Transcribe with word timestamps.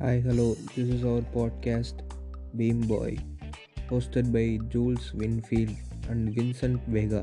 Hi, 0.00 0.20
hello. 0.20 0.54
This 0.76 0.88
is 0.88 1.04
our 1.04 1.22
podcast 1.34 2.00
Beam 2.56 2.80
Boy, 2.82 3.16
hosted 3.88 4.26
by 4.30 4.42
Jules 4.68 5.14
Winfield 5.14 5.72
and 6.08 6.28
Vincent 6.34 6.80
Vega. 6.86 7.22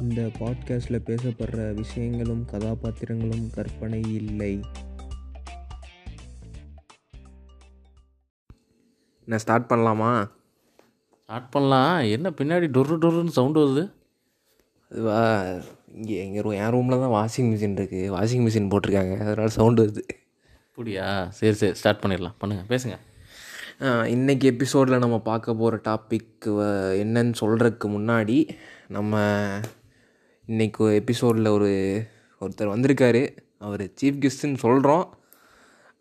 இந்த 0.00 0.22
பாட்காஸ்டில் 0.38 1.04
பேசப்படுற 1.06 1.74
விஷயங்களும் 1.74 2.46
கதாபாத்திரங்களும் 2.52 3.50
கற்பனை 3.50 4.00
இல்லை 4.14 4.60
நான் 9.24 9.38
ஸ்டார்ட் 9.38 9.70
பண்ணலாமா 9.70 10.30
ஸ்டார்ட் 11.24 11.50
பண்ணலாம் 11.50 12.00
என்ன 12.00 12.30
பின்னாடி 12.30 12.70
டொரு 12.70 12.98
டொருன்னு 12.98 13.36
சவுண்டு 13.38 13.60
வருது 13.60 13.84
அதுவா 14.90 15.22
இங்கே 15.94 16.26
எங்கள் 16.26 16.42
ரூ 16.42 16.50
என் 16.50 16.70
ரூமில் 16.70 16.98
தான் 16.98 17.14
வாஷிங் 17.16 17.48
மிஷின் 17.52 17.76
இருக்குது 17.78 18.12
வாஷிங் 18.14 18.44
மிஷின் 18.46 18.70
போட்டிருக்காங்க. 18.70 19.20
அதனால் 19.20 19.48
சவுண்டு 19.48 19.82
வருது. 19.84 20.02
அப்படியா? 20.68 21.06
சரி 21.30 21.52
சரி. 21.52 21.74
ஸ்டார்ட் 21.74 22.02
பண்ணிடலாம். 22.04 22.36
பண்ணுங்கள் 22.40 22.68
பேசுங்க. 22.68 22.96
ஆஹ், 23.80 24.04
இன்னைக்கு 24.06 24.46
எபிசோடில் 24.46 24.98
நம்ம 24.98 25.18
பார்க்க 25.20 25.54
போகிற 25.54 25.80
டாபிக் 25.84 26.46
என்னன்னு 27.02 27.34
சொல்கிறதுக்கு 27.40 27.86
முன்னாடி 27.88 28.36
நம்ம 28.88 29.14
இன்னைக்கு 30.48 30.94
எபிசோடில் 30.94 31.46
ஒரு 31.46 31.70
ஒருத்தர் 32.40 32.72
வந்திருக்காரு. 32.74 33.22
அவர் 33.58 33.84
சீஃப் 34.00 34.20
கெஸ்ட்டுன்னு 34.22 34.56
சொல்கிறோம் 34.56 35.04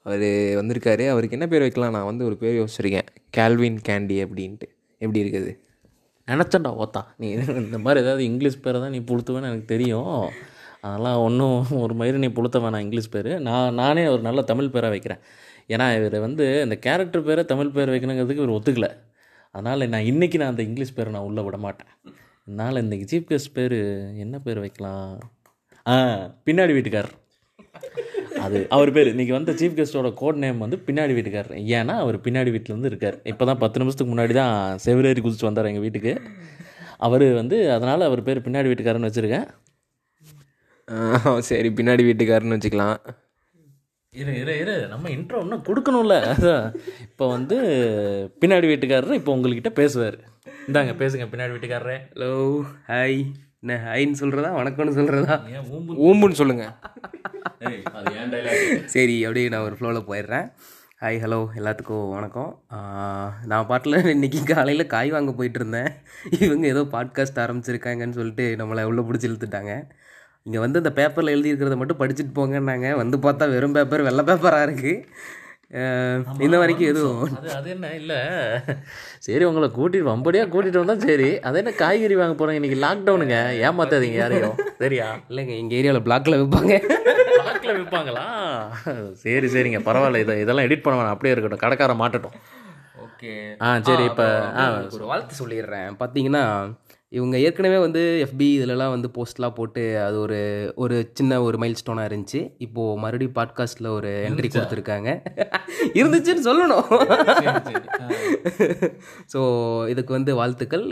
அவர் 0.06 0.26
வந்திருக்காரு. 0.60 1.10
அவருக்கு 1.10 1.38
என்ன 1.38 1.48
பேர் 1.48 1.62
வைக்கலாம்? 1.62 1.92
நான் 1.92 2.06
வந்து 2.06 2.26
ஒரு 2.26 2.38
பேர் 2.38 2.60
யோசிச்சிருக்கேன். 2.62 3.08
கேல்வின் 3.38 3.80
கேண்டி 3.90 4.18
அப்படின்ட்டு. 4.26 4.68
எப்படி 5.02 5.20
இருக்குது? 5.24 5.52
நினச்சேன்டா 6.32 6.72
ஓத்தா. 6.84 7.02
நீ 7.22 7.28
இந்த 7.32 7.78
மாதிரி 7.86 8.02
ஏதாவது 8.06 8.24
இங்கிலீஷ் 8.32 8.64
பேரை 8.66 8.82
தான் 8.82 8.94
நீ 8.96 9.00
புழுத்துவேன்னு 9.10 9.50
எனக்கு 9.52 9.72
தெரியும். 9.76 10.12
அதெல்லாம் 10.88 11.20
ஒன்றும் 11.26 11.60
ஒரு 11.84 11.94
மாதிரி 11.94 12.18
நீ 12.24 12.30
புழுத்த 12.38 12.60
வேணாம் 12.60 12.84
இங்கிலீஷ் 12.86 13.14
பேர். 13.16 13.30
நான் 13.48 13.78
நானே 13.82 14.04
ஒரு 14.08 14.22
நல்ல 14.22 14.42
தமிழ் 14.42 14.74
பேராக 14.76 14.94
வைக்கிறேன். 14.94 15.22
ஏன்னா 15.74 15.86
இவர் 15.98 16.18
வந்து 16.20 16.46
இந்த 16.64 16.76
கேரக்டர் 16.86 17.28
பேரை 17.28 17.44
தமிழ் 17.46 17.74
பேர் 17.76 17.94
வைக்கணுங்கிறதுக்கு 17.94 18.44
இவர் 18.44 18.58
ஒத்துக்கலை. 18.58 18.92
அதனால் 19.52 19.90
நான் 19.94 20.10
இன்றைக்கி 20.12 20.38
நான் 20.42 20.54
அந்த 20.54 20.64
இங்கிலீஷ் 20.64 20.96
பேரை 20.96 21.14
நான் 21.14 21.28
உள்ளே 21.30 21.42
விட 21.42 21.58
மாட்டேன். 21.58 21.92
அதனால் 22.48 22.82
இன்றைக்கி 22.84 23.06
சீஃப் 23.12 23.30
கெஸ்ட் 23.30 23.56
பேர் 23.58 23.78
என்ன 24.26 24.40
பேர் 24.40 24.60
வைக்கலாம்? 24.60 25.12
ஆ 25.88 25.94
பின்னாடி 26.48 26.74
வீட்டுக்காரர். 26.78 27.16
அது 28.46 28.60
அவர் 28.76 28.92
பேர். 28.96 29.10
இன்றைக்கி 29.14 29.34
வந்த 29.36 29.52
சீஃப் 29.60 29.78
கெஸ்ட்டோட 29.78 30.10
கோட் 30.22 30.40
நேம் 30.44 30.64
வந்து 30.64 30.78
பின்னாடி 30.88 31.14
வீட்டுக்காரர். 31.18 31.58
ஏன்னா 31.78 31.96
அவர் 32.04 32.18
பின்னாடி 32.26 32.52
வீட்டில் 32.56 32.76
வந்து 32.76 32.90
இருக்கார். 32.92 33.18
இப்போ 33.32 33.44
தான் 33.50 33.62
பத்து 33.64 33.80
நிமிஷத்துக்கு 33.82 34.14
முன்னாடி 34.14 34.34
தான் 34.42 34.56
செவிலேறி 34.86 35.22
குதிச்சு 35.26 35.50
வந்தார் 35.50 35.70
எங்கள் 35.72 35.86
வீட்டுக்கு. 35.86 36.14
அவர் 37.08 37.26
வந்து 37.42 37.58
அதனால் 37.76 38.08
அவர் 38.10 38.26
பேர் 38.30 38.46
பின்னாடி 38.48 38.70
வீட்டுக்காரன்னு 38.72 39.10
வச்சுருக்கேன். 39.10 39.48
சரி 41.50 41.70
பின்னாடி 41.78 42.04
வீட்டுக்காரன்னு 42.08 42.58
வச்சுக்கலாம். 42.58 42.98
இரு 44.22 44.34
இரு 44.42 44.54
இரு. 44.64 44.74
நம்ம 44.92 45.10
இன்ட்ரோ 45.16 45.40
இன்னும் 45.46 45.64
கொடுக்கணும்ல. 45.68 46.16
அதான். 46.34 46.66
இப்போ 47.06 47.26
வந்து 47.36 47.58
பின்னாடி 48.42 48.68
வீட்டுக்காரர் 48.72 49.20
இப்போ 49.20 49.32
உங்கள்கிட்ட 49.38 49.72
பேசுவார். 49.80 50.18
இந்தாங்க 50.68 50.94
பேசுங்க 51.02 51.26
பின்னாடி 51.32 51.54
வீட்டுக்காரரே. 51.56 51.98
ஹலோ 52.14 52.34
ஹாய் 52.92 53.20
என்ன 53.64 53.76
ஹாய்ன்னு 53.84 54.20
சொல்கிறதா 54.22 54.50
வணக்கம்னு 54.58 54.94
சொல்கிறதா 54.98 55.36
ஊம்புன்னு 56.08 56.38
சொல்லுங்கள் 56.40 56.72
சரி 58.94 59.16
அப்படியே 59.26 59.46
நான் 59.54 59.66
ஒரு 59.68 59.76
ஃப்ளோவில் 59.78 60.08
போயிடுறேன். 60.10 60.48
ஹாய் 61.02 61.20
ஹலோ 61.24 61.38
எல்லாத்துக்கும் 61.60 62.10
வணக்கம். 62.16 62.50
நான் 63.52 63.68
பாட்டில் 63.70 63.98
இன்றைக்கி 64.16 64.40
காலையில் 64.50 64.86
காய் 64.94 65.12
வாங்க 65.16 65.34
போயிட்டு 65.38 65.60
இருந்தேன் 65.62 65.90
இவங்க 66.46 66.68
ஏதோ 66.74 66.82
பாட்காஸ்ட் 66.96 67.40
ஆரம்பிச்சிருக்காங்கன்னு 67.44 68.18
சொல்லிட்டு 68.20 68.48
நம்மளை 68.62 68.84
உள்ளே 68.90 69.06
பிடிச்சி 69.08 69.30
இழுத்துட்டாங்க. 69.30 69.74
இங்கே 70.48 70.62
வந்து 70.66 70.82
இந்த 70.84 70.92
பேப்பரில் 71.00 71.34
எழுதியிருக்கிறத 71.36 71.78
மட்டும் 71.84 72.02
படிச்சுட்டு 72.04 72.36
போங்கன்னாங்க. 72.40 72.90
வந்து 73.02 73.20
பார்த்தா 73.28 73.48
வெறும் 73.56 73.78
பேப்பர் 73.80 74.06
வெள்ளை 74.10 74.26
பேப்பராக 74.32 74.68
இருக்குது 74.68 74.94
இன்ன 76.46 76.56
வரைக்கும் 76.62 76.90
எதுவும் 76.92 77.22
அது 77.38 77.50
அது 77.58 77.70
என்ன 77.74 77.88
இல்லை. 78.00 78.20
சரி 79.26 79.44
உங்களை 79.50 79.68
கூட்டிட்டு 79.78 80.10
வம்படியாக 80.10 80.52
கூட்டிகிட்டு 80.54 80.82
வந்தால் 80.82 81.06
சரி. 81.08 81.30
அது 81.48 81.60
என்ன 81.62 81.72
காய்கறி 81.80 82.16
வாங்க 82.20 82.36
போகிறோம் 82.36 82.58
இன்னைக்கு 82.60 82.78
லாக்டவுனுங்க 82.84 83.38
ஏமாத்தாதீங்க 83.68 84.20
யாரையும். 84.22 84.56
சரியா? 84.84 85.08
இல்லைங்க 85.32 85.56
எங்கள் 85.62 85.78
ஏரியாவில் 85.80 86.06
பிளாக்ல 86.08 86.40
விற்பாங்க 86.42 86.74
லாக்கில் 87.42 87.78
விற்பாங்களா 87.78 88.26
சரி 89.24 89.50
சரிங்க. 89.56 89.82
பரவாயில்ல. 89.90 90.24
இதை 90.26 90.36
இதெல்லாம் 90.44 90.68
எடிட் 90.68 90.86
பண்ண 90.86 90.98
வேணாம். 91.00 91.16
அப்படியே 91.16 91.34
இருக்கட்டும். 91.36 91.64
கடைக்காரன் 91.66 92.02
மாட்டட்டும். 92.04 92.38
ஓகே. 93.06 93.34
ஆ 93.66 93.70
சரி 93.88 94.04
இப்போ 94.12 94.28
ஆ 94.60 94.66
ஒரு 94.98 95.06
வாழ்த்து 95.12 95.42
சொல்லிடுறேன். 95.42 95.92
பார்த்தீங்கன்னா 96.02 96.44
இவங்க 97.14 97.40
ஏற்கனவே 97.40 97.78
வந்து 97.78 98.28
எஃபி 98.28 98.46
இதிலலாம் 98.56 98.90
வந்து 98.90 99.08
போஸ்ட்லாம் 99.08 99.54
போட்டு 99.54 100.00
அது 100.04 100.20
ஒரு 100.20 100.38
ஒரு 100.76 101.12
சின்ன 101.14 101.42
ஒரு 101.42 101.58
மைல் 101.58 101.76
ஸ்டோனாக 101.86 102.08
இருந்துச்சு. 102.10 102.54
இப்போது 102.58 103.00
மறுபடியும் 103.00 103.36
பாட்காஸ்ட்டில் 103.36 103.88
ஒரு 103.88 104.12
என்ட்ரி 104.30 104.50
கொடுத்துருக்காங்க. 104.50 105.10
இருந்துச்சுன்னு 106.00 106.44
சொல்லணும். 106.44 106.88
ஸோ 109.34 109.42
இதுக்கு 109.90 110.14
வந்து 110.14 110.36
வாழ்த்துக்கள். 110.36 110.86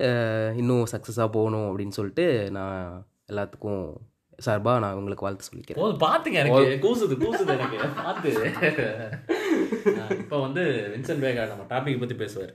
இன்னும் 0.55 0.85
சக்ஸஸாக 0.91 1.27
போகணும் 1.31 1.67
அப்படின்னு 1.67 1.89
சொல்லிட்டு 1.89 2.51
நான் 2.51 3.07
எல்லாத்துக்கும் 3.31 3.83
சார்பாக 4.37 4.79
நான் 4.79 4.93
உங்களுக்கு 4.93 5.25
வாழ்த்து 5.25 5.49
சொல்லிக்கிறேன். 5.49 5.97
பார்த்துங்க 6.05 6.39
எனக்கு. 6.43 6.87
கூசுது 6.87 7.17
கூசுது 7.23 7.51
எனக்கு. 7.57 7.77
பார்த்து. 8.03 8.31
இப்போ 10.19 10.39
வந்து 10.41 10.93
வின்சென்ட் 10.95 11.25
வேகா 11.27 11.47
நம்ம 11.47 11.65
டாபிக் 11.69 11.99
பற்றி 11.99 12.15
பேசுவார். 12.15 12.53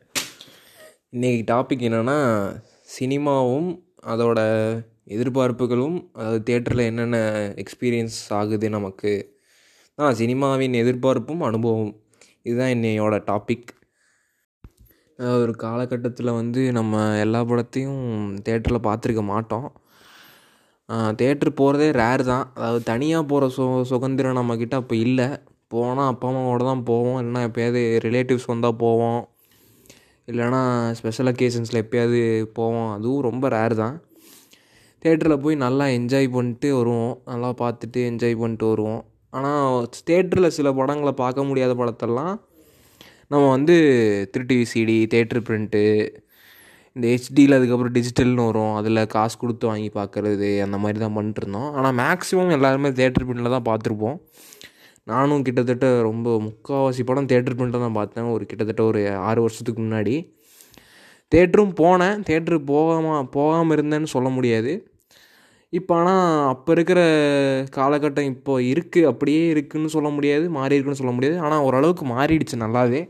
இன்றைக்கி 1.16 1.42
டாபிக் 1.50 1.86
என்னென்னா 1.88 2.18
சினிமாவும் 2.86 3.70
அதோட 4.12 4.40
எதிர்பார்ப்புகளும் 5.14 5.96
அதாவது 6.18 6.40
தேட்டரில் 6.48 6.88
என்னென்ன 6.90 7.16
எக்ஸ்பீரியன்ஸ் 7.62 8.18
ஆகுது 8.38 8.68
நமக்கு? 8.76 9.12
ஆ 9.98 10.10
சினிமாவின் 10.20 10.74
எதிர்பார்ப்பும் 10.82 11.42
அனுபவம் 11.48 11.92
இதுதான் 12.48 12.74
என்னையோட 12.76 13.16
டாபிக் 13.30 13.70
ஒரு 15.42 15.52
காலகட்டத்தில் 15.64 16.36
வந்து 16.38 16.62
நம்ம 16.78 16.94
எல்லா 17.24 17.40
படத்தையும் 17.50 18.02
தேட்டரில் 18.46 18.86
பார்த்துருக்க 18.88 19.22
மாட்டோம். 19.32 19.68
தேட்ரு 21.20 21.50
போகிறதே 21.60 21.88
ரேர் 22.00 22.22
தான். 22.32 22.44
அதாவது 22.58 22.82
தனியாக 22.90 23.24
போகிற 23.30 23.46
சு 23.56 23.64
சுதந்திரம் 23.92 24.38
நம்மக்கிட்ட 24.38 24.74
அப்போ 24.82 24.94
இல்லை. 25.06 25.28
போனால் 25.74 26.10
அப்பா 26.12 26.28
அம்மாவோட 26.30 26.62
தான் 26.70 26.84
போவோம். 26.90 27.18
இல்லைன்னா 27.20 27.42
எப்போயாவது 27.48 27.80
ரிலேட்டிவ்ஸ் 28.06 28.50
வந்தால் 28.52 28.80
போவோம். 28.84 29.20
இல்லைன்னா 30.30 30.60
ஸ்பெஷல் 30.98 31.30
அக்கேஷன்ஸில் 31.32 31.82
எப்பயாவது 31.82 32.20
போவோம். 32.58 32.90
அதுவும் 32.96 33.26
ரொம்ப 33.28 33.48
ரேர் 33.56 33.74
தான். 33.82 33.96
தேட்டரில் 35.02 35.42
போய் 35.44 35.56
நல்லா 35.64 35.84
என்ஜாய் 35.98 36.28
பண்ணிட்டு 36.36 36.68
வருவோம். 36.78 37.14
நல்லா 37.30 37.50
பார்த்துட்டு 37.62 38.00
என்ஜாய் 38.10 38.40
பண்ணிட்டு 38.42 38.66
வருவோம். 38.72 39.02
ஆனால் 39.36 39.88
தேட்டரில் 40.10 40.54
சில 40.58 40.68
படங்களை 40.78 41.12
பார்க்க 41.22 41.48
முடியாத 41.50 41.72
படத்தெல்லாம் 41.80 42.34
நம்ம 43.32 43.44
வந்து 43.56 43.76
திருட்டி 44.32 44.56
சிடி 44.72 44.96
தேட்ரு 45.14 45.40
பிரிண்ட்டு 45.46 45.82
இந்த 46.96 47.06
ஹெச்டியில் 47.12 47.56
அதுக்கப்புறம் 47.56 47.94
டிஜிட்டல்னு 47.96 48.44
வரும். 48.48 48.74
அதில் 48.80 49.00
காசு 49.14 49.34
கொடுத்து 49.40 49.64
வாங்கி 49.70 49.90
பார்க்குறது 49.96 50.48
அந்த 50.66 50.76
மாதிரி 50.82 50.98
தான் 51.04 51.16
பண்ணிட்டுருந்தோம் 51.16 51.70
ஆனால் 51.78 51.96
மேக்ஸிமம் 52.02 52.54
எல்லாருமே 52.58 52.90
தேட்டர் 53.00 53.26
பிரிண்டில் 53.28 53.54
தான் 53.56 53.68
பார்த்துருப்போம். 53.70 54.16
நானும் 55.06 55.42
கிட்டத்தட்ட 55.42 55.86
ரொம்ப 56.02 56.28
முக்கால்வாசி 56.46 57.02
படம் 57.04 57.28
தேட்டர் 57.32 57.56
பண்ணிட்டு 57.58 57.80
தான் 57.84 57.98
பார்த்தேன். 57.98 58.24
ஒரு 58.24 58.46
கிட்டத்தட்ட 58.46 58.82
ஒரு 58.84 59.00
ஆறு 59.28 59.40
வருஷத்துக்கு 59.40 59.80
முன்னாடி. 59.82 60.14
தேட்டரும் 61.32 61.74
போனேன். 61.82 62.18
தேட்டரு 62.28 62.58
போகாமல் 62.64 63.28
போகாமல் 63.36 63.74
இருந்தேன்னு 63.78 64.14
சொல்ல 64.14 64.28
முடியாது. 64.28 64.72
இப்போ 65.72 65.92
ஆனால் 65.94 66.48
அப்போ 66.48 66.72
இருக்கிற 66.72 67.00
காலகட்டம் 67.76 68.28
இப்போ 68.32 68.52
இருக்குது 68.72 69.08
அப்படியே 69.12 69.54
இருக்குதுன்னு 69.54 69.94
சொல்ல 69.96 70.08
முடியாது. 70.08 70.50
மாறி 70.50 70.74
இருக்குன்னு 70.74 71.00
சொல்ல 71.02 71.12
முடியாது. 71.12 71.38
ஆனால் 71.38 71.64
ஓரளவுக்கு 71.68 72.04
மாறிடுச்சு 72.14 72.56
நல்லாவே. 72.64 73.02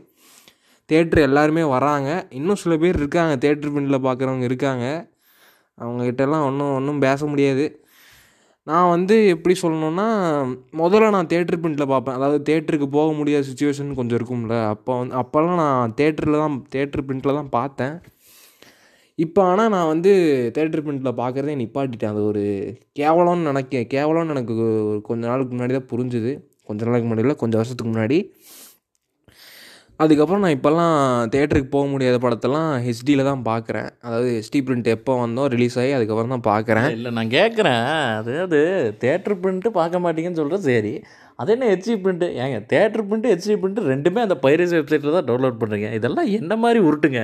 தேட்ரு 0.89 1.21
எல்லாருமே 1.21 1.63
வராங்க. 1.75 2.09
இன்னும் 2.29 2.61
சில 2.63 2.73
பேர் 2.77 2.95
இருக்காங்க. 2.95 3.33
தேட்ரு 3.45 3.71
பின்னில் 3.75 4.05
பார்க்குறவங்க 4.07 4.43
இருக்காங்க. 4.43 4.85
அவங்ககிட்டலாம் 5.77 6.45
ஒன்றும் 6.49 6.73
ஒன்றும் 6.79 6.99
பேச 6.99 7.25
முடியாது. 7.25 7.65
நான் 8.69 8.91
வந்து 8.93 9.15
எப்படி 9.33 9.53
சொல்லணுன்னா 9.61 10.05
முதல்ல 10.81 11.09
நான் 11.15 11.29
தேட்ரு 11.33 11.57
பிரிண்ட்டில் 11.63 11.91
பார்ப்பேன். 11.91 12.17
அதாவது 12.17 12.39
தேட்டருக்கு 12.49 12.87
போக 12.95 13.09
முடியாத 13.19 13.45
சுச்சுவேஷன் 13.49 13.97
கொஞ்சம் 13.99 14.17
இருக்கும்ல. 14.19 14.55
அப்போ 14.73 14.91
வந்து 14.99 15.15
அப்போல்லாம் 15.21 15.61
நான் 15.63 15.93
தேட்டரில் 15.99 16.41
தான் 16.43 16.57
தேட்ரு 16.75 17.03
பிரிண்ட்டில் 17.09 17.37
தான் 17.39 17.51
பார்த்தேன். 17.57 17.95
இப்போ 19.25 19.41
ஆனால் 19.51 19.71
நான் 19.75 19.91
வந்து 19.91 20.11
தேட்டர் 20.55 20.83
பிரிண்ட்டில் 20.85 21.19
பார்க்குறதே 21.21 21.53
நிப்பாட்டிட்டேன். 21.61 22.13
அது 22.15 22.23
ஒரு 22.31 22.43
கேவலம்னு 22.99 23.49
நினைக்க 23.51 23.83
கேவலம்னு 23.95 24.33
எனக்கு 24.35 24.55
கொஞ்ச 25.09 25.21
நாளுக்கு 25.31 25.53
முன்னாடி 25.55 25.75
தான் 25.77 25.89
புரிஞ்சுது. 25.93 26.33
கொஞ்ச 26.69 26.81
நாளுக்கு 26.89 27.07
முன்னாடி 27.07 27.25
இல்லை 27.25 27.37
கொஞ்சம் 27.43 27.61
வருஷத்துக்கு 27.61 27.91
முன்னாடி. 27.93 28.19
அதுக்கப்புறம் 29.99 30.43
நான் 30.43 30.55
இப்போல்லாம் 30.55 30.95
தேட்டருக்கு 31.33 31.69
போக 31.75 31.85
முடியாத 31.91 32.17
படத்தெல்லாம் 32.23 32.71
ஹெச்டியில் 32.83 33.29
தான் 33.29 33.43
பார்க்குறேன் 33.47 33.87
அதாவது 34.05 34.27
ஹெச்டி 34.35 34.59
பிரிண்ட் 34.67 34.89
எப்போ 34.93 35.13
வந்தோம் 35.21 35.47
ரிலீஸ் 35.53 35.77
ஆகி 35.83 35.91
அதுக்கப்புறம் 35.91 36.33
தான் 36.35 36.47
பார்க்குறேன் 36.49 36.89
இல்லை 36.95 37.11
நான் 37.17 37.31
கேட்குறேன் 37.37 37.81
அது 38.19 38.33
அது 38.43 38.59
தேட்டர் 39.03 39.39
பிரிண்ட்டு 39.43 39.71
பார்க்க 39.79 40.03
மாட்டீங்கன்னு 40.05 40.41
சொல்கிறது 40.41 40.67
சரி. 40.71 40.93
அது 41.39 41.51
என்ன 41.55 41.69
ஹெச்டி 41.71 41.95
பிரிண்ட்டு 42.03 42.27
ஏங்க 42.43 42.59
தேட்டர் 42.73 43.05
பிரிண்ட்டு 43.07 43.31
ஹெச்டி 43.33 43.55
பிரிண்ட்டு 43.63 43.89
ரெண்டுமே 43.93 44.21
அந்த 44.25 44.37
பைரசி 44.45 44.75
வெப்சைட்டில் 44.79 45.17
தான் 45.17 45.27
டவுன்லோட் 45.29 45.59
பண்ணுறீங்க 45.61 45.89
இதெல்லாம் 45.99 46.29
என்ன 46.39 46.55
மாதிரி 46.63 46.79
உருட்டுங்க? 46.87 47.21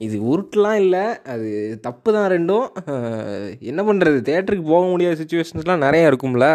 இது 0.00 0.16
உருட்டுலாம் 0.30 0.80
இல்லை. 0.84 1.02
அது 1.32 1.48
தப்பு 1.82 2.08
தான் 2.16 2.30
ரெண்டும். 2.34 2.66
என்ன 3.70 3.80
பண்ணுறது 3.88 4.18
தேட்டருக்கு 4.30 4.66
போக 4.72 4.84
முடியாத 4.92 5.16
சுச்சுவேஷன்ஸ்லாம் 5.20 5.84
நிறையா 5.86 6.06
இருக்கும்ல. 6.10 6.48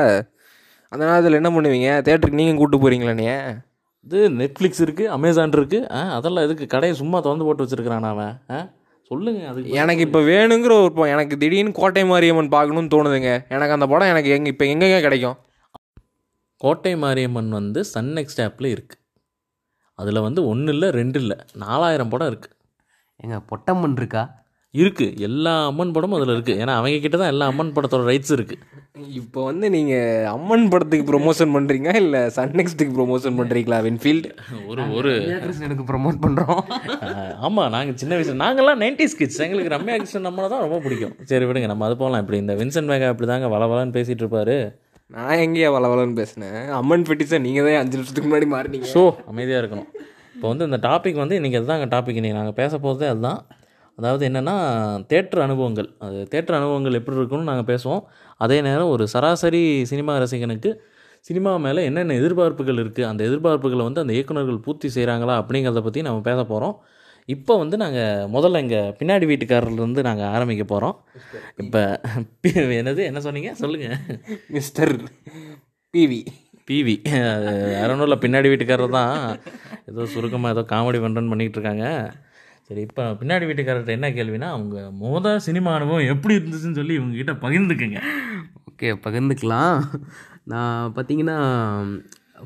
அந்த 0.92 1.02
நேரத்தில் 1.06 1.40
என்ன 1.42 1.52
பண்ணுவீங்க? 1.56 1.90
தேட்டருக்கு 2.08 2.42
நீங்கள் 2.42 2.60
கூப்பிட்டு 2.60 2.84
போகிறீங்களா 2.86 3.16
இது 4.06 4.20
நெட்ஃப்ளிக்ஸ் 4.38 4.84
இருக்குது 4.84 5.12
அமேசான் 5.14 5.54
இருக்குது 5.54 5.88
ஆ 5.92 6.02
அதெல்லாம் 6.18 6.46
எதுக்கு? 6.46 6.66
கடையை 6.68 6.94
சும்மா 6.96 7.18
திறந்து 7.20 7.46
போட்டு 7.46 7.64
வச்சுருக்கிறான் 7.64 8.08
அவன். 8.10 8.34
ஆ 8.50 8.60
சொல்லுங்கள் 9.12 9.48
அதுக்கு 9.48 9.76
எனக்கு 9.80 10.04
இப்போ 10.08 10.20
வேணுங்கிற 10.28 10.74
ஒரு 10.80 10.94
ப- 10.94 11.08
எனக்கு 11.08 11.36
திடீர்னு 11.38 11.72
கோட்டை 11.74 12.04
மாரியம்மன் 12.06 12.50
பார்க்கணும்னு 12.50 12.92
தோணுதுங்க. 12.92 13.32
எனக்கு 13.50 13.76
அந்த 13.78 13.88
படம் 13.88 14.08
எனக்கு 14.08 14.30
எங்கே 14.30 14.50
இப்போ 14.50 14.66
எங்கெங்க 14.66 15.00
கிடைக்கும்? 15.02 15.38
கோட்டை 16.62 16.94
மாரியம்மன் 16.96 17.52
வந்து 17.52 17.80
சன் 17.86 18.12
நெக்ஸ்ட் 18.18 18.42
ஆப்பில் 18.44 18.70
இருக்குது 18.72 18.98
அதில் 20.00 20.20
வந்து 20.20 20.42
ஒன்று 20.48 20.72
இல்லை 20.74 20.90
ரெண்டு 20.92 21.20
இல்லை 21.20 21.38
நாலாயிரம் 21.58 22.10
படம் 22.10 22.30
இருக்குது 22.32 22.56
எங்க 23.20 23.38
பொட்டம்மன் 23.50 23.98
இருக்கா? 23.98 24.24
இருக்குது 24.74 25.22
எல்லா 25.28 25.54
அம்மன் 25.70 25.94
படமும் 25.96 26.18
அதில் 26.18 26.34
இருக்குது 26.36 26.60
ஏன்னா 26.64 26.74
அவங்க 26.80 26.98
கிட்ட 27.06 27.18
தான் 27.22 27.32
எல்லா 27.34 27.46
அம்மன் 27.52 27.72
படத்தோட 27.76 28.04
ரைட்ஸ் 28.10 28.34
இருக்குது 28.36 28.66
இப்போ 29.20 29.40
வந்து 29.48 29.66
நீங்கள் 29.76 30.26
அம்மன் 30.34 30.66
படத்துக்கு 30.72 31.06
ப்ரொமோஷன் 31.10 31.54
பண்ணுறீங்க 31.56 31.90
இல்லை 32.02 32.22
சன் 32.36 32.56
நெக்ஸ்ட்டுக்கு 32.60 32.94
ப்ரொமோஷன் 32.98 33.38
பண்ணுறீங்களா 33.40 33.78
வின்ஃபீல்டு 33.86 34.30
ஒரு 34.72 34.84
ஒரு. 34.98 35.14
கிருஷ்ணனுக்கு 35.44 35.86
ப்ரமோட் 35.92 36.18
பண்றோம். 36.26 36.60
ஆமாம் 37.48 37.72
நாங்கள் 37.76 37.98
சின்ன 38.02 38.14
வயசு 38.18 38.36
நாங்கள்லாம் 38.44 38.82
நைன்டிஸ் 38.84 39.18
கிட்ஸ் 39.20 39.42
எங்களுக்கு 39.46 39.74
ரம்யா 39.76 39.96
கிருஷ்ணன் 40.02 40.28
நம்மளை 40.30 40.48
தான் 40.54 40.64
ரொம்ப 40.66 40.80
பிடிக்கும். 40.86 41.16
சரி 41.32 41.48
விடுங்க 41.50 41.70
நம்ம 41.74 41.86
அது 41.88 41.98
போகலாம். 42.02 42.24
இப்படி 42.24 42.40
இந்த 42.44 42.56
வின்சென்ட் 42.62 42.92
வேகா 42.94 43.12
இப்படி 43.14 43.30
தாங்க 43.34 43.50
வள 43.56 43.66
வளன்னு 43.74 43.96
பேசிகிட்டு 43.98 44.26
இருப்பாரு. 44.26 44.58
நான் 45.16 45.40
எங்கேயா 45.46 45.70
வளவலன்னு 45.78 46.20
பேசினேன்? 46.22 46.60
அம்மன் 46.80 47.08
பெட்டிஸை 47.10 47.40
நீங்கள் 47.46 47.66
தான் 47.68 47.80
அஞ்சு 47.84 47.98
நிமிஷத்துக்கு 48.00 48.30
முன்னாடி 48.30 48.50
மாறினீங்க. 48.56 48.90
ஸோ 48.96 49.04
அமைதியாக 49.32 49.62
இருக்கணும். 49.64 49.90
இப்போ 50.36 50.48
வந்து 50.52 50.68
இந்த 50.70 50.80
டாபிக் 50.90 51.24
வந்து 51.24 51.38
இன்றைக்கி 51.40 51.60
அதுதாங்க 51.62 51.88
டாபிக் 51.96 52.20
இன்றைக்கி 52.20 52.40
நாங்கள் 52.42 52.60
பேச 52.62 52.74
போகிறதே 52.86 53.10
அதுதான். 53.14 53.40
அதாவது 54.00 54.24
என்னென்னா 54.30 54.56
தேட்டர் 55.12 55.42
அனுபவங்கள். 55.48 55.90
அது 56.06 56.20
தேட்டர் 56.34 56.58
அனுபவங்கள் 56.60 56.98
எப்படி 57.00 57.18
இருக்குன்னு 57.20 57.50
நாங்கள் 57.52 57.70
பேசுவோம். 57.72 58.04
அதே 58.46 58.58
நேரம் 58.68 58.92
ஒரு 58.96 59.06
சராசரி 59.16 59.64
சினிமா 59.92 60.14
ரசிகனுக்கு 60.24 60.72
சினிமா 61.28 61.52
மேலே 61.66 61.82
என்னென்ன 61.90 62.16
எதிர்பார்ப்புகள் 62.22 62.80
இருக்குது 62.84 63.08
அந்த 63.10 63.22
எதிர்பார்ப்புகளை 63.30 63.84
வந்து 63.88 64.02
அந்த 64.04 64.14
இயக்குனர்கள் 64.18 64.64
பூர்த்தி 64.66 64.90
செய்கிறாங்களா 64.96 65.34
அப்படிங்கிறத 65.42 65.82
பற்றி 65.88 66.02
நம்ம 66.08 66.22
பேச 66.30 66.40
போகிறோம் 66.52 66.76
இப்போ 67.34 67.54
வந்து 67.62 67.76
நாங்கள் 67.82 68.30
முதல்ல 68.36 68.62
எங்கள் 68.64 68.94
பின்னாடி 69.00 69.26
வீட்டுக்காரர்லேருந்து 69.32 70.06
நாங்கள் 70.08 70.32
ஆரம்பிக்க 70.36 70.64
போகிறோம் 70.72 70.96
இப்போ 71.64 71.82
என்னது? 72.80 73.02
என்ன 73.10 73.20
சொன்னீங்க? 73.26 73.52
சொல்லுங்கள் 73.64 74.00
மிஸ்டர் 74.56 74.94
பிவி 75.94 76.22
பிவி 76.70 76.96
இல்லை 78.06 78.18
பின்னாடி 78.24 78.48
வீட்டுக்காரர் 78.52 78.98
தான். 78.98 79.14
ஏதோ 79.92 80.08
சுருக்கமாக 80.14 80.56
ஏதோ 80.56 80.64
காமெடி 80.74 81.02
பண்ணுறேன்னு 81.04 81.34
பண்ணிகிட்டு 81.34 81.60
இருக்காங்க. 81.60 81.86
சரி 82.70 82.82
இப்போ 82.88 83.04
பின்னாடி 83.20 83.46
வீட்டுக்காரர்கிட்ட 83.50 83.94
என்ன 83.98 84.08
கேள்வினா 84.10 84.48
அவங்க 84.56 84.92
மோத 84.92 85.28
சினிமா 85.46 85.70
அனுபவம் 85.74 86.10
எப்படி 86.14 86.34
இருந்துச்சுன்னு 86.36 86.80
சொல்லி 86.80 86.94
இவங்ககிட்ட 87.00 87.34
பகிர்ந்துக்குங்க. 87.44 88.00
ஓகே 88.70 88.90
பகிர்ந்துக்கலாம். 89.06 89.78
நான் 90.44 90.94
பார்த்தீங்கன்னா 90.96 91.38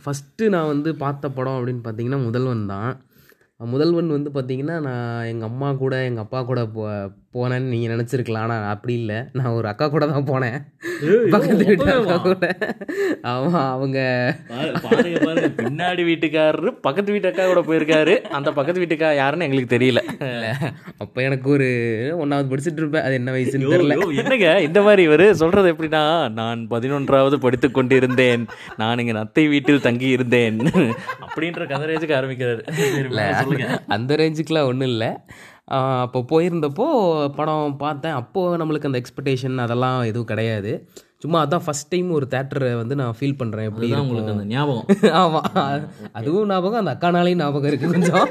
ஃபஸ்ட்டு 0.03 0.49
நான் 0.49 0.69
வந்து 0.73 0.89
பார்த்த 0.95 1.29
படம் 1.29 1.57
அப்படின்னு 1.57 1.83
பார்த்தீங்கன்னா 1.87 2.19
முதல்வன் 2.23 2.63
தான். 2.65 2.93
முதல்வன் 3.73 4.15
வந்து 4.15 4.31
பார்த்திங்கன்னா 4.37 4.77
நான் 4.87 5.25
எங்கள் 5.25 5.49
அம்மா 5.49 5.71
கூட 5.83 6.03
எங்கள் 6.03 6.23
அப்பா 6.23 6.39
கூட 6.43 6.61
போனேன்னு 7.35 7.71
நீங்கள் 7.73 7.91
நினச்சிருக்கலாம். 7.93 8.45
ஆனால் 8.47 8.65
அப்படி 8.73 8.93
இல்லை. 9.01 9.17
நான் 9.39 9.55
ஒரு 9.59 9.67
அக்கா 9.71 9.85
கூட 9.93 10.05
தான் 10.11 10.27
போனேன். 10.31 10.57
பக்கத்து 11.33 11.63
வீட்டு 11.69 11.89
அக்கா 11.93 12.17
கூட. 12.27 12.47
ஆமாம் 13.31 13.69
அவங்க 13.75 13.99
பின்னாடி 15.61 16.03
வீட்டுக்காரரு 16.09 16.73
பக்கத்து 16.87 17.13
வீட்டு 17.15 17.29
அக்கா 17.31 17.45
கூட 17.51 17.63
போயிருக்காரு. 17.69 18.15
அந்த 18.39 18.51
பக்கத்து 18.57 18.81
வீட்டுக்கா 18.83 19.09
யாருன்னு 19.21 19.47
எங்களுக்கு 19.47 19.75
தெரியல. 19.75 20.01
அப்போ 21.03 21.21
எனக்கு 21.29 21.49
ஒரு 21.55 21.69
ஒன்றாவது 22.21 22.51
படிச்சுட்டு 22.53 22.83
இருப்பேன். 22.83 23.05
அது 23.07 23.17
என்ன 23.21 23.31
வயசுன்னு 23.37 23.73
தெரியல. 23.75 23.97
என்னங்க? 24.23 24.49
இந்த 24.67 24.81
மாதிரி 24.87 25.03
இவர் 25.09 25.25
சொல்றது 25.43 25.73
எப்படின்னா 25.73 26.03
நான் 26.41 26.61
பதினொன்றாவது 26.75 27.39
படித்து 27.47 27.69
கொண்டிருந்தேன். 27.79 28.45
நான் 28.81 29.01
இங்க 29.03 29.15
நத்தை 29.19 29.45
வீட்டில் 29.55 29.85
தங்கி 29.87 30.09
இருந்தேன். 30.17 30.59
அப்படின்ற 31.25 31.63
கதரேஜுக்கு 31.73 32.19
ஆரம்பிக்கிறாரு. 32.19 32.61
சரி, 32.79 33.09
மேல 33.17 33.33
சொல்லுங்க. 33.41 33.67
அந்த 33.97 34.15
ரேஞ்சுக்கெலாம் 34.21 34.69
ஒன்றும் 34.71 34.91
இல்லை. 34.93 35.11
அப்போ 35.67 36.19
போயிருந்தப்போ 36.31 36.85
படம் 37.29 37.75
பார்த்தேன். 37.77 38.11
அப்போது 38.11 38.57
நம்மளுக்கு 38.63 38.85
அந்த 38.85 39.01
எக்ஸ்பெக்டேஷன் 39.01 39.57
அதெல்லாம் 39.57 40.03
எதுவும் 40.03 40.25
கிடையாது. 40.25 40.71
சும்மா 41.17 41.45
அதான் 41.45 41.65
ஃபஸ்ட் 41.65 41.89
டைம் 41.89 42.09
ஒரு 42.11 42.27
தேட்டரை 42.29 42.75
வந்து 42.75 42.95
நான் 42.95 43.15
ஃபீல் 43.19 43.39
பண்ணுறேன் 43.43 43.67
எப்படி. 43.69 43.93
உங்களுக்கு 43.93 44.31
அந்த 44.31 44.45
ஞாபகம். 44.45 44.87
ஆமாம் 45.21 45.47
அதுவும் 46.11 46.47
ஞாபகம் 46.47 46.85
அந்த 46.85 46.93
அக்கானாலையும் 46.93 47.41
ஞாபகம் 47.43 47.71
இருக்குது 47.71 47.91
கொஞ்சம். 47.91 48.27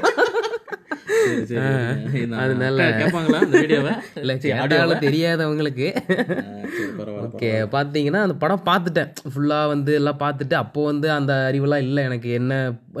அதனால 2.43 2.83
கேட்பாங்களா 2.99 3.39
தெரியாதவங்களுக்கு. 4.99 5.87
ஓகே 7.25 7.51
பார்த்தீங்கன்னா 7.75 8.21
அந்த 8.25 8.35
படம் 8.35 8.65
பார்த்துட்டேன். 8.65 9.11
ஃபுல்லாக 9.33 9.67
வந்து 9.67 9.93
எல்லாம் 9.93 10.19
பார்த்துட்டு 10.19 10.53
அப்போது 10.53 10.85
வந்து 10.85 11.11
அந்த 11.11 11.51
அறிவெல்லாம் 11.51 11.85
இல்லை 11.87 12.03
எனக்கு. 12.03 12.31
என்ன 12.31 12.53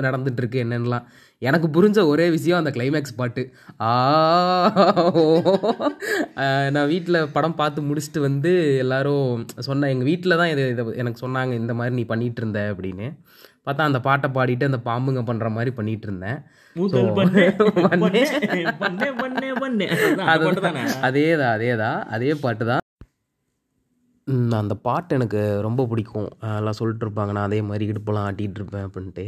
நடந்துட்டு 0.07 0.41
இருக்கு 0.43 0.63
என்னென்னலாம் 0.63 1.07
எனக்கு 1.43 1.67
புரிஞ்ச 1.75 1.99
ஒரே 2.09 2.25
விஷயம் 2.33 2.59
அந்த 2.59 2.71
கிளைமேக்ஸ் 2.75 3.17
பாட்டு 3.17 3.43
ஆ 3.83 3.91
நான் 6.69 6.91
வீட்டில் 6.91 7.29
படம் 7.31 7.57
பார்த்து 7.57 7.87
முடிச்சுட்டு 7.87 8.21
வந்து 8.21 8.51
எல்லாரும் 8.83 9.25
சொன்ன 9.67 9.89
எங்கள் 9.89 10.09
வீட்டில் 10.09 10.39
தான் 10.41 10.51
இது 10.53 10.65
இதை 10.73 10.85
எனக்கு 11.01 11.23
சொன்னாங்க 11.23 11.53
இந்த 11.61 11.75
மாதிரி 11.75 11.95
நீ 11.95 12.05
பண்ணிட்டு 12.09 12.41
இருந்த 12.43 12.61
அப்படின்னு 12.71 13.07
பார்த்தா 13.65 13.89
அந்த 13.89 13.99
பாட்டை 14.01 14.29
பாடிட்டு 14.31 14.69
அந்த 14.69 14.81
பாம்புங்க 14.87 15.23
பண்ணுற 15.27 15.49
மாதிரி 15.51 15.73
பண்ணிட்டு 15.73 16.07
இருந்தேன் 16.09 16.39
முதல் 16.75 17.07
So, 17.07 17.15
பண்ணே, 17.17 17.43
பண்ணே. 17.85 18.21
பண்ணே, 18.79 19.09
பண்ணே, 19.19 19.49
பண்ணே. 19.59 19.87
அதான், 19.95 20.27
அந்த 20.27 20.45
பாட்டு 20.45 20.63
தானே? 20.63 20.83
அதே 21.07 21.27
தான் 21.41 21.53
அதே 21.55 21.71
தான் 21.81 21.99
அதே 22.15 22.31
பாட்டு 22.43 22.63
தான் 22.69 22.82
அந்த 24.59 24.75
பாட்டு 24.75 25.15
எனக்கு 25.15 25.59
ரொம்ப 25.61 25.85
பிடிக்கும். 25.85 26.27
எல்லாம் 26.59 26.77
சொல்லிட்டு 26.79 27.05
இருப்பாங்க 27.05 27.31
நான் 27.31 27.47
அதே 27.49 27.61
மாதிரி 27.61 27.91
இடுப்பெல்லாம் 27.91 28.27
ஆட்டிகிட்டு 28.29 28.59
இருப்பேன் 28.59 28.85
அப்படின்ட்டு. 28.87 29.23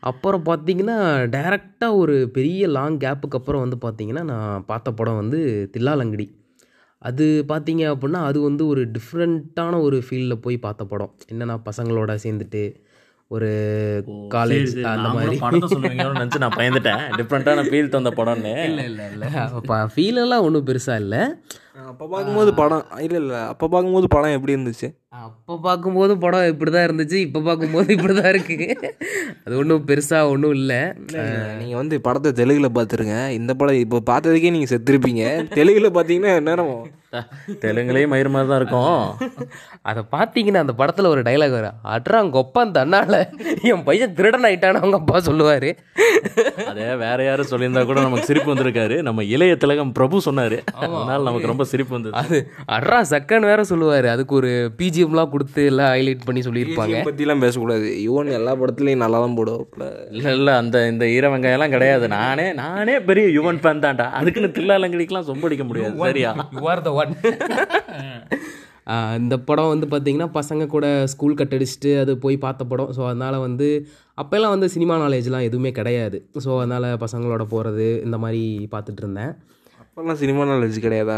அப்புறம் 0.00 0.44
பார்த்தீங்கன்னா 0.44 0.96
டைரெக்டாக 1.34 1.96
ஒரு 1.96 2.28
பெரிய 2.28 2.68
லாங் 2.68 2.98
கேப்புக்கு 2.98 3.38
அப்புறம் 3.40 3.68
வந்து 3.68 3.78
பார்த்தீங்கன்னா 3.86 4.22
நான் 4.22 4.64
பார்த்த 4.66 4.92
படம் 4.92 5.16
வந்து 5.16 5.70
தில்லாலங்கடி. 5.76 6.26
அது 6.98 7.44
பார்த்தீங்க 7.48 7.84
அப்படின்னா 7.92 8.20
அது 8.30 8.40
வந்து 8.40 8.66
ஒரு 8.66 8.90
டிஃப்ரெண்ட்டான 8.96 9.80
ஒரு 9.80 10.02
ஃபீல்டில் 10.06 10.42
போய் 10.46 10.58
பார்த்த 10.58 10.84
படம். 10.84 11.12
என்னென்னா 11.32 11.56
பசங்களோட 11.70 12.18
சேர்ந்துட்டு 12.24 12.64
ஒரு 13.30 13.48
காலேஜ் 14.34 14.72
அந்த 14.92 15.08
மாதிரி. 15.16 15.36
படத்தை 15.42 15.66
சொல்லுவீங்கன்னு 15.72 16.16
நினைச்சு 16.16 16.42
நான் 16.44 16.56
பயந்துட்டேன். 16.58 17.02
டிஃப்ரெண்டான 17.18 17.64
ஃபீல் 17.68 17.94
தந்த 17.94 18.10
படம்னு. 18.18 18.54
இல்லை 18.68 18.84
இல்லை 18.90 19.04
இல்லை. 19.12 19.28
அப்போ 19.58 19.76
ஃபீலெல்லாம் 19.92 20.46
ஒன்றும் 20.46 20.66
பெருசாக 20.70 21.02
இல்லை. 21.04 21.22
அப்போ 21.90 22.04
பார்க்கும்போது 22.12 22.50
படம் 22.60 22.84
இல்லை 23.04 23.18
இல்லை. 23.22 23.38
அப்போ 23.52 23.66
பார்க்கும்போது 23.68 24.08
படம் 24.14 24.34
எப்படி 24.36 24.54
இருந்துச்சு? 24.56 24.88
அப்போ 25.20 25.54
பார்க்கும்போது 25.66 26.12
படம் 26.24 26.48
இப்படி 26.50 26.70
தான் 26.70 26.86
இருந்துச்சு 26.88 27.18
இப்போ 27.26 27.40
பார்க்கும்போது 27.46 27.88
இப்படி 27.96 28.14
தான் 28.18 28.30
இருக்குது 28.32 28.68
அது 29.44 29.54
ஒன்றும் 29.62 29.86
பெருசாக 29.90 30.30
ஒன்றும் 30.32 30.56
இல்லை. 30.60 30.80
நீங்கள் 31.60 31.80
வந்து 31.82 31.98
படத்தை 32.06 32.32
தெலுங்கில் 32.40 32.76
பார்த்துருங்க. 32.78 33.16
இந்த 33.38 33.54
படம் 33.60 33.82
இப்போ 33.84 34.00
பார்த்ததுக்கே 34.12 34.54
நீங்கள் 34.56 34.72
செத்துருப்பீங்க. 34.74 35.24
தெலுங்கில் 35.58 35.96
பார்த்தீங்கன்னா 35.98 36.34
நேரம் 36.48 36.74
தெலுங்குலேயும் 37.64 38.12
மயிர் 38.14 38.34
மாதிரி 38.34 38.50
தான் 38.50 38.60
இருக்கும். 38.62 38.98
அதை 39.88 40.00
பார்த்தீங்கன்னா 40.14 40.60
அந்த 40.62 40.72
படத்தில் 40.78 41.08
ஒரு 41.10 41.20
டைலாக் 41.26 41.54
வரும். 41.56 41.76
அட்ரா 41.92 42.18
கொப்பான் 42.34 42.72
தன்னால 42.76 43.20
என் 43.70 43.84
பையன் 43.86 44.12
திருடன் 44.18 44.44
ஆயிட்டான்னு 44.48 44.80
அவங்க 44.82 44.98
அப்பா 45.00 45.20
சொல்லுவார். 45.28 45.68
அதே 46.70 46.88
வேற 47.02 47.18
யாரும் 47.28 47.48
சொல்லியிருந்தா 47.52 47.82
கூட 47.90 48.00
நமக்கு 48.06 48.28
சிரிப்பு 48.30 48.50
வந்திருக்காரு 48.52 48.96
நம்ம 49.06 49.24
இளைய 49.34 49.54
திலகம் 49.62 49.94
பிரபு 49.98 50.20
சொன்னாரு. 50.26 50.58
அதனால 50.82 51.18
நமக்கு 51.28 51.50
ரொம்ப 51.52 51.66
சிரிப்பு 51.72 51.94
வந்தது. 51.96 52.14
அது 52.22 52.38
அட்ரா 52.76 53.00
சக்கன் 53.12 53.48
வேற 53.50 53.64
சொல்லுவார். 53.72 54.08
அதுக்கு 54.14 54.36
ஒரு 54.40 54.52
பிஜிஎம்லாம் 54.80 55.32
கொடுத்து 55.34 55.64
எல்லாம் 55.72 55.90
ஹைலைட் 55.94 56.26
பண்ணி 56.28 56.42
சொல்லியிருப்பாங்க. 56.48 57.02
பற்றிலாம் 57.10 57.44
பேசக்கூடாது. 57.46 57.88
யுவன் 58.08 58.36
எல்லா 58.40 58.54
படத்துலையும் 58.62 59.04
நல்லா 59.04 59.20
தான் 59.26 59.38
போடுவாப்புல 59.40 59.86
இல்ல 60.16 60.34
இல்ல 60.40 60.56
அந்த 60.62 60.86
இந்த 60.92 61.06
ஈர 61.16 61.30
வெங்காயம்லாம் 61.34 61.76
கிடையாது. 61.76 62.08
நானே 62.18 62.48
நானே 62.62 62.98
பெரிய 63.10 63.26
யுவன் 63.40 63.62
ஃபேன் 63.64 63.84
தான்டா. 63.86 64.08
அதுக்குன்னு 64.20 64.56
தில்லாலங்கடிக்கெல்லாம் 64.58 65.30
சொம்படிக்க 65.32 65.66
முடியாது. 65.70 65.96
சரியா? 66.08 66.32
யூ 66.60 66.68
ஆர் 66.74 66.88
த 66.88 66.92
ஒன் 67.02 67.14
இந்த 69.20 69.34
படம் 69.48 69.72
வந்து 69.72 69.86
பார்த்தீங்கன்னா 69.92 70.28
பசங்க 70.38 70.66
கூட 70.66 70.86
ஸ்கூல் 71.12 71.38
கட் 71.40 71.54
அடிச்சுட்டு 71.56 71.92
அது 72.02 72.12
போய் 72.18 72.36
பார்த்த 72.44 72.64
படம். 72.64 72.90
ஸோ 72.96 73.02
அதனால் 73.10 73.44
வந்து 73.46 73.68
அப்போல்லாம் 74.22 74.54
வந்து 74.54 74.68
சினிமா 74.74 74.96
நாலேஜ்லாம் 75.02 75.46
எதுவுமே 75.48 75.72
கிடையாது. 75.78 76.18
ஸோ 76.44 76.50
அதனால் 76.58 76.88
பசங்களோட 77.04 77.44
போகிறது 77.54 77.88
இந்த 78.06 78.18
மாதிரி 78.24 78.42
பார்த்துட்டு 78.74 79.02
இருந்தேன். 79.04 79.32
அப்போல்லாம் 79.82 80.20
சினிமா 80.22 80.42
நாலேஜ் 80.50 80.76
கிடையாதா? 80.84 81.16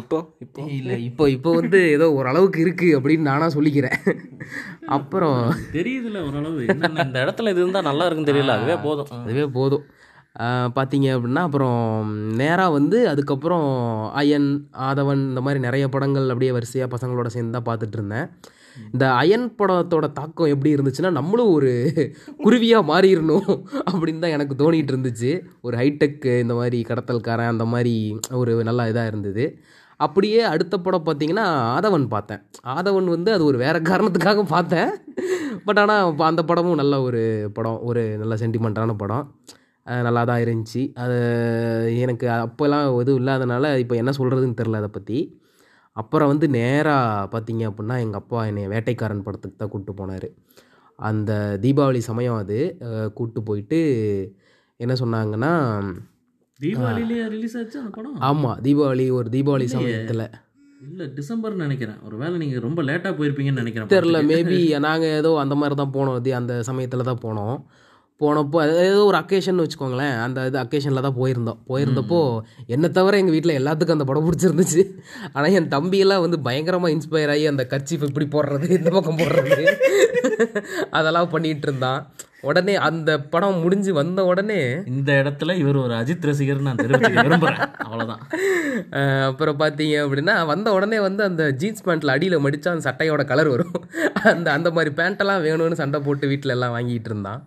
இப்போ? 0.00 0.18
இப்போ? 0.44 0.62
இல்லை 0.78 0.96
இப்போ 1.08 1.24
இப்போ 1.36 1.50
வந்து 1.60 1.78
ஏதோ 1.96 2.06
ஓரளவுக்கு 2.18 2.58
இருக்குது 2.64 2.96
அப்படின்னு 2.98 3.28
நானாக 3.30 3.50
சொல்லிக்கிறேன். 3.56 3.98
அப்புறம் 4.96 5.40
தெரியுதுல 5.78 6.20
ஓரளவு. 6.28 6.60
இந்த 7.06 7.16
இடத்துல 7.24 7.52
இது 7.54 7.62
இருந்தா 7.64 7.82
நல்லா 7.90 8.06
இருக்குன்னு 8.06 8.32
தெரியல. 8.32 8.56
அதுவே 8.58 8.76
போதும். 8.86 9.10
அதுவே 9.24 9.46
போதும். 9.58 9.84
பார்த்தீங்க 10.76 11.08
அப்படின்னா 11.16 11.42
அப்புறம் 11.48 11.80
நேராக 12.36 12.70
வந்து 12.70 12.98
அதுக்கப்புறம் 13.08 13.66
அயன் 14.12 14.48
ஆதவன் 14.88 15.22
இந்த 15.30 15.40
மாதிரி 15.40 15.60
நிறைய 15.60 15.84
படங்கள் 15.88 16.26
அப்படியே 16.28 16.52
வரிசையாக 16.52 16.92
பசங்களோட 16.94 17.26
சேர்ந்து 17.26 17.54
தான் 17.56 17.68
பார்த்துட்டு 17.68 17.98
இருந்தேன். 17.98 18.26
இந்த 18.94 19.04
அயன் 19.14 19.46
படத்தோட 19.58 20.06
தாக்கம் 20.12 20.52
எப்படி 20.54 20.70
இருந்துச்சுன்னா 20.76 21.10
நம்மளும் 21.10 21.52
ஒரு 21.56 21.70
குருவியாக 22.44 22.88
மாறிடணும் 22.90 23.50
அப்படின்னு 23.90 24.22
தான் 24.24 24.34
எனக்கு 24.38 24.54
தோணிட்டு 24.62 24.92
இருந்துச்சு. 24.94 25.30
ஒரு 25.60 25.76
ஹைடெக் 25.76 26.26
இந்த 26.44 26.54
மாதிரி 26.54 26.80
கடத்தல்காரன் 26.90 27.52
அந்த 27.54 27.64
மாதிரி 27.64 27.94
ஒரு 28.40 28.54
நல்லா 28.70 28.86
இதாக 28.92 29.06
இருந்தது. 29.06 29.46
அப்படியே 30.00 30.40
அடுத்த 30.52 30.74
படம் 30.78 31.06
பார்த்தீங்கன்னா 31.06 31.46
ஆதவன் 31.76 32.06
பார்த்தேன். 32.08 32.42
ஆதவன் 32.76 33.08
வந்து 33.16 33.30
அது 33.32 33.44
ஒரு 33.44 33.58
வேறு 33.58 33.80
காரணத்துக்காக 33.90 34.42
பார்த்தேன். 34.56 34.90
பட் 35.66 35.78
ஆனால் 35.78 36.14
அந்த 36.30 36.42
படமும் 36.44 36.80
நல்ல 36.82 36.94
ஒரு 37.02 37.22
படம் 37.54 37.80
ஒரு 37.82 38.02
நல்ல 38.22 38.34
சென்டிமெண்ட்டான 38.34 38.96
படம். 38.96 39.26
நல்லா 39.86 40.22
தான் 40.30 40.42
இருந்துச்சு. 40.44 40.82
அது 41.02 41.16
எனக்கு 42.04 42.26
அப்போல்லாம் 42.44 42.86
எதுவும் 43.02 43.20
இல்லாதனால 43.22 43.72
இப்போ 43.82 43.94
என்ன 44.02 44.14
சொல்கிறதுன்னு 44.18 44.58
தெரில 44.60 44.80
அதை 44.82 44.90
பற்றி 44.98 45.18
அப்புறம் 45.96 46.30
வந்து 46.32 46.46
நேராக 46.58 47.28
பார்த்தீங்க 47.34 47.64
அப்படின்னா 47.70 47.96
எங்கள் 48.04 48.20
அப்பா 48.22 48.38
என்னை 48.50 48.62
வேட்டைக்காரன் 48.74 49.26
படத்துக்கு 49.26 49.58
தான் 49.58 49.70
கூப்பிட்டு 49.72 49.98
போனார். 50.00 50.28
அந்த 50.98 51.32
தீபாவளி 51.64 52.00
சமயம் 52.08 52.40
அது. 52.44 52.58
கூப்பிட்டு 53.16 53.42
போயிட்டு 53.50 53.78
என்ன 54.80 54.94
சொன்னாங்கன்னா 55.02 55.52
தீபாவளிலேயே 56.60 57.26
ரிலீஸ் 57.34 57.54
ஆச்சு 57.60 57.78
அந்த 57.82 57.92
படம்? 57.98 58.18
ஆமாம் 58.30 58.58
தீபாவளி 58.66 59.06
ஒரு 59.18 59.28
தீபாவளி 59.36 59.66
சமயத்தில். 59.76 60.24
இல்லை 60.88 61.06
டிசம்பர்னு 61.18 61.64
நினைக்கிறேன். 61.66 61.98
ஒரு 62.06 62.16
வேளை 62.22 62.34
நீங்கள் 62.42 62.64
ரொம்ப 62.66 62.80
லேட்டாக 62.88 63.12
போயிருப்பீங்கன்னு 63.18 63.62
நினைக்கிறேன். 63.62 63.88
தெரில. 63.94 64.18
மேபி 64.30 64.58
நாங்கள் 64.86 65.14
ஏதோ 65.20 65.30
அந்த 65.44 65.54
மாதிரி 65.60 65.76
தான் 65.82 65.94
போனோம் 65.96 66.36
அந்த 66.40 66.54
சமயத்தில் 66.68 67.08
தான் 67.10 67.24
போனோம். 67.26 67.56
போனப்போ 68.20 68.58
அது 68.64 68.74
ஏதோ 68.88 69.00
ஒரு 69.10 69.16
அக்கேஷன் 69.20 69.62
வச்சுக்கோங்களேன். 69.62 70.16
அந்த 70.24 70.44
இது 70.48 70.58
அக்கேஷனில் 70.62 71.06
தான் 71.06 71.16
போயிருந்தோம். 71.20 71.58
போயிருந்தப்போ 71.70 72.20
என்னை 72.74 72.88
தவிர 72.98 73.18
எங்கள் 73.22 73.36
வீட்டில் 73.36 73.58
எல்லாத்துக்கும் 73.60 73.96
அந்த 73.98 74.06
படம் 74.10 74.26
பிடிச்சிருந்துச்சு. 74.26 74.82
ஆனால் 75.32 75.56
என் 75.60 75.72
தம்பியெல்லாம் 75.76 76.24
வந்து 76.26 76.38
பயங்கரமாக 76.48 76.94
இன்ஸ்பயர் 76.96 77.32
ஆகி 77.34 77.46
அந்த 77.52 77.64
கர்ச்சீஃப் 77.72 78.06
இப்படி 78.10 78.28
போடுறது 78.36 78.68
இந்த 78.78 78.90
பக்கம் 78.96 79.20
போடுறது 79.22 79.58
அதெல்லாம் 80.98 81.32
பண்ணிகிட்டு 81.34 81.68
இருந்தான். 81.68 82.00
உடனே 82.50 82.72
அந்த 82.86 83.10
படம் 83.32 83.60
முடிஞ்சு 83.64 83.90
வந்த 83.98 84.20
உடனே 84.30 84.58
இந்த 84.92 85.10
இடத்துல 85.20 85.54
இவர் 85.60 85.78
ஒரு 85.84 85.94
அஜித் 85.98 86.26
ரசிகர் 86.28 86.66
நான் 86.66 86.80
விரும்புகிறேன் 86.82 87.62
அவ்வளோதான் 87.84 88.22
அப்புறம் 89.28 89.60
பார்த்தீங்க 89.62 89.94
அப்படின்னா 90.04 90.34
வந்த 90.52 90.68
உடனே 90.78 90.98
வந்து 91.06 91.22
அந்த 91.28 91.44
ஜீன்ஸ் 91.60 91.84
பேண்ட்டில் 91.86 92.14
அடியில் 92.14 92.42
மடித்தா 92.46 92.74
அந்த 92.74 92.86
சட்டையோட 92.88 93.24
கலர் 93.30 93.52
வரும். 93.54 93.76
அந்த 94.34 94.48
அந்த 94.56 94.70
மாதிரி 94.78 94.92
பேண்ட்டெல்லாம் 95.00 95.44
வேணும்னு 95.48 95.80
சண்டை 95.82 96.00
போட்டு 96.08 96.32
வீட்டில் 96.32 96.54
எல்லாம் 96.56 96.74
வாங்கிட்டு 96.76 97.10
இருந்தான். 97.12 97.42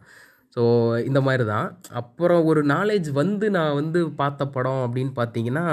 ஸோ 0.58 0.64
இந்த 1.08 1.20
மாதிரி 1.26 1.44
தான் 1.54 1.68
அப்புறம் 2.02 2.44
ஒரு 2.52 2.62
நாலேஜ் 2.76 3.10
வந்து 3.22 3.48
நான் 3.58 3.78
வந்து 3.80 4.00
பார்த்த 4.22 4.48
படம் 4.56 4.84
அப்படின்னு 4.86 5.14
பார்த்தீங்கன்னா 5.20 5.66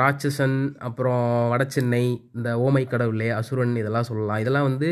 ராட்சசன் 0.00 0.56
அப்புறம் 0.86 1.24
வடசென்னை 1.52 2.04
இந்த 2.36 2.48
ஓமை 2.66 2.82
கடவுளே 2.86 3.28
அசுரன் 3.36 3.80
இதெல்லாம் 3.82 4.08
சொல்லலாம். 4.08 4.40
இதெல்லாம் 4.42 4.68
வந்து 4.70 4.90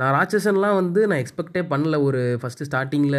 நான் 0.00 0.14
ராட்சசன்லாம் 0.16 0.78
வந்து 0.78 1.00
நான் 1.08 1.22
எக்ஸ்பெக்டே 1.22 1.62
பண்ணல. 1.72 1.96
ஒரு 2.06 2.20
ஃபஸ்ட்டு 2.40 2.66
ஸ்டார்டிங்கில் 2.68 3.18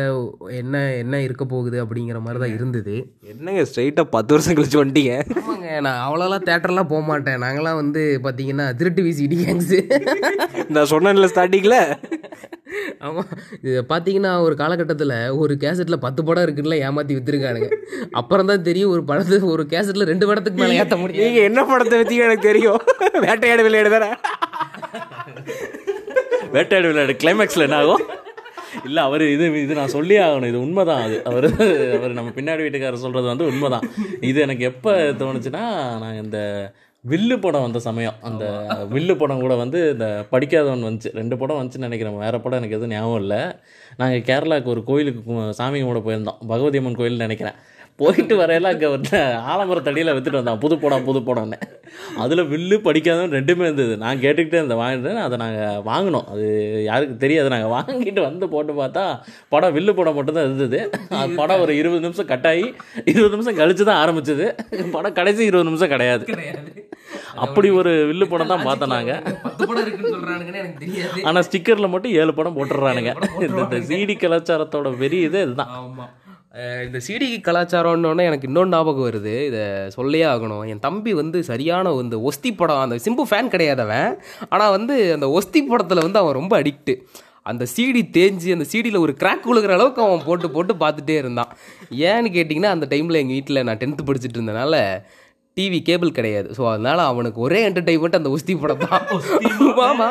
என்ன 0.61 0.81
என்ன 1.01 1.21
இருக்க 1.25 1.43
போகுது 1.51 1.77
அப்படிங்கிற 1.83 2.19
மாதிரி 2.25 2.41
தான் 2.43 2.55
இருந்தது. 2.57 2.95
என்னங்க 3.33 3.63
ஸ்ட்ரைட்டாக 3.69 4.13
பத்து 4.15 4.33
வருஷம் 4.35 4.57
கழிச்சு 4.57 4.81
வந்துட்டீங்க 4.81 5.13
ஆமாங்க 5.39 5.67
நான் 5.87 6.01
அவ்வளோலாம் 6.05 6.47
தேட்டர்லாம் 6.49 6.91
போக 6.93 7.03
மாட்டேன். 7.11 7.39
நாங்களாம் 7.45 7.81
வந்து 7.83 8.03
பார்த்தீங்கன்னா 8.25 8.67
திருட்டு 8.79 9.03
வீசி 9.07 9.23
இடி 9.27 9.39
கேங்ஸு 9.43 9.81
நான் 10.75 10.91
சொன்னேன்ல 10.93 11.29
ஸ்டார்டிங்கில் 11.33 11.79
ஆமாம் 13.07 13.29
இது 13.65 13.77
பார்த்தீங்கன்னா 13.91 14.31
ஒரு 14.45 14.55
காலகட்டத்தில் 14.61 15.13
ஒரு 15.43 15.53
கேசட்டில் 15.63 16.03
பத்து 16.05 16.21
படம் 16.27 16.45
இருக்குல்ல 16.45 16.75
ஏமாற்றி 16.87 17.15
விற்றுருக்கானுங்க 17.17 17.69
அப்புறம் 18.19 18.49
தான் 18.51 18.65
தெரியும் 18.67 18.93
ஒரு 18.95 19.03
படத்துக்கு 19.09 19.47
ஒரு 19.55 19.63
கேசட்டில் 19.73 20.09
ரெண்டு 20.11 20.27
படத்துக்கு 20.29 20.61
மேலே 20.63 20.79
ஏற்ற 20.83 20.97
முடியும் 21.03 21.25
நீங்கள் 21.27 21.47
என்ன 21.49 21.63
படத்தை 21.71 21.97
பற்றி 22.01 22.17
எனக்கு 22.27 22.49
தெரியும். 22.49 22.79
வேட்டையாடு 23.25 23.65
விளையாடு 23.67 23.91
தானே. 23.95 24.09
வேட்டையாடு 26.55 26.89
விளையாடு. 26.91 27.15
கிளைமேக்ஸில் 27.23 27.65
என்ன 27.67 27.79
ஆகும்? 27.83 28.03
இல்லை 28.87 29.01
அவர் 29.07 29.23
இது 29.33 29.45
இது 29.63 29.73
நான் 29.79 29.93
சொல்லியே 29.95 30.21
ஆகணும். 30.27 30.49
இது 30.51 30.59
உண்மைதான் 30.65 31.03
அது. 31.05 31.17
அவர் 31.29 31.47
அவர் 31.97 32.17
நம்ம 32.19 32.31
பின்னாடி 32.37 32.63
வீட்டுக்காரர் 32.65 33.03
சொல்கிறது 33.05 33.27
வந்து 33.31 33.49
உண்மைதான். 33.51 33.85
இது 34.29 34.39
எனக்கு 34.45 34.63
எப்போ 34.71 34.93
தோணுச்சுன்னா 35.21 35.63
நான் 36.03 36.21
இந்த 36.23 36.39
வில்லு 37.09 37.37
படம் 37.41 37.61
வந்த 37.61 37.79
சமயம். 37.79 38.13
அந்த 38.21 38.45
வில்லு 38.91 39.15
படம் 39.17 39.39
கூட 39.39 39.55
வந்து 39.55 39.79
இந்த 39.91 40.25
படிக்காதவன் 40.29 40.83
வந்துச்சு. 40.83 41.13
ரெண்டு 41.13 41.37
படம் 41.37 41.59
வந்துச்சுன்னு 41.61 41.87
நினைக்கிறேன். 41.87 42.17
வேறு 42.17 42.41
படம் 42.41 42.59
எனக்கு 42.61 42.77
எதுவும் 42.77 42.95
ஞாபகம் 42.95 43.19
இல்லை. 43.19 43.41
நாங்கள் 43.97 44.25
கேரளாவுக்கு 44.29 44.71
ஒரு 44.75 44.83
கோயிலுக்கு 44.83 45.53
சாமி 45.53 45.83
கும்பிட 45.83 46.01
போயிருந்தோம். 46.07 46.39
பகவதி 46.47 46.77
அம்மன் 46.77 46.95
கோயில்னு 46.95 47.25
நினைக்கிறேன். 47.27 47.53
போயிட்டு 47.99 48.35
வரையில 48.41 48.69
அங்கே 48.73 48.87
வந்து 48.93 49.17
ஆலமரத்தடியில் 49.51 50.13
வித்துட்டு 50.15 50.39
வந்தான். 50.39 50.61
புது 50.63 50.75
படம் 50.83 51.05
புது 51.07 51.19
படம்னு 51.27 51.57
அதில் 52.23 52.41
வில்லு 52.51 52.75
படிக்காதவன் 52.85 53.35
ரெண்டுமே 53.37 53.65
இருந்தது. 53.67 53.93
நான் 54.03 54.21
கேட்டுக்கிட்டே 54.23 54.59
இருந்தேன் 54.59 54.81
வாங்கிட்டேன் 54.81 55.19
அதை 55.25 55.35
நாங்கள் 55.43 55.83
வாங்கினோம். 55.89 56.25
அது 56.33 56.45
யாருக்கு 56.87 57.15
தெரியாது. 57.23 57.51
நாங்கள் 57.53 57.73
வாங்கிட்டு 57.75 58.21
வந்து 58.27 58.45
போட்டு 58.53 58.73
பார்த்தா 58.79 59.03
படம் 59.53 59.75
வில்லு 59.77 59.93
படம் 59.99 60.17
மட்டும்தான் 60.19 60.47
இருந்தது. 60.47 60.79
அது 61.19 61.37
படம் 61.41 61.61
ஒரு 61.65 61.75
இருபது 61.81 62.03
நிமிஷம் 62.05 62.29
கட்டாயி 62.33 62.65
இருபது 63.11 63.33
நிமிஷம் 63.35 63.59
கழிச்சு 63.61 63.85
தான் 63.91 64.01
ஆரம்பிச்சது. 64.05 64.47
படம் 64.95 65.17
கடைசி 65.19 65.43
இருபது 65.49 65.69
நிமிஷம் 65.69 65.93
கிடையாது. 65.95 66.25
அப்படி 67.45 67.69
ஒரு 67.81 67.93
வில்லு 68.09 68.27
படம் 68.33 68.51
தான் 68.53 68.67
பார்த்தோம் 68.69 68.95
நாங்கள் 68.95 69.21
ஆனால் 71.27 71.45
ஸ்டிக்கரில் 71.49 71.93
மட்டும் 71.93 72.17
ஏழு 72.23 72.33
படம் 72.39 72.57
போட்டுடுறானுங்க. 72.57 73.13
இந்த 73.47 73.79
சிடி 73.91 74.17
கலாச்சாரத்தோட 74.25 74.89
வெறி 75.03 75.21
இது 75.29 75.39
இதுதான். 75.47 75.73
ஆமாம் 75.79 76.11
இந்த 76.53 76.99
சிடி 77.07 77.27
கலாச்சாரம்னு 77.41 78.23
எனக்கு 78.23 78.47
இன்னொன்று 78.47 78.77
ஞாபகம் 78.77 79.05
வருது. 79.05 79.33
இதை 79.45 79.61
சொல்லியே 79.89 80.23
ஆகணும். 80.23 80.67
என் 80.67 80.79
தம்பி 80.79 81.13
வந்து 81.13 81.43
சரியான 81.43 81.93
இந்த 82.01 82.17
ஒஸ்தி 82.29 82.55
படம் 82.55 82.77
அந்த 82.77 82.95
சிம்பு 82.95 83.23
ஃபேன் 83.29 83.49
கிடையாதவன். 83.49 84.09
ஆனால் 84.49 84.71
வந்து 84.71 85.13
அந்த 85.13 85.27
ஒஸ்தி 85.29 85.61
படத்தில் 85.63 86.01
வந்து 86.01 86.19
அவன் 86.19 86.33
ரொம்ப 86.33 86.61
அடிக்ட்டு 86.61 86.95
அந்த 87.43 87.63
சீடி 87.75 88.01
தேஞ்சு 88.17 88.49
அந்த 88.51 88.65
சீடியில் 88.71 88.97
ஒரு 88.97 89.13
கிராக் 89.19 89.47
விழுகிற 89.47 89.71
அளவுக்கு 89.71 90.01
அவன் 90.01 90.23
போட்டு 90.25 90.49
போட்டு 90.51 90.73
பார்த்துட்டே 90.73 91.15
இருந்தான். 91.17 91.51
ஏன்னு 91.91 92.29
கேட்டிங்கன்னா 92.37 92.71
அந்த 92.75 92.85
டைமில் 92.89 93.21
எங்கள் 93.23 93.37
வீட்டில் 93.37 93.63
நான் 93.63 93.77
டென்த்து 93.77 94.05
படிச்சுட்டு 94.05 94.39
இருந்தனால 94.39 94.75
டிவி 95.57 95.81
கேபிள் 95.81 96.11
கிடையாது. 96.11 96.49
ஸோ 96.57 96.69
அதனால 96.69 97.03
அவனுக்கு 97.03 97.41
ஒரே 97.41 97.69
என்டர்டைன்மெண்ட் 97.69 98.19
அந்த 98.21 98.29
ஒஸ்தி 98.29 98.59
படம் 98.59 98.85
தான். 98.87 99.03
ஆமா. 99.89 100.09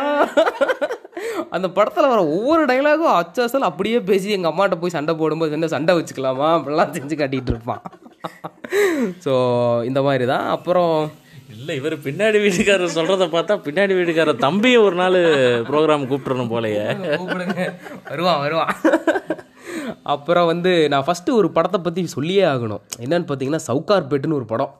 அந்த 1.56 1.66
படத்தில் 1.78 2.10
வர 2.12 2.20
ஒவ்வொரு 2.36 2.62
டைலாகும் 2.70 3.14
அச்சாசல் 3.20 3.68
அப்படியே 3.70 3.98
பேசி 4.10 4.36
எங்கள் 4.36 4.52
அம்மாட்ட 4.52 4.76
போய் 4.82 4.96
சண்டை 4.96 5.14
போடும்போது 5.22 5.56
என்ன 5.58 5.70
சண்டை 5.74 5.94
வச்சுக்கலாமா? 5.98 6.48
அப்படிலாம் 6.58 6.94
செஞ்சு 6.98 7.16
காட்டிகிட்டு 7.20 7.52
இருப்பான். 7.54 7.82
ஸோ 9.24 9.32
இந்த 9.88 10.02
மாதிரி 10.06 10.26
தான் 10.34 10.46
அப்புறம் 10.56 10.94
இல்லை 11.54 11.74
இவர் 11.78 11.94
பின்னாடி 12.04 12.38
வீட்டுக்காரர் 12.42 12.96
சொல்கிறத 12.98 13.24
பார்த்தா 13.34 13.54
பின்னாடி 13.66 13.92
வீட்டுக்காரர் 13.96 14.44
தம்பியை 14.44 14.78
ஒரு 14.86 14.96
நாள் 15.00 15.18
ப்ரோக்ராம் 15.70 16.06
கூப்பிட்டுறணும் 16.10 16.52
போலயே. 16.52 16.84
வருவான் 18.10 18.42
வருவான். 18.44 18.72
அப்புறம் 20.14 20.48
வந்து 20.52 20.72
நான் 20.92 21.06
ஃபஸ்ட்டு 21.06 21.36
ஒரு 21.40 21.48
படத்தை 21.56 21.78
பற்றி 21.80 22.02
சொல்லியே 22.16 22.44
ஆகணும். 22.52 22.82
என்னன்னு 23.04 23.28
பார்த்தீங்கன்னா 23.28 23.62
சவுகார்பேட்டுன்னு 23.68 24.38
ஒரு 24.40 24.48
படம். 24.52 24.72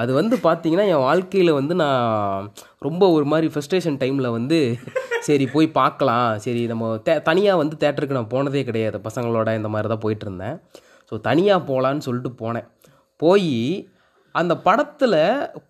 அது 0.00 0.10
வந்து 0.18 0.34
பார்த்தீங்கன்னா 0.44 0.84
என் 0.92 1.04
வாழ்க்கையில் 1.08 1.50
வந்து 1.58 1.74
நான் 1.82 2.46
ரொம்ப 2.86 3.02
ஒரு 3.16 3.26
மாதிரி 3.32 3.48
ஃப்ரஸ்ட்ரேஷன் 3.52 3.98
டைமில் 4.02 4.34
வந்து 4.36 4.58
சரி 5.26 5.44
போய் 5.54 5.66
பார்க்கலாம். 5.80 6.30
சரி 6.44 6.62
நம்ம 6.70 6.92
தே 7.06 7.14
தனியாக 7.28 7.60
வந்து 7.62 7.76
தேட்டருக்கு 7.82 8.18
நான் 8.18 8.32
போனதே 8.34 8.62
கிடையாது. 8.68 8.98
பசங்களோட 9.08 9.54
இந்த 9.60 9.70
மாதிரி 9.74 9.90
தான் 9.92 10.04
போயிட்டுருந்தேன் 10.04 10.56
ஸோ 11.10 11.20
தனியாக 11.28 11.66
போகலான்னு 11.70 12.06
சொல்லிட்டு 12.08 12.32
போனேன். 12.42 12.66
போய் 13.22 13.52
அந்த 14.40 14.54
படத்தில் 14.66 15.20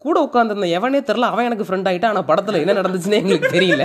கூட 0.04 0.16
உட்காந்துருந்த 0.26 0.68
எவனே 0.78 1.02
தெரில 1.08 1.30
அவன் 1.32 1.48
எனக்கு 1.50 1.66
ஃப்ரெண்ட் 1.68 1.88
ஆகிட்டான் 1.90 2.12
ஆனால் 2.14 2.28
படத்தில் 2.30 2.62
என்ன 2.64 2.76
நடந்துச்சுன்னே 2.80 3.20
எங்களுக்கு 3.22 3.54
தெரியல. 3.58 3.84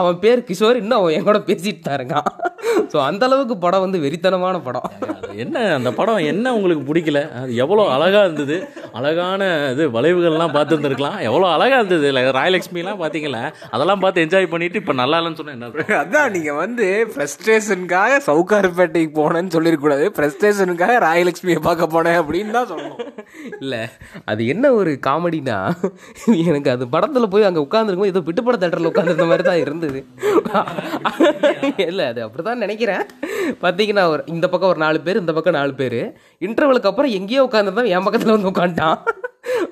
அவன் 0.00 0.18
பேர் 0.24 0.46
கிஷோர் 0.48 0.80
இன்னும் 0.82 0.98
அவன் 1.00 1.14
என் 1.16 1.28
கூட 1.28 1.40
பேசிட்டு 1.50 1.84
தான் 1.86 1.98
இருக்கான். 2.00 2.28
ஸோ 2.92 2.96
அந்த 3.08 3.22
அளவுக்கு 3.28 3.54
படம் 3.64 3.84
வந்து 3.84 3.98
வெறித்தனமான 4.04 4.56
படம். 4.66 4.88
என்ன 5.44 5.56
அந்த 5.78 5.90
படம் 5.98 6.20
என்ன 6.32 6.52
உங்களுக்கு 6.56 6.84
பிடிக்கல? 6.88 7.20
அது 7.40 7.50
எவ்வளோ 7.64 7.82
அழகாக 7.96 8.22
இருந்தது. 8.28 8.56
அழகான 8.98 9.42
இது 9.72 9.84
வளைவுகள்லாம் 9.96 10.54
பார்த்துருந்துருக்கலாம். 10.56 11.18
எவ்வளோ 11.28 11.46
அழகாக 11.56 11.80
இருந்தது. 11.80 12.06
இல்லை 12.10 12.22
ராயலக்ஷ்மிலாம் 12.38 13.00
பார்த்தீங்களா 13.02 13.42
அதெல்லாம் 13.74 14.02
பார்த்து 14.04 14.24
என்ஜாய் 14.26 14.50
பண்ணிட்டு 14.54 14.80
இப்போ 14.82 14.94
நல்லா 15.02 15.18
இல்லைன்னு 15.20 15.40
சொன்னா 15.40 15.56
என்ன? 15.56 15.98
அதான் 16.02 16.32
நீங்கள் 16.36 16.58
வந்து 16.62 16.86
ஃப்ரஸ்ட்ரேஷனுக்காக 17.12 18.20
சவுகார்பேட்டைக்கு 18.28 19.12
போனேன்னு 19.20 19.54
சொல்லிடக்கூடாது 19.56 20.06
ஃப்ரஸ்ட்ரேஷனுக்காக 20.18 20.96
ராயலட்சுமியை 21.08 21.60
பார்க்க 21.68 21.94
போனேன் 21.96 22.18
அப்படின்னு 22.22 22.56
தான் 22.58 22.70
சொல்லணும். 22.72 22.98
இல்லை 23.62 23.82
அது 24.32 24.42
என்ன 24.54 24.72
ஒரு 24.80 24.94
காமெடினா 25.08 25.58
எனக்கு 26.50 26.72
அது 26.74 26.84
படத்தில் 26.96 27.32
போய் 27.34 27.48
அங்கே 27.50 27.64
உட்காந்துருக்கும் 27.66 28.12
ஏதோ 28.12 28.22
பிட்டுப்பட 28.28 28.56
தேட்டரில் 28.62 28.90
உட்காந்துருந்த 28.92 29.28
மாதிரி 29.32 29.46
தான் 29.50 29.62
இருந்தது. 29.88 30.02
இல்லை 31.88 32.04
அது 32.10 32.20
அப்படி 32.26 32.42
தான் 32.48 32.64
நினைக்கிறேன். 32.64 33.04
பார்த்தீங்கன்னா 33.62 34.04
ஒரு 34.14 34.22
இந்த 34.34 34.46
பக்கம் 34.48 34.72
ஒரு 34.74 34.82
நாலு 34.86 35.00
பேர் 35.06 35.22
இந்த 35.24 35.32
பக்கம் 35.38 35.58
நாலு 35.60 35.74
பேர். 35.80 36.00
இன்டர்வலுக்கு 36.48 36.90
அப்புறம் 36.92 37.16
எங்கேயோ 37.20 37.44
உட்காந்துருந்தவன் 37.48 37.94
என் 37.96 38.06
பக்கத்தில் 38.08 38.36
வந்து 38.36 38.52
உட்காந்துட்டான் 38.52 38.98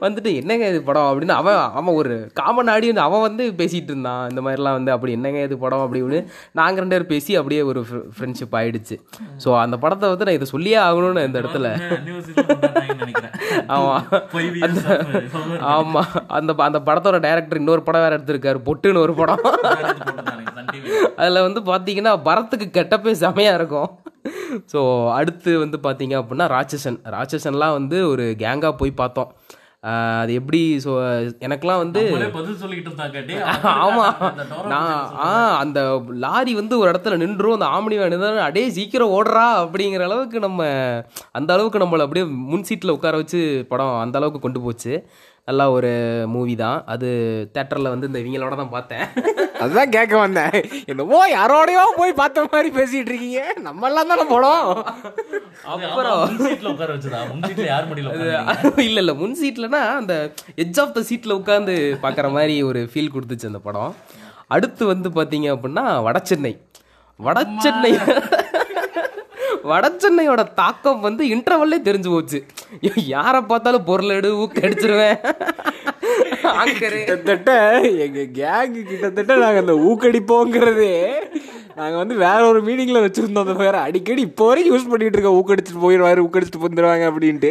வந்துட்டு 0.03 0.31
என்னங்க 0.41 0.65
இது 0.69 0.83
படம்? 0.83 1.09
அப்படின்னு 1.11 1.35
அவன் 1.41 1.59
அவன் 1.79 1.95
ஒரு 1.95 2.15
காமன் 2.33 2.71
ஆடியன்ஸ் 2.75 3.03
அவன் 3.05 3.25
வந்து 3.27 3.45
பேசிகிட்டு 3.61 3.93
இருந்தான். 3.93 4.29
இந்த 4.31 4.41
மாதிரிலாம் 4.41 4.77
வந்து 4.79 4.93
அப்படி 4.95 5.13
என்னங்க 5.13 5.43
இது 5.43 5.57
படம்? 5.59 5.83
அப்படி 5.85 6.01
இப்படின்னு 6.03 6.21
நாங்கள் 6.53 6.83
ரெண்டு 6.83 6.95
பேரும் 6.95 7.13
பேசி 7.15 7.37
அப்படியே 7.41 7.63
ஒரு 7.71 7.81
ஃப்ரெண்ட்ஷிப் 8.17 8.57
ஆயிடுச்சு. 8.61 8.97
ஸோ 9.45 9.49
அந்த 9.65 9.77
படத்தை 9.77 10.09
வந்து 10.13 10.25
நான் 10.25 10.39
இதை 10.39 10.49
சொல்லியே 10.55 10.79
ஆகணும்னு 10.87 11.27
இந்த 11.29 11.41
இடத்துல. 11.43 11.69
ஆமா. 13.77 13.97
அந்த 14.67 14.81
ஆமா. 15.75 16.03
அந்த 16.39 16.55
அந்த 16.69 16.81
படத்தோட 16.89 17.21
டைரக்டர் 17.27 17.61
இன்னொரு 17.63 17.83
படம் 17.83 18.05
வேற 18.07 18.19
எடுத்திருக்காரு 18.19 18.61
பொட்டுன்னு 18.69 19.05
ஒரு 19.07 19.15
படம். 19.15 19.43
அதில் 21.17 21.45
வந்து 21.47 21.61
பார்த்தீங்கன்னா 21.73 22.15
பரத்துக்கு 22.29 22.69
கெட்டப்பே 22.79 23.15
செமையா 23.25 23.55
இருக்கும். 23.55 23.89
ஸோ 24.73 24.81
அடுத்து 25.19 25.51
வந்து 25.59 25.79
பார்த்தீங்க 25.83 26.15
அப்படின்னா 26.21 26.47
ராட்சசன். 26.55 26.99
ராட்சசன்லாம் 27.15 27.77
வந்து 27.79 28.09
ஒரு 28.09 28.25
கேங்காக 28.39 28.75
போய் 28.77 29.01
பார்த்தோம். 29.03 29.31
அது 30.21 30.33
எப்படி 30.35 30.61
ஸோ 30.85 30.93
எனக்கெல்லாம் 31.41 31.83
வந்து 31.83 32.01
பதில் 32.37 32.61
சொல்லிட்டு 32.63 32.89
இருந்தாங்க 32.91 33.19
ஆமா. 33.85 34.07
நான் 34.73 34.93
ஆ 35.21 35.29
அந்த 35.61 35.81
லாரி 36.25 36.53
வந்து 36.55 36.75
ஒரு 36.79 36.89
இடத்துல 36.93 37.17
நின்றும் 37.17 37.57
அந்த 37.57 37.69
ஆம்னி 37.75 37.99
வேன் 37.99 38.17
அடே 38.47 38.65
சீக்கிரம் 38.71 39.15
ஓடுறா 39.17 39.47
அப்படிங்கிற 39.63 40.05
அளவுக்கு 40.05 40.41
நம்ம 40.41 40.61
அந்த 41.33 41.51
அளவுக்கு 41.53 41.79
நம்மளை 41.79 42.07
அப்படியே 42.07 42.27
முன் 42.47 42.67
சீட்டில் 42.71 42.97
உட்கார 42.97 43.17
வச்சு 43.17 43.41
படம் 43.69 43.95
அந்த 44.01 44.19
அளவுக்கு 44.19 44.41
கொண்டு 44.41 44.61
போச்சு. 44.61 44.93
நல்லா 45.49 45.65
ஒரு 45.77 45.91
மூவி 46.35 46.55
தான். 46.63 46.79
அது 46.93 47.09
தேட்டரில் 47.57 47.93
வந்து 47.93 48.09
இந்த 48.09 48.19
இவங்களோட 48.23 48.55
தான் 48.61 48.73
பார்த்தேன். 48.75 49.05
அதுதான் 49.63 49.93
கேட்க 49.97 50.15
வந்தேன். 50.23 50.57
என்னமோ 50.91 51.21
யாரோடையோ 51.35 51.85
போய் 51.99 52.19
பார்த்த 52.21 52.47
மாதிரி 52.55 52.71
பேசிட்டு 52.79 53.11
இருக்கீங்க. 53.13 53.43
நம்ம 53.67 53.87
எல்லாம் 53.91 54.11
தானே 54.13 54.25
போனோம். 54.33 54.71
அப்புறம் 55.75 56.23
சீட்ல 56.45 56.73
உட்கார 56.75 56.91
வச்சதா? 56.97 57.21
முன் 57.31 57.47
சீட்ல 57.49 57.67
யார் 57.73 57.89
மடியில 57.91 58.11
உட்கார்ந்தீங்க? 58.11 58.73
இல்லை 58.89 59.03
இல்லை. 59.05 59.15
முன் 59.23 59.39
சீட்லனா 59.43 59.83
அந்த 60.01 60.17
எட்ஜ் 60.65 60.81
ஆஃப் 60.85 60.97
த 60.99 61.05
சீட்டில் 61.11 61.39
உட்காந்து 61.41 61.77
பார்க்குற 62.07 62.31
மாதிரி 62.39 62.57
ஒரு 62.71 62.83
ஃபீல் 62.93 63.15
கொடுத்துச்சு 63.17 63.51
அந்த 63.53 63.63
படம். 63.69 63.95
அடுத்து 64.57 64.83
வந்து 64.95 65.09
பார்த்தீங்க 65.21 65.49
அப்படின்னா 65.55 65.87
வடசென்னை. 66.09 66.55
வட 69.71 69.89
சென்னையோட 70.03 70.43
தாக்கம் 70.61 71.05
வந்து 71.07 71.23
இன்டர்வல்லே 71.35 71.79
தெரிஞ்சு 71.89 72.11
போச்சு. 72.15 72.39
யாரை 73.15 73.41
பார்த்தாலும் 73.41 73.87
பொருள் 73.91 74.15
எடு 74.19 74.31
ஊக்க 74.43 74.69
அடிச்சிருவேன். 74.69 75.21
கிட்டத்தட்ட 76.81 77.53
எங்க 78.07 78.21
கேங்கு 78.41 78.83
கிட்டத்தட்ட 78.91 79.37
நாங்க 79.45 79.61
அந்த 79.65 79.77
ஊக்கடிப்போங்கிறதே 79.91 80.95
நாங்க 81.79 81.97
வந்து 82.01 82.15
வேற 82.27 82.39
ஒரு 82.51 82.61
மீனிங்ல 82.67 82.99
வச்சிருந்தோம் 83.05 83.45
அந்த 83.47 83.55
வேற. 83.65 83.77
அடிக்கடி 83.87 84.23
இப்போ 84.29 84.45
வரைக்கும் 84.49 84.75
யூஸ் 84.75 84.91
பண்ணிட்டு 84.93 85.17
இருக்கோம். 85.17 85.39
ஊக்கடிச்சிட்டு 85.41 85.83
போயிடுவாரு 85.83 86.25
ஊக்கடிச்சிட்டு 86.27 86.63
வந்துருவாங்க 86.67 87.05
அப்படின்ட்டு. 87.11 87.51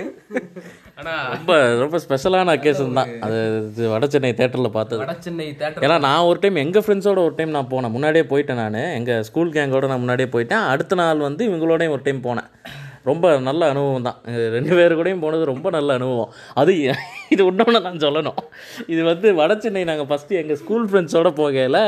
ஆனால் 1.00 1.22
ரொம்ப 1.34 1.52
ரொம்ப 1.82 2.00
ஸ்பெஷலான 2.06 2.54
அக்கேஷன் 2.56 2.98
தான். 3.00 3.12
அது 3.26 3.90
வட 3.94 4.08
சென்னை 4.14 4.32
தேட்டரில் 4.40 4.76
பார்த்தது. 4.78 5.06
தேட்டர் 5.62 5.86
ஏன்னா 5.86 5.98
நான் 6.08 6.28
ஒரு 6.30 6.40
டைம் 6.44 6.62
எங்கள் 6.64 6.86
ஃப்ரெண்ட்ஸோட 6.86 7.22
ஒரு 7.28 7.36
டைம் 7.40 7.56
நான் 7.58 7.72
போனேன். 7.74 7.96
முன்னாடியே 7.96 8.26
போயிட்டேன் 8.32 8.62
நான். 8.64 8.80
எங்கள் 9.00 9.26
ஸ்கூல் 9.30 9.56
கேங்கோட 9.58 9.92
நான் 9.92 10.04
முன்னாடியே 10.04 10.30
போயிட்டேன். 10.36 10.66
அடுத்த 10.74 11.00
நாள் 11.02 11.28
வந்து 11.28 11.44
இவங்களோடையும் 11.50 11.96
ஒரு 11.98 12.06
டைம் 12.08 12.26
போனேன். 12.28 12.50
ரொம்ப 13.10 13.26
நல்ல 13.48 13.62
அனுபவம் 13.74 14.08
தான். 14.08 14.20
ரெண்டு 14.56 14.72
பேர் 14.78 14.98
கூடயும் 15.00 15.24
போனது 15.26 15.44
ரொம்ப 15.52 15.68
நல்ல 15.78 15.90
அனுபவம். 16.00 16.32
அது 16.62 16.74
இது 17.34 17.42
இன்னொன்று 17.52 17.84
நான் 17.88 18.04
சொல்லணும். 18.06 18.40
இது 18.94 19.02
வந்து 19.12 19.28
வட 19.40 19.58
சென்னை 19.66 19.84
நாங்கள் 19.90 20.10
ஃபஸ்ட்டு 20.12 20.40
எங்கள் 20.42 20.60
ஸ்கூல் 20.62 20.88
ஃப்ரெண்ட்ஸோட 20.92 21.32
போகையில் 21.42 21.82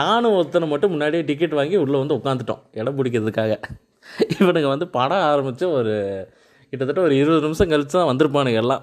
நானும் 0.00 0.36
ஒருத்தனை 0.38 0.68
மட்டும் 0.72 0.92
முன்னாடியே 0.94 1.24
டிக்கெட் 1.30 1.58
வாங்கி 1.60 1.78
உள்ளே 1.84 1.98
வந்து 2.02 2.18
உட்காந்துட்டோம் 2.20 2.62
இடம் 2.80 2.98
பிடிக்கிறதுக்காக. 3.00 3.54
இவனுங்க 4.40 4.68
வந்து 4.74 4.88
படம் 4.98 5.26
ஆரம்பித்து 5.32 5.66
ஒரு 5.78 5.94
கிட்டத்தட்ட 6.72 7.00
ஒரு 7.06 7.14
இருபது 7.20 7.44
நிமிஷம் 7.46 7.70
கழித்து 7.70 7.94
தான் 7.98 8.10
வந்திருப்பானுங்க 8.10 8.60
எல்லாம். 8.64 8.82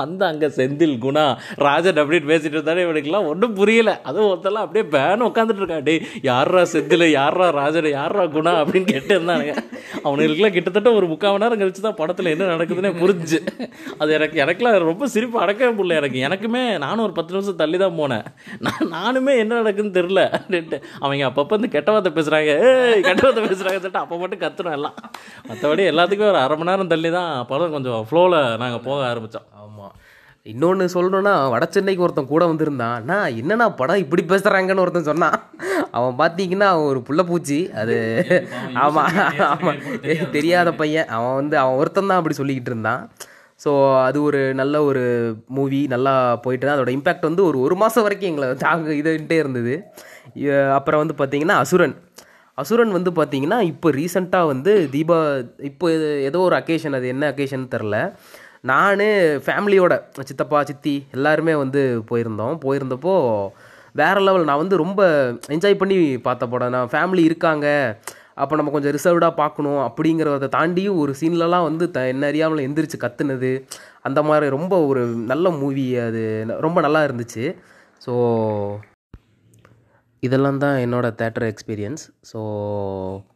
வந்து 0.00 0.24
அங்கே 0.30 0.48
செந்தில் 0.58 0.96
குணா 1.04 1.24
ராஜன் 1.66 2.00
அப்படின்னு 2.02 2.30
பேசிட்டு 2.32 2.56
இருந்தாலே 2.58 2.84
இவனுக்குலாம் 2.86 3.28
ஒன்றும் 3.32 3.56
புரியல. 3.60 3.90
அதுவும் 4.08 4.30
ஒருத்தெல்லாம் 4.32 4.64
அப்படியே 4.66 4.84
பேன் 4.94 5.26
உட்காந்துட்டு 5.28 5.62
இருக்கா. 5.62 5.78
டே 5.88 5.94
யாரா 6.30 6.62
செந்தில் 6.74 7.06
யாரா 7.18 7.48
ராஜன் 7.60 7.90
யாரா 7.98 8.24
குணா 8.36 8.54
அப்படின்னு 8.62 8.88
கேட்டு 8.92 9.12
இருந்தானுங்க. 9.16 9.54
அவனுங்களுக்குலாம் 10.04 10.56
கிட்டத்தட்ட 10.56 10.92
ஒரு 10.98 11.08
முக்கால் 11.12 11.32
மணி 11.34 11.44
நேரம் 11.44 11.60
கழிச்சு 11.62 11.82
தான் 11.88 11.98
படத்தில் 12.00 12.32
என்ன 12.34 12.50
நடக்குதுன்னே 12.54 12.92
புரிஞ்சு. 13.02 13.40
அது 14.00 14.10
எனக்கு 14.18 14.36
எனக்குலாம் 14.44 14.78
ரொம்ப 14.92 15.06
சிரிப்பு 15.14 15.42
அடக்கவே 15.44 15.70
முடியல 15.78 15.98
எனக்கு. 16.02 16.18
எனக்குமே 16.28 16.64
நானும் 16.86 17.04
ஒரு 17.06 17.16
பத்து 17.18 17.34
நிமிஷம் 17.36 17.60
தள்ளி 17.62 17.78
தான் 17.84 17.98
போனேன். 18.00 18.26
நான் 18.66 18.92
நானுமே 18.96 19.34
என்ன 19.42 19.60
நடக்குதுன்னு 19.60 19.96
தெரில 19.98 20.22
அப்படின்ட்டு. 20.38 20.80
அவங்க 21.04 21.24
அப்பப்போ 21.30 21.54
வந்து 21.56 21.72
கெட்ட 21.76 21.90
வார்த்தை 21.96 22.12
பேசுகிறாங்க 22.18 22.52
கெட்ட 23.08 23.20
வார்த்தை 23.26 23.44
பேசுகிறாங்க 23.48 23.78
சொல்லிட்டு 23.80 24.02
அப்போ 24.04 24.18
மட்டும் 24.22 24.42
கத்துறோம் 24.44 24.76
எல்லாம். 24.78 24.96
மற்றபடி 25.48 25.84
எல்லாத்துக்குமே 25.92 26.30
ஒரு 26.32 26.40
அரை 26.44 26.56
மணி 26.60 26.70
நேரம் 26.70 26.92
தள்ளி 26.94 27.10
தான் 27.18 27.32
படம் 27.52 27.74
கொஞ்சம் 27.76 28.02
ஃப்ளோவில் 28.08 28.38
நாங்கள் 28.62 28.84
போக 28.88 29.00
ஆரம்பித்தோம் 29.12 29.46
ஆமாம் 29.66 29.94
இன்னொன்று 30.50 30.84
சொல்லணும்னா 30.94 31.32
வட 31.52 31.64
சென்னைக்கு 31.74 32.04
ஒருத்தன் 32.06 32.32
கூட 32.32 32.42
வந்திருந்தான். 32.50 32.92
அண்ணா 32.98 33.16
என்னண்ணா 33.40 33.66
படம் 33.78 34.02
இப்படி 34.02 34.22
பேசுகிறாங்கன்னு 34.32 34.82
ஒருத்தன் 34.82 35.08
சொன்னான். 35.08 35.36
அவன் 35.98 36.18
பார்த்தீங்கன்னா 36.20 36.66
அவன் 36.74 36.90
ஒரு 36.90 37.00
புள்ளப்பூச்சி 37.08 37.58
அது 37.80 37.96
ஆமாம் 38.84 39.16
ஆமாம் 39.48 39.80
தெரியாத 40.36 40.72
பையன். 40.82 41.10
அவன் 41.16 41.38
வந்து 41.40 41.56
அவன் 41.62 41.78
ஒருத்தன் 41.80 42.10
தான் 42.10 42.20
அப்படி 42.20 42.38
சொல்லிக்கிட்டு 42.40 42.72
இருந்தான். 42.72 43.02
ஸோ 43.64 43.70
அது 44.06 44.18
ஒரு 44.28 44.40
நல்ல 44.60 44.76
ஒரு 44.90 45.02
மூவி 45.58 45.80
நல்லா 45.94 46.14
போயிட்டு 46.44 46.64
தான் 46.66 46.76
அதோட 46.76 46.92
இம்பேக்ட் 46.96 47.28
வந்து 47.30 47.42
ஒரு 47.48 47.58
ஒரு 47.66 47.76
மாதம் 47.82 48.06
வரைக்கும் 48.06 48.30
எங்களை 48.32 48.48
தாங்க 48.64 48.94
இதுன்ட்டே 49.00 49.38
இருந்தது. 49.42 49.74
அப்புறம் 50.78 51.02
வந்து 51.04 51.16
பார்த்தீங்கன்னா 51.20 51.58
அசுரன். 51.64 51.96
அசுரன் 52.58 52.96
வந்து 52.96 53.10
பார்த்தீங்கன்னா 53.16 53.60
இப்போ 53.72 53.88
ரீசெண்டாக 54.00 54.50
வந்து 54.52 54.72
தீபா 54.94 55.18
இப்போ 55.70 55.86
ஏதோ 56.28 56.38
ஒரு 56.48 56.56
அக்கேஷன் 56.60 56.96
அது 56.98 57.06
என்ன 57.14 57.24
அக்கேஷன் 57.32 57.72
தெரில 57.74 57.96
நான் 58.70 59.02
ஃபேமிலியோட 59.46 59.94
சித்தப்பா 60.28 60.60
சித்தி 60.68 60.94
எல்லாருமே 61.16 61.54
வந்து 61.62 61.82
போயிருந்தோம். 62.10 62.54
போயிருந்தப்போ 62.64 63.14
வேற 64.00 64.16
லெவல் 64.26 64.48
நான் 64.48 64.62
வந்து 64.62 64.76
ரொம்ப 64.84 65.00
என்ஜாய் 65.54 65.80
பண்ணி 65.82 65.96
பார்த்த 66.26 66.46
படம். 66.52 66.74
நான் 66.76 66.92
ஃபேமிலி 66.94 67.22
இருக்காங்க 67.28 67.66
அப்போ 68.42 68.54
நம்ம 68.58 68.72
கொஞ்சம் 68.72 68.94
ரிசர்வ்டாக 68.96 69.40
பார்க்கணும் 69.42 69.80
அப்படிங்கிறத 69.88 70.48
தாண்டியும் 70.56 70.98
ஒரு 71.02 71.12
சீன்லலாம் 71.20 71.66
வந்து 71.68 71.84
த 71.94 72.00
என்ன 72.12 72.26
அறியாமல் 72.30 72.64
எந்திரிச்சு 72.66 72.98
கத்துனது. 73.04 73.52
அந்த 74.08 74.22
மாதிரி 74.28 74.48
ரொம்ப 74.56 74.74
ஒரு 74.88 75.02
நல்ல 75.32 75.50
மூவி 75.60 75.86
அது. 76.08 76.24
ரொம்ப 76.66 76.80
நல்லா 76.86 77.02
இருந்துச்சு. 77.08 77.44
ஸோ 78.06 78.14
இதெல்லாம் 80.26 80.62
தான் 80.64 80.76
என்னோட 80.84 81.06
தேட்டர் 81.20 81.46
எக்ஸ்பீரியன்ஸ் 81.52 82.04
ஸோ 82.30 82.40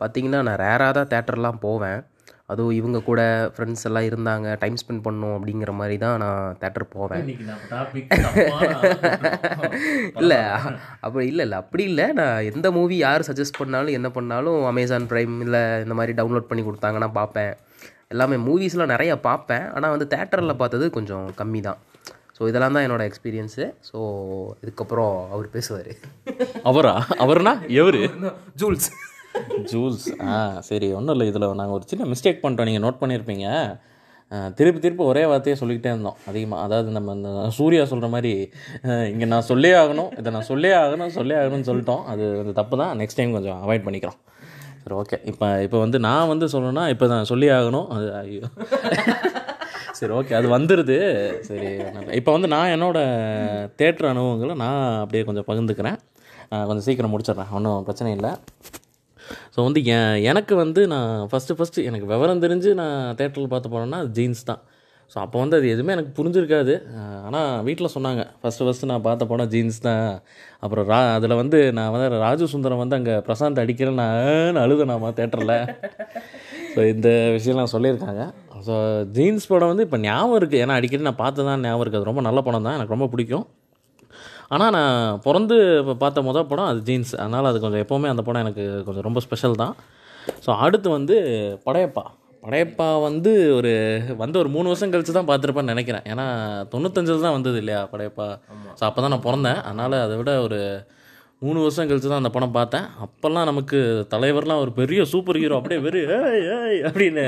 பார்த்தீங்கன்னா 0.00 0.40
நான் 0.48 0.60
ரேராக 0.66 0.92
தான் 0.98 1.10
தேட்டர்லாம் 1.14 1.62
போவேன். 1.66 2.00
அதுவும் 2.52 2.76
இவங்க 2.78 2.98
கூட 3.08 3.20
ஃப்ரெண்ட்ஸ் 3.54 3.84
எல்லாம் 3.88 4.06
இருந்தாங்க 4.10 4.46
டைம் 4.62 4.78
ஸ்பெண்ட் 4.82 5.04
பண்ணணும் 5.06 5.34
அப்படிங்கிற 5.36 5.72
மாதிரி 5.80 5.96
தான் 6.04 6.16
நான் 6.22 6.56
தேட்டர் 6.62 6.86
போவேன். 6.94 7.26
இல்லை 10.20 10.40
அப்படி 11.06 11.26
இல்லை 11.30 11.44
இல்லை 11.46 11.58
அப்படி 11.62 11.84
இல்லை. 11.90 12.06
நான் 12.20 12.46
எந்த 12.52 12.70
மூவி 12.78 12.98
யார் 13.06 13.28
சஜஸ்ட் 13.28 13.60
பண்ணாலும் 13.60 13.96
என்ன 13.98 14.10
பண்ணாலும் 14.18 14.60
அமேசான் 14.72 15.10
ப்ரைம் 15.12 15.36
இல்லை 15.46 15.62
இந்த 15.84 15.96
மாதிரி 16.00 16.14
டவுன்லோட் 16.20 16.50
பண்ணி 16.50 16.64
கொடுத்தாங்கன்னா 16.68 17.10
பார்ப்பேன். 17.20 17.52
எல்லாமே 18.14 18.36
மூவிஸ்லாம் 18.46 18.92
நிறைய 18.94 19.12
பார்ப்பேன். 19.28 19.66
ஆனால் 19.76 19.94
வந்து 19.94 20.08
தேட்டரில் 20.14 20.60
பார்த்தது 20.62 20.88
கொஞ்சம் 20.98 21.26
கம்மி 21.40 21.62
தான் 21.68 21.80
ஸோ 22.36 22.46
இதெல்லாம் 22.50 22.76
தான் 22.76 22.84
என்னோட 22.86 23.02
எக்ஸ்பீரியன்ஸு 23.08 23.64
ஸோ 23.88 23.98
இதுக்கப்புறம் 24.62 25.14
அவர் 25.34 25.48
பேசுவார். 25.56 25.90
அவரா? 26.70 26.94
அவர்னா? 27.24 27.52
எவரு? 27.80 28.02
ஜூல்ஸ். 28.62 28.88
ஜூல்ஸ். 29.70 30.06
ஆ 30.32 30.36
சரி 30.68 30.88
ஒன்றும் 30.98 31.14
இல்லை 31.14 31.26
இதில் 31.30 31.46
நாங்கள் 31.60 31.76
ஒரு 31.78 31.86
சின்ன 31.92 32.06
மிஸ்டேக் 32.12 32.42
பண்ணிட்டோம். 32.42 32.68
நீங்கள் 32.70 32.84
நோட் 32.86 33.00
பண்ணியிருப்பீங்க 33.02 33.46
திருப்பி 34.58 34.80
திருப்பி 34.82 35.02
ஒரே 35.10 35.22
வார்த்தையே 35.30 35.54
சொல்லிக்கிட்டே 35.60 35.90
இருந்தோம். 35.92 36.18
அதிகமாக 36.30 36.64
அதாவது 36.66 36.90
நம்ம 36.96 37.14
இந்த 37.18 37.30
சூர்யா 37.56 37.84
சொல்கிற 37.92 38.08
மாதிரி 38.14 38.32
இங்கே 39.12 39.26
நான் 39.32 39.46
சொல்லே 39.50 39.72
ஆகணும் 39.82 40.10
இதை 40.20 40.30
நான் 40.36 40.46
சொல்லே 40.50 40.70
ஆகணும் 40.82 41.10
சொல்லே 41.16 41.36
ஆகணும்னு 41.40 41.68
சொல்லிட்டோம். 41.70 42.02
அது 42.12 42.24
வந்து 42.40 42.52
தப்பு 42.58 42.76
தான். 42.82 42.92
நெக்ஸ்ட் 43.00 43.18
டைம் 43.20 43.34
கொஞ்சம் 43.36 43.58
அவாய்ட் 43.64 43.86
பண்ணிக்கிறோம். 43.86 44.18
சரி 44.82 44.94
ஓகே 45.00 45.16
இப்போ 45.30 45.46
இப்போ 45.66 45.78
வந்து 45.84 45.98
நான் 46.08 46.30
வந்து 46.32 46.46
சொல்லணும்னா 46.54 46.84
இப்போ 46.94 47.06
தான் 47.12 47.28
சொல்லி 47.32 47.48
ஆகணும். 47.56 47.88
அது 47.96 48.06
ஐயோ. 48.20 48.46
சரி 49.98 50.12
ஓகே 50.18 50.36
அது 50.40 50.48
வந்துடுது 50.56 50.98
சரி 51.48 51.70
இப்போ 52.20 52.30
வந்து 52.36 52.50
நான் 52.54 52.72
என்னோடய 52.76 53.66
தேட்டர் 53.80 54.10
அனுபவங்களை 54.12 54.54
நான் 54.64 54.84
அப்படியே 55.02 55.24
கொஞ்சம் 55.30 55.48
பகிர்ந்துக்கிறேன். 55.50 55.98
கொஞ்சம் 56.68 56.86
சீக்கிரம் 56.86 57.12
முடிச்சிடுறேன். 57.14 57.50
ஒன்றும் 57.58 57.84
பிரச்சனை 57.88 58.12
இல்லை. 58.18 58.32
ஸோ 59.54 59.60
வந்து 59.68 59.80
என் 59.94 60.18
எனக்கு 60.30 60.54
வந்து 60.64 60.82
நான் 60.94 61.12
ஃபஸ்ட்டு 61.30 61.56
ஃபஸ்ட்டு 61.58 61.86
எனக்கு 61.90 62.06
விவரம் 62.12 62.44
தெரிஞ்சு 62.44 62.72
நான் 62.82 62.98
தேட்டரில் 63.20 63.52
பார்த்து 63.54 63.72
போனேன்னா 63.74 64.00
அது 64.04 64.12
ஜீன்ஸ் 64.18 64.44
தான். 64.50 64.62
ஸோ 65.12 65.16
அப்போ 65.22 65.36
வந்து 65.42 65.56
அது 65.58 65.66
எதுவுமே 65.74 65.92
எனக்கு 65.94 66.12
புரிஞ்சிருக்காது. 66.18 66.74
ஆனால் 67.26 67.48
வீட்டில் 67.68 67.92
சொன்னாங்க. 67.94 68.22
ஃபஸ்ட்டு 68.40 68.66
ஃபஸ்ட்டு 68.66 68.88
நான் 68.90 69.04
பார்த்த 69.06 69.26
போனால் 69.30 69.50
ஜீன்ஸ் 69.54 69.78
தான். 69.86 70.04
அப்புறம் 70.64 70.86
ரா 70.90 70.98
அதில் 71.16 71.34
வந்து 71.40 71.58
நான் 71.78 71.90
வந்து 71.94 72.20
ராஜு 72.26 72.46
சுந்தரம் 72.52 72.82
வந்து 72.82 72.98
அங்கே 72.98 73.14
பிரசாந்த் 73.28 73.62
அடிக்கிறேன் 73.64 73.98
நான் 74.02 74.60
அழுதனாமா 74.64 75.10
தேட்டரில் 75.20 75.56
ஸோ 76.74 76.80
இந்த 76.92 77.08
விஷயம்லாம் 77.36 77.72
சொல்லியிருக்காங்க. 77.74 78.24
ஸோ 78.66 78.74
ஜீன்ஸ் 79.16 79.50
படம் 79.52 79.72
வந்து 79.72 79.86
இப்போ 79.88 79.98
ஞாபகம் 80.06 80.38
இருக்குது 80.40 80.62
ஏன்னா 80.64 80.76
அடிக்கடி 80.80 81.08
நான் 81.08 81.22
பார்த்து 81.24 81.48
தான் 81.50 81.64
ஞாபகம் 81.66 81.84
இருக்குது 81.84 82.00
அது 82.02 82.10
ரொம்ப 82.10 82.24
நல்ல 82.28 82.42
படம் 82.48 82.66
தான். 82.68 82.76
எனக்கு 82.78 82.96
ரொம்ப 82.96 83.08
பிடிக்கும். 83.14 83.46
ஆனால் 84.54 84.72
நான் 84.76 85.18
பிறந்து 85.26 85.56
இப்போ 85.80 85.94
பார்த்த 86.02 86.22
மொதல் 86.28 86.48
படம் 86.50 86.70
அது 86.70 86.80
ஜீன்ஸ். 86.88 87.12
அதனால் 87.22 87.48
அது 87.50 87.58
கொஞ்சம் 87.64 87.82
எப்போவுமே 87.84 88.08
அந்த 88.12 88.22
படம் 88.28 88.44
எனக்கு 88.44 88.64
கொஞ்சம் 88.86 89.06
ரொம்ப 89.08 89.20
ஸ்பெஷல் 89.26 89.60
தான். 89.62 89.74
ஸோ 90.44 90.50
அடுத்து 90.64 90.88
வந்து 90.96 91.16
படையப்பா. 91.66 92.04
படையப்பா 92.44 92.88
வந்து 93.06 93.32
ஒரு 93.58 93.72
வந்து 94.22 94.36
ஒரு 94.42 94.50
மூணு 94.54 94.70
வருஷம் 94.70 94.92
கழிச்சு 94.92 95.14
தான் 95.16 95.28
பார்த்துருப்பேன்னு 95.30 95.72
நினைக்கிறேன். 95.74 96.06
ஏன்னா 96.12 96.26
தொண்ணூத்தஞ்சில் 96.72 97.26
தான் 97.26 97.36
வந்தது 97.36 97.58
இல்லையா 97.62 97.80
படையப்பா? 97.92 98.28
ஸோ 98.78 98.82
அப்போ 98.88 99.00
தான் 99.04 99.14
நான் 99.14 99.26
பிறந்தேன். 99.28 99.60
அதனால் 99.68 99.96
அதை 100.06 100.16
விட 100.20 100.32
ஒரு 100.46 100.60
மூணு 101.44 101.58
வருஷம் 101.64 101.86
கழிச்சு 101.90 102.08
தான் 102.10 102.20
அந்த 102.20 102.30
படம் 102.32 102.54
பார்த்தேன். 102.56 102.86
அப்போல்லாம் 103.04 103.46
நமக்கு 103.50 103.78
தலைவர்லாம் 104.14 104.62
ஒரு 104.64 104.72
பெரிய 104.78 105.00
சூப்பர் 105.12 105.38
ஹீரோ 105.42 105.58
அப்படியே 105.58 105.80
வெறும் 105.84 106.10
ஏய் 106.16 106.42
ஏய் 106.56 106.80
அப்படின்னு 106.88 107.24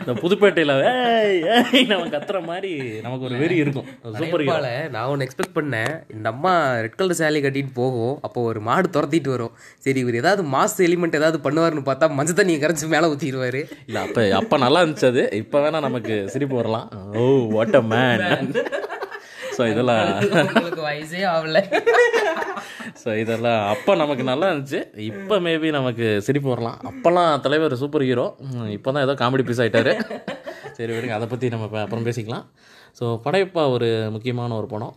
இந்த 0.00 0.14
புதுப்பேட்டையில் 0.22 0.72
ஏய் 0.90 1.38
ஏய் 1.54 1.86
நம்ம 1.92 2.04
கத்துற 2.14 2.40
மாதிரி 2.50 2.72
நமக்கு 3.06 3.26
ஒரு 3.28 3.36
வெறி 3.42 3.56
இருக்கும். 3.62 3.86
சூப்பர் 4.18 4.42
ஹீரோ 4.44 4.52
படையப்பால 4.52 4.72
நான் 4.96 5.08
ஒன்று 5.12 5.26
எக்ஸ்பெக்ட் 5.28 5.56
பண்ணேன். 5.58 5.94
இந்த 6.16 6.28
அம்மா 6.34 6.52
ரெட் 6.86 6.98
கலர் 7.00 7.20
சேலை 7.22 7.42
கட்டிட்டு 7.46 7.72
போகும். 7.80 8.14
அப்போ 8.28 8.42
ஒரு 8.50 8.62
மாடு 8.68 8.90
துரத்திட்டு 8.96 9.32
வரும். 9.34 9.54
சரி 9.86 10.02
இவர் 10.04 10.20
ஏதாவது 10.22 10.44
மாஸ் 10.56 10.78
எலிமெண்ட் 10.88 11.18
ஏதாவது 11.22 11.40
பண்ணுவாருன்னு 11.46 11.88
பார்த்தா 11.90 12.12
மஞ்சள் 12.18 12.38
தண்ணியை 12.40 12.60
கரைச்சி 12.64 12.92
மேலே 12.96 13.10
ஊற்றிடுவாரு 13.14 13.62
இல்லை 13.88 14.02
அப்போ 14.06 14.24
அப்போ 14.42 14.58
நல்லா 14.66 14.82
இருந்துச்சு 14.84 15.10
அது. 15.12 15.24
இப்போ 15.42 15.58
வேணால் 15.66 15.86
நமக்கு 15.88 16.16
சிரிப்பு 16.34 16.60
வரலாம். 16.62 16.88
Oh 17.20 17.24
what 17.56 17.78
a 17.82 17.84
man 17.94 18.26
so 19.56 19.62
இதெல்லாம் 19.72 20.02
வயசே 20.86 21.22
ஆகல. 21.34 21.60
ஸோ 23.02 23.10
இதெல்லாம் 23.22 23.60
அப்போ 23.72 23.92
நமக்கு 24.02 24.24
நல்லா 24.30 24.46
இருந்துச்சு. 24.50 24.80
இப்போ 25.10 25.36
மேபி 25.46 25.68
நமக்கு 25.78 26.06
சிரிப்பு 26.26 26.48
வரலாம். 26.54 26.78
அப்போல்லாம் 26.90 27.30
தலைவர் 27.46 27.80
சூப்பர் 27.82 28.06
ஹீரோ 28.08 28.26
இப்போ 28.76 28.88
தான் 28.94 29.04
ஏதோ 29.06 29.14
காமெடி 29.22 29.46
பீஸ் 29.48 29.62
ஆகிட்டாரு 29.64 29.94
சரி 30.76 30.92
விடுங்க. 30.94 31.16
அதை 31.18 31.28
பற்றி 31.32 31.48
நம்ம 31.54 31.66
அப்புறம் 31.86 32.06
பேசிக்கலாம். 32.10 32.44
ஸோ 32.98 33.06
படையப்பா 33.26 33.64
ஒரு 33.76 33.88
முக்கியமான 34.16 34.54
ஒரு 34.60 34.68
படம். 34.74 34.94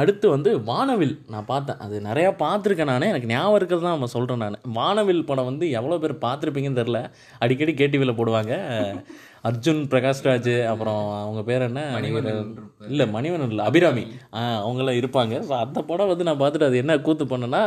அடுத்து 0.00 0.26
வந்து 0.34 0.50
வானவில் 0.70 1.14
நான் 1.32 1.46
பார்த்தேன். 1.50 1.78
அது 1.84 1.96
நிறையா 2.08 2.30
பார்த்துருக்கேன் 2.42 2.90
நான். 2.90 3.06
எனக்கு 3.12 3.30
ஞாபகம் 3.30 3.56
இருக்கிறது 3.58 3.84
தான் 3.86 3.96
நம்ம 3.96 4.08
சொல்கிறேன் 4.14 4.42
நான். 4.44 4.58
வானவில் 4.78 5.22
படம் 5.30 5.48
வந்து 5.50 5.66
எவ்வளோ 5.78 5.98
பேர் 6.02 6.14
பார்த்துருப்பீங்கன்னு 6.26 6.80
தெரில 6.80 7.00
அடிக்கடி 7.44 7.74
கேடிவியில் 7.80 8.18
போடுவாங்க. 8.18 8.52
அர்ஜுன் 9.48 9.80
பிரகாஷ்ராஜ் 9.92 10.50
அப்புறம் 10.70 11.02
அவங்க 11.24 11.40
பேர் 11.48 11.66
என்ன? 11.68 11.82
இல்லை 12.92 13.04
மணிவண்ணன் 13.14 13.52
இல்லை 13.52 13.64
அபிராமி. 13.68 14.04
அவங்களாம் 14.62 14.98
இருப்பாங்க. 15.00 15.34
ஸோ 15.48 15.52
அந்த 15.64 15.78
படம் 15.90 16.10
வந்து 16.12 16.26
நான் 16.28 16.40
பார்த்துட்டு 16.42 16.68
அது 16.68 16.82
என்ன 16.82 16.96
கூத்து 17.06 17.24
பண்ணேன்னா 17.32 17.62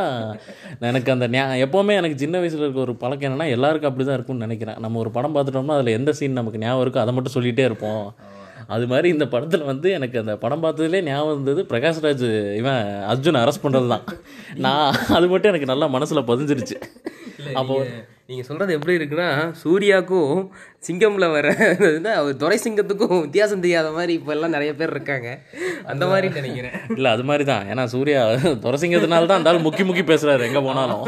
எனக்கு 0.90 1.12
அந்த 1.14 1.28
ஞா 1.36 1.44
எப்போவுமே 1.66 1.94
எனக்கு 2.00 2.22
சின்ன 2.24 2.38
வயசில் 2.42 2.64
இருக்க 2.66 2.86
ஒரு 2.86 2.94
பழக்கம் 3.04 3.28
என்னன்னா 3.30 3.48
எல்லாருக்கும் 3.56 3.90
அப்படி 3.90 4.06
தான் 4.08 4.18
இருக்கும்னு 4.18 4.46
நினைக்கிறேன். 4.46 4.78
நம்ம 4.84 5.00
ஒரு 5.04 5.12
படம் 5.16 5.34
பார்த்துட்டோம்னா 5.36 5.78
அதில் 5.78 5.96
எந்த 5.98 6.12
சீன் 6.20 6.38
நமக்கு 6.40 6.62
ஞாபகம் 6.66 6.84
இருக்கோ 6.86 7.02
அதை 7.04 7.14
மட்டும் 7.18 7.36
சொல்லிகிட்டே 7.36 7.66
இருப்போம். 7.70 8.06
அது 8.74 8.84
மாதிரி 8.90 9.08
இந்த 9.14 9.24
படத்தில் 9.32 9.68
வந்து 9.70 9.88
எனக்கு 9.98 10.16
அந்த 10.20 10.34
படம் 10.42 10.62
பார்த்ததுலே 10.64 11.00
ஞாபகம் 11.08 11.34
இருந்தது 11.36 11.62
பிரகாஷ்ராஜ். 11.72 12.26
இவன் 12.60 12.82
அர்ஜுன் 13.12 13.40
அரெஸ்ட் 13.40 13.64
பண்ணுறது 13.64 13.88
தான் 13.94 14.04
நான் 14.66 14.98
அது 15.16 15.26
மட்டும் 15.32 15.52
எனக்கு 15.52 15.70
நல்லா 15.72 15.88
மனசில் 15.96 16.28
பதிஞ்சிருச்சு. 16.30 16.76
அப்போ 17.60 17.76
நீங்கள் 18.28 18.46
சொல்கிறது 18.48 18.74
எப்படி 18.76 18.94
இருக்குன்னா 18.98 19.30
சூர்யாவுக்கும் 19.62 20.42
சிங்கம்ல 20.86 21.26
வர 21.32 21.48
அவர் 22.18 22.38
துரை 22.42 22.56
சிங்கத்துக்கும் 22.62 23.22
வித்தியாசம் 23.24 23.62
தெரியாத 23.64 23.88
மாதிரி 23.96 24.12
இப்போ 24.18 24.30
எல்லாம் 24.34 24.54
நிறைய 24.54 24.70
பேர் 24.78 24.92
இருக்காங்க. 24.94 25.28
அந்த 25.92 26.04
மாதிரி 26.10 26.28
நினைக்கிறேன். 26.36 26.74
இல்லை 26.96 27.10
அது 27.14 27.24
மாதிரி 27.28 27.44
தான் 27.50 27.66
ஏன்னா 27.72 27.84
சூர்யா 27.94 28.20
துரசிங்கிறதுனால 28.64 29.28
தான் 29.30 29.40
அந்த 29.40 29.52
முக்கி 29.66 29.84
முக்கி 29.88 30.04
பேசுகிறாரு 30.10 30.46
எங்கே 30.48 30.62
போனாலும். 30.68 31.04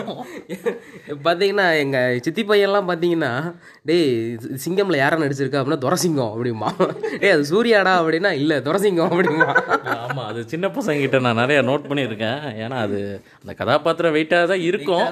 பார்த்தீங்கன்னா 1.26 1.66
எங்கள் 1.84 2.20
சித்தி 2.26 2.44
பையன்லாம் 2.50 2.88
பார்த்தீங்கன்னா 2.90 3.32
டேய் 3.90 4.04
சிங்கம்ல 4.64 5.00
யாரை 5.02 5.18
நடிச்சிருக்கா 5.24 5.60
அப்படின்னா 5.60 5.80
துரசிங்கம் 5.86 6.32
அப்படிமா 6.34 6.70
டேய் 7.22 7.34
அது 7.36 7.44
சூர்யாடா 7.52 7.94
அப்படின்னா 8.02 8.32
இல்லை 8.42 8.58
துரசிங்கம் 8.68 9.10
அப்படிமா 9.12 9.48
ஆமாம் 9.96 10.28
அது 10.30 10.42
சின்ன 10.54 10.72
பசங்கிட்ட 10.76 11.22
நான் 11.28 11.42
நிறைய 11.42 11.60
நோட் 11.70 11.88
பண்ணியிருக்கேன். 11.90 12.40
ஏன்னா 12.64 12.78
அது 12.86 13.00
அந்த 13.42 13.54
கதாபாத்திரம் 13.62 14.16
வெயிட்டாக 14.18 14.50
தான் 14.52 14.64
இருக்கும். 14.70 15.08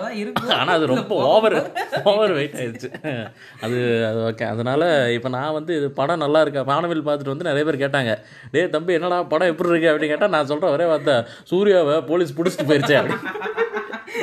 ஆனால் 0.61 0.75
அது 0.77 0.93
ரொம்ப 0.95 1.15
ஓவர் 1.33 1.59
ஓவர் 2.11 2.33
வெயிட் 2.39 2.57
ஆயிடுச்சு 2.61 2.89
அது 3.65 3.79
அது 4.09 4.19
ஓகே 4.29 4.47
அதனால 4.53 4.83
இப்போ 5.17 5.29
நான் 5.37 5.57
வந்து 5.57 5.73
இது 5.79 5.89
படம் 6.01 6.23
நல்லா 6.25 6.41
இருக்கா? 6.45 6.63
வானவில் 6.71 7.05
பார்த்துட்டு 7.09 7.35
வந்து 7.35 7.49
நிறைய 7.49 7.65
பேர் 7.69 7.83
கேட்டாங்க. 7.85 8.13
டேய் 8.53 8.71
தம்பி 8.75 8.97
என்னடா 8.99 9.19
படம் 9.33 9.51
எப்படி 9.53 9.71
இருக்கு? 9.73 9.91
அப்படின்னு 9.93 10.13
கேட்டால் 10.13 10.35
நான் 10.37 10.51
சொல்கிறேன் 10.53 10.75
ஒரே 10.77 10.87
வார்த்தை. 10.93 11.17
சூர்யாவை 11.51 11.97
போலீஸ் 12.11 12.37
பிடிச்சிட்டு 12.39 12.69
போயிருச்சே. 12.71 12.99
அப்படி 13.01 13.19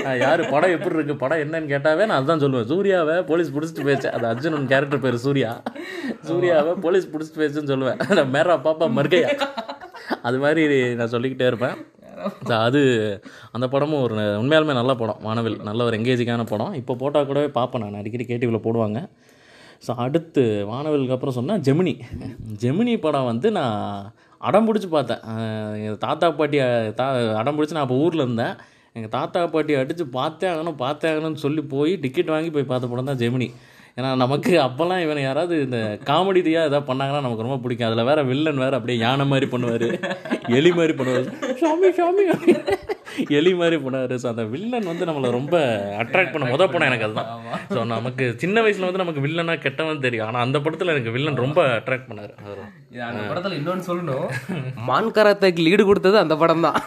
நான் 0.05 0.19
யார்? 0.23 0.41
படம் 0.53 0.73
எப்படி 0.75 0.95
இருக்கு? 0.97 1.15
படம் 1.23 1.41
என்னன்னு 1.45 1.71
கேட்டாவே 1.73 2.03
நான் 2.09 2.17
அதுதான் 2.19 2.43
சொல்லுவேன். 2.43 2.69
சூர்யாவை 2.73 3.15
போலீஸ் 3.31 3.53
பிடிச்சிட்டு 3.55 3.85
போயிடுச்சு 3.87 4.11
அது 4.17 4.27
அர்ஜுனன் 4.31 4.69
கேரக்டர் 4.73 5.03
பேர் 5.05 5.23
சூர்யா. 5.27 5.51
சூர்யாவை 6.29 6.73
போலீஸ் 6.85 7.11
பிடிச்சிட்டு 7.13 7.41
போயிடுச்சுன்னு 7.41 7.73
சொல்லுவேன். 7.73 8.31
மேரா 8.35 8.57
பாப்பா 8.67 8.87
மர்கையா. 8.99 9.31
அது 10.27 10.37
மாதிரி 10.43 10.63
நான் 10.99 11.13
சொல்லிக்கிட்டே 11.15 11.49
இருப்பேன். 11.51 11.77
அது 12.65 12.81
அந்த 13.55 13.65
படமும் 13.73 14.03
ஒரு 14.05 14.15
உண்மையாலுமே 14.41 14.75
நல்ல 14.79 14.93
படம். 15.01 15.19
வானவில் 15.27 15.57
நல்ல 15.69 15.83
ஒரு 15.87 15.97
எங்கேஜிங்கான 15.99 16.45
படம். 16.53 16.73
இப்போ 16.81 16.95
போட்டால் 17.01 17.27
கூடவே 17.29 17.49
பார்ப்பேன் 17.57 17.83
நான். 17.85 17.99
அடிக்கடி 18.01 18.25
கேடிவியில் 18.31 18.65
போடுவாங்க. 18.67 19.01
ஸோ 19.85 19.91
அடுத்து 20.05 20.43
வானவிலுக்கு 20.71 21.15
அப்புறம் 21.15 21.37
சொன்னால் 21.39 21.61
ஜெமினி. 21.67 21.93
ஜெமினி 22.63 22.93
படம் 23.05 23.29
வந்து 23.31 23.49
நான் 23.59 23.77
அடம் 24.49 24.67
பிடிச்சி 24.67 24.89
பார்த்தேன். 24.95 25.21
எங்கள் 25.77 26.01
தாத்தா 26.07 26.27
பாட்டி 26.39 26.57
தா 26.99 27.05
அடம் 27.41 27.57
பிடிச்சி 27.57 27.77
நான் 27.77 27.87
அப்போ 27.87 27.97
ஊரில் 28.05 28.25
இருந்தேன். 28.25 28.55
எங்கள் 28.97 29.13
தாத்தா 29.17 29.39
பாட்டி 29.53 29.73
அடித்து 29.81 30.05
பார்த்தே 30.19 30.47
ஆகணும் 30.51 30.79
பார்த்தே 30.83 31.07
ஆகணும்னு 31.11 31.43
சொல்லி 31.45 31.61
போய் 31.73 31.93
டிக்கெட் 32.05 32.33
வாங்கி 32.35 32.51
போய் 32.55 32.69
பார்த்த 32.71 32.91
படம் 32.93 33.09
தான் 33.11 33.21
ஜெமினி. 33.23 33.47
ஏன்னா 33.97 34.09
நமக்கு 34.23 34.53
அப்போல்லாம் 34.65 35.03
இவன் 35.05 35.25
யாராவது 35.27 35.55
இந்த 35.65 35.79
காமெடி 36.09 36.41
ரீதியாக 36.45 36.69
எதாவது 36.69 36.87
பண்ணாங்கன்னா 36.89 37.23
நமக்கு 37.25 37.45
ரொம்ப 37.45 37.57
பிடிக்கும். 37.63 37.87
அதில் 37.89 38.07
வேற 38.09 38.19
வில்லன் 38.31 38.63
வேற 38.65 38.73
அப்படியே 38.79 38.99
யானை 39.05 39.25
மாதிரி 39.33 39.47
பண்ணுவார். 39.53 39.87
எலி 40.59 40.71
மாதிரி 40.79 40.95
பண்ணுவார். 40.99 41.27
சாமி 41.63 41.91
சாமி 41.99 42.25
எலி 43.37 43.51
மாதிரி 43.61 43.77
பண்ணுவார். 43.85 44.13
ஸோ 44.21 44.27
அந்த 44.31 44.43
வில்லன் 44.53 44.89
வந்து 44.91 45.07
நம்மளை 45.09 45.29
ரொம்ப 45.37 45.55
அட்ராக்ட் 46.01 46.33
பண்ண 46.33 46.51
முத 46.53 46.63
படம் 46.73 46.89
எனக்கு 46.89 47.07
அதுதான். 47.07 47.29
ஸோ 47.73 47.79
நமக்கு 47.95 48.25
சின்ன 48.43 48.61
வயசில் 48.65 48.87
வந்து 48.87 49.03
நமக்கு 49.03 49.23
வில்லனா 49.25 49.55
கெட்டவன் 49.65 50.05
தெரியும். 50.07 50.27
ஆனால் 50.29 50.45
அந்த 50.47 50.57
படத்தில் 50.65 50.93
எனக்கு 50.95 51.15
வில்லன் 51.15 51.43
ரொம்ப 51.45 51.61
அட்ராக்ட் 51.79 52.09
பண்ணார். 52.09 52.33
அந்த 53.09 53.23
படத்தில் 53.31 53.57
இன்னொன்று 53.59 53.89
சொல்லணும். 53.89 54.27
மான் 54.89 55.15
கராத்தேக்கு 55.17 55.65
லீடு 55.67 55.85
கொடுத்தது 55.91 56.19
அந்த 56.23 56.37
படம் 56.43 56.65
தான் 56.67 56.79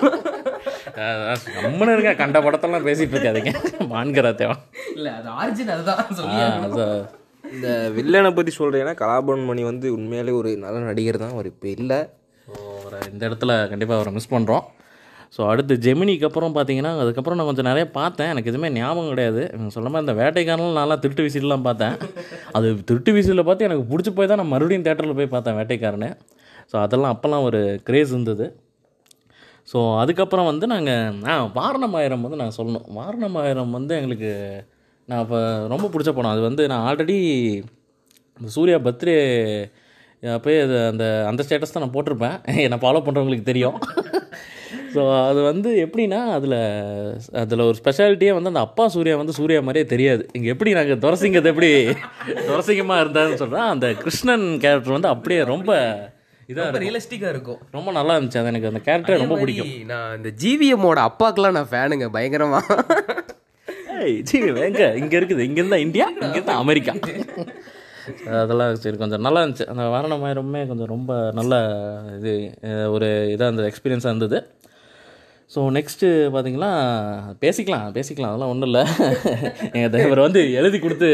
நம்மனு 1.64 1.94
இருக்க 1.94 2.12
கண்ட 2.22 2.38
படத்தெல்லாம் 2.46 2.86
பேசிட்டு 2.88 3.14
இருக்காதீங்க. 3.16 3.52
மான்கரா 3.92 4.32
தேவா 4.40 4.56
இல்லை 4.96 5.12
அது 5.18 5.28
ஆரிஜின் 5.40 5.72
அதுதான் 5.76 6.02
இந்த 7.54 7.68
வில்லனை 7.96 8.30
பற்றி 8.36 8.52
சொல்கிறேன்னா 8.58 8.94
கலாபவன் 9.00 9.48
மணி 9.48 9.62
வந்து 9.70 9.86
உண்மையாலே 9.96 10.34
ஒரு 10.40 10.50
நல்ல 10.64 10.84
நடிகர் 10.90 11.22
தான். 11.22 11.34
அவர் 11.36 11.48
இப்போ 11.52 11.68
இல்லை. 11.78 11.98
ஸோ 12.46 12.54
அவரை 12.78 13.00
இந்த 13.12 13.22
இடத்துல 13.28 13.52
கண்டிப்பாக 13.72 13.98
அவரை 13.98 14.12
மிஸ் 14.18 14.32
பண்ணுறோம் 14.34 14.64
ஸோ 15.34 15.40
அடுத்து 15.50 15.74
ஜெமினிக்கு 15.84 16.26
அப்புறம் 16.28 16.54
பார்த்தீங்கன்னா 16.56 16.90
அதுக்கப்புறம் 17.02 17.38
நான் 17.38 17.48
கொஞ்சம் 17.50 17.68
நிறைய 17.68 17.84
பார்த்தேன். 17.98 18.30
எனக்கு 18.32 18.50
எதுவுமே 18.52 18.68
ஞாபகம் 18.78 19.12
கிடையாது. 19.12 19.42
சொல்ல 19.76 19.90
மாதிரி 19.92 20.04
இந்த 20.06 20.14
வேட்டைக்காரனும் 20.22 20.80
நல்லா 20.80 20.96
திருட்டு 21.04 21.24
விசிலாம் 21.26 21.66
பார்த்தேன். 21.68 21.94
அது 22.58 22.68
திருட்டு 22.88 23.12
விசிலில் 23.18 23.46
பார்த்து 23.48 23.68
எனக்கு 23.68 23.84
பிடிச்சி 23.92 24.12
போய் 24.18 24.28
தான் 24.32 24.40
நான் 24.42 24.52
மறுபடியும் 24.54 24.84
தேட்டரில் 24.88 25.18
போய் 25.20 25.32
பார்த்தேன் 25.34 25.56
வேட்டைக்காரனை. 25.60 26.10
ஸோ 26.72 26.76
அதெல்லாம் 26.84 27.14
அப்போல்லாம் 27.14 27.46
ஒரு 27.48 27.62
கிரேஸ் 27.88 28.12
இருந்தது. 28.14 28.46
ஸோ 29.72 29.80
அதுக்கப்புறம் 30.00 30.48
வந்து 30.50 30.66
நாங்கள் 30.72 31.18
ஆ 31.32 31.34
வாரணமாயிரம் 31.58 32.24
வந்து 32.26 32.40
நான் 32.42 32.56
சொல்லணும். 32.58 32.86
வாரணமாயிரம் 32.98 33.76
வந்து 33.78 33.92
எங்களுக்கு 34.00 34.32
நான் 35.08 35.22
இப்போ 35.24 35.38
ரொம்ப 35.74 35.86
பிடிச்ச 35.92 36.10
படம். 36.16 36.32
அது 36.34 36.42
வந்து 36.48 36.62
நான் 36.72 36.84
ஆல்ரெடி 36.88 37.16
இந்த 38.38 38.50
சூர்யா 38.56 38.78
பர்த்டே 38.86 39.16
அப்போயே 40.36 40.58
அது 40.64 40.76
அந்த 40.90 41.04
அந்த 41.28 41.40
ஸ்டேட்டஸ் 41.46 41.74
தான் 41.74 41.84
நான் 41.84 41.96
போட்டிருப்பேன். 41.96 42.36
என்னை 42.66 42.78
ஃபாலோ 42.82 43.02
பண்ணுறவங்களுக்கு 43.06 43.50
தெரியும். 43.50 43.78
ஸோ 44.94 45.02
அது 45.28 45.40
வந்து 45.50 45.70
எப்படின்னா 45.84 46.20
அதில் 46.36 46.56
அதில் 47.42 47.66
ஒரு 47.68 47.76
ஸ்பெஷாலிட்டியே 47.80 48.32
வந்து 48.36 48.52
அந்த 48.52 48.62
அப்பா 48.66 48.84
சூர்யா 48.94 49.14
வந்து 49.20 49.36
சூர்யா 49.38 49.60
மாதிரியே 49.68 49.86
தெரியாது. 49.92 50.22
இங்கே 50.36 50.50
எப்படி 50.54 50.72
நாங்கள் 50.78 51.02
துரசிங்கத்தை 51.04 51.50
எப்படி 51.52 51.70
துரசிங்கமாக 52.48 53.02
இருந்தாருன்னு 53.04 53.42
சொல்கிறேன் 53.42 53.70
அந்த 53.74 53.88
கிருஷ்ணன் 54.02 54.46
கேரக்டர் 54.64 54.96
வந்து 54.96 55.12
அப்படியே 55.14 55.42
ரொம்ப 55.52 55.72
இதாக 56.50 56.64
ரொம்ப 56.66 56.80
ரியலிஸ்டிக்காக 56.84 57.32
இருக்கும். 57.34 57.60
ரொம்ப 57.76 57.90
நல்லா 57.98 58.14
இருந்துச்சு. 58.16 58.40
அது 58.40 58.50
எனக்கு 58.52 58.70
அந்த 58.70 58.80
கேரக்டர் 58.88 59.22
ரொம்ப 59.22 59.36
பிடிக்கும். 59.42 59.70
நான் 59.92 60.16
இந்த 60.18 60.30
ஜிவிஎம்மோட 60.42 61.00
அப்பாக்கெல்லாம் 61.08 61.56
நான் 61.58 61.70
ஃபேனுங்க 61.72 62.08
பயங்கரமா. 62.16 62.60
ஏய் 64.04 64.16
ஜி 64.30 64.38
எங்க? 64.68 64.86
இங்கே 65.02 65.16
இருக்குது. 65.20 65.42
இங்கே 65.48 65.60
இருந்தால் 65.62 65.84
இந்தியா 65.86 66.08
இங்கே 66.24 66.38
இருந்தால் 66.38 66.62
அமெரிக்கா. 66.64 66.94
அதெல்லாம் 68.38 68.78
சரி 68.84 68.96
கொஞ்சம் 69.00 69.22
நல்லா 69.26 69.40
இருந்துச்சு. 69.42 69.66
அந்த 69.72 69.82
வாரணமாயிரமே 69.92 70.62
கொஞ்சம் 70.70 70.90
ரொம்ப 70.94 71.12
நல்ல 71.38 71.54
இது 72.16 72.32
ஒரு 72.94 73.08
இதாக 73.34 73.48
இருந்தது 73.48 73.68
எக்ஸ்பீரியன்ஸாக 73.70 74.12
இருந்தது. 74.12 74.38
ஸோ 75.54 75.60
நெக்ஸ்ட்டு 75.76 76.08
பார்த்தீங்கன்னா 76.34 76.72
பேசிக்கலாம் 77.44 77.86
பேசிக்கலாம். 77.96 78.32
அதெல்லாம் 78.32 78.52
ஒன்றும் 78.54 78.70
இல்லை. 78.70 78.82
எங்கள் 79.76 80.04
இவர் 80.06 80.24
வந்து 80.26 80.42
எழுதி 80.60 80.78
கொடுத்து 80.78 81.10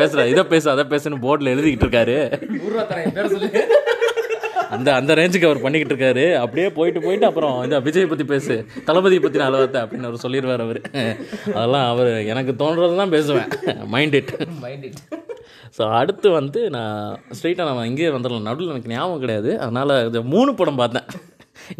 பேசுகிறார் 0.00 0.32
இதை 0.32 0.44
பேசு 0.54 0.66
அதை 0.74 0.84
பேசுன்னு 0.94 1.24
போர்டில் 1.26 1.52
எழுதிக்கிட்டு 1.54 1.86
இருக்காரு 1.86 2.16
நூறுரூவா 2.56 2.84
தரேன் 2.92 3.16
பேர் 3.18 3.32
சொல்லு 3.34 3.50
அந்த 4.74 4.88
அந்த 4.98 5.12
ரேஞ்சுக்கு 5.20 5.48
அவர் 5.48 5.62
பண்ணிக்கிட்டு 5.64 5.94
இருக்காரு. 5.94 6.24
அப்படியே 6.42 6.66
போயிட்டு 6.78 7.00
போயிட்டு 7.06 7.26
அப்புறம் 7.30 7.56
இந்த 7.66 7.78
விஜய் 7.86 8.10
பற்றி 8.12 8.26
பேசு. 8.32 8.56
தளபதியை 8.88 9.22
பற்றி 9.24 9.42
நாலு 9.42 9.58
வார்த்தை 9.60 9.80
அப்படின்னு 9.84 10.08
அவர் 10.10 10.24
சொல்லிடுவார் 10.24 10.64
அவர். 10.66 10.80
அதெல்லாம் 11.56 11.86
அவர் 11.92 12.12
எனக்கு 12.32 12.54
தோன்றது 12.62 13.00
தான் 13.02 13.14
பேசுவேன். 13.16 13.50
Mind 13.94 14.16
it 14.20 14.32
mind 14.64 14.86
it 14.90 15.00
so 15.76 15.82
அடுத்து 15.98 16.28
வந்து 16.38 16.60
நான் 16.76 16.96
ஸ்ட்ரெயிட்டாக 17.36 17.66
நான் 17.68 17.90
இங்கேயே 17.90 18.12
வந்துடலாம். 18.14 18.48
நடுவில் 18.48 18.72
எனக்கு 18.74 18.92
ஞாபகம் 18.94 19.22
கிடையாது. 19.24 19.50
அதனால் 19.64 19.92
இந்த 20.08 20.22
மூணு 20.34 20.50
படம் 20.60 20.80
பார்த்தேன். 20.82 21.08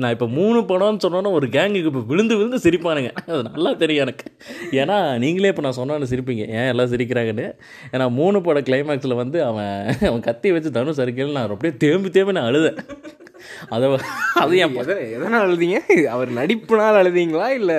நான் 0.00 0.14
இப்போ 0.16 0.26
மூணு 0.38 0.60
படம்னு 0.70 1.02
சொன்னோன்னா 1.04 1.32
ஒரு 1.38 1.46
கேங்குக்கு 1.56 1.90
இப்போ 1.92 2.02
விழுந்து 2.10 2.34
விழுந்து 2.38 2.58
சிரிப்பானுங்க. 2.64 3.12
அது 3.28 3.42
நல்லா 3.50 3.72
தெரியும் 3.82 4.04
எனக்கு. 4.06 4.26
ஏன்னா 4.80 4.98
நீங்களே 5.24 5.52
இப்போ 5.52 5.64
நான் 5.66 5.78
சொன்னான்னு 5.80 6.10
சிரிப்பீங்க. 6.12 6.44
ஏன் 6.58 6.70
எல்லாம் 6.72 6.92
சிரிக்கிறாங்கன்னு? 6.92 7.46
ஏன்னா 7.92 8.08
மூணு 8.18 8.40
பட 8.48 8.60
கிளைமேக்ஸில் 8.68 9.20
வந்து 9.22 9.40
அவன் 9.50 9.72
அவன் 10.10 10.26
கத்தி 10.28 10.52
வச்சு 10.56 10.76
தனுஷ் 10.78 11.02
அறிக்கையில் 11.04 11.36
நான் 11.38 11.56
அப்படியே 11.56 11.76
தேம்பி 11.84 12.10
தேம்பி 12.16 12.36
நான் 12.38 12.50
அழுதேன். 12.50 12.80
அதை 13.74 13.86
அது 14.40 14.54
என் 14.62 14.74
எதனால் 15.16 15.44
அழுதீங்க? 15.46 15.78
அவர் 16.14 16.30
நடிப்புனால் 16.38 16.98
அழுதீங்களா? 17.02 17.46
இல்லை 17.58 17.78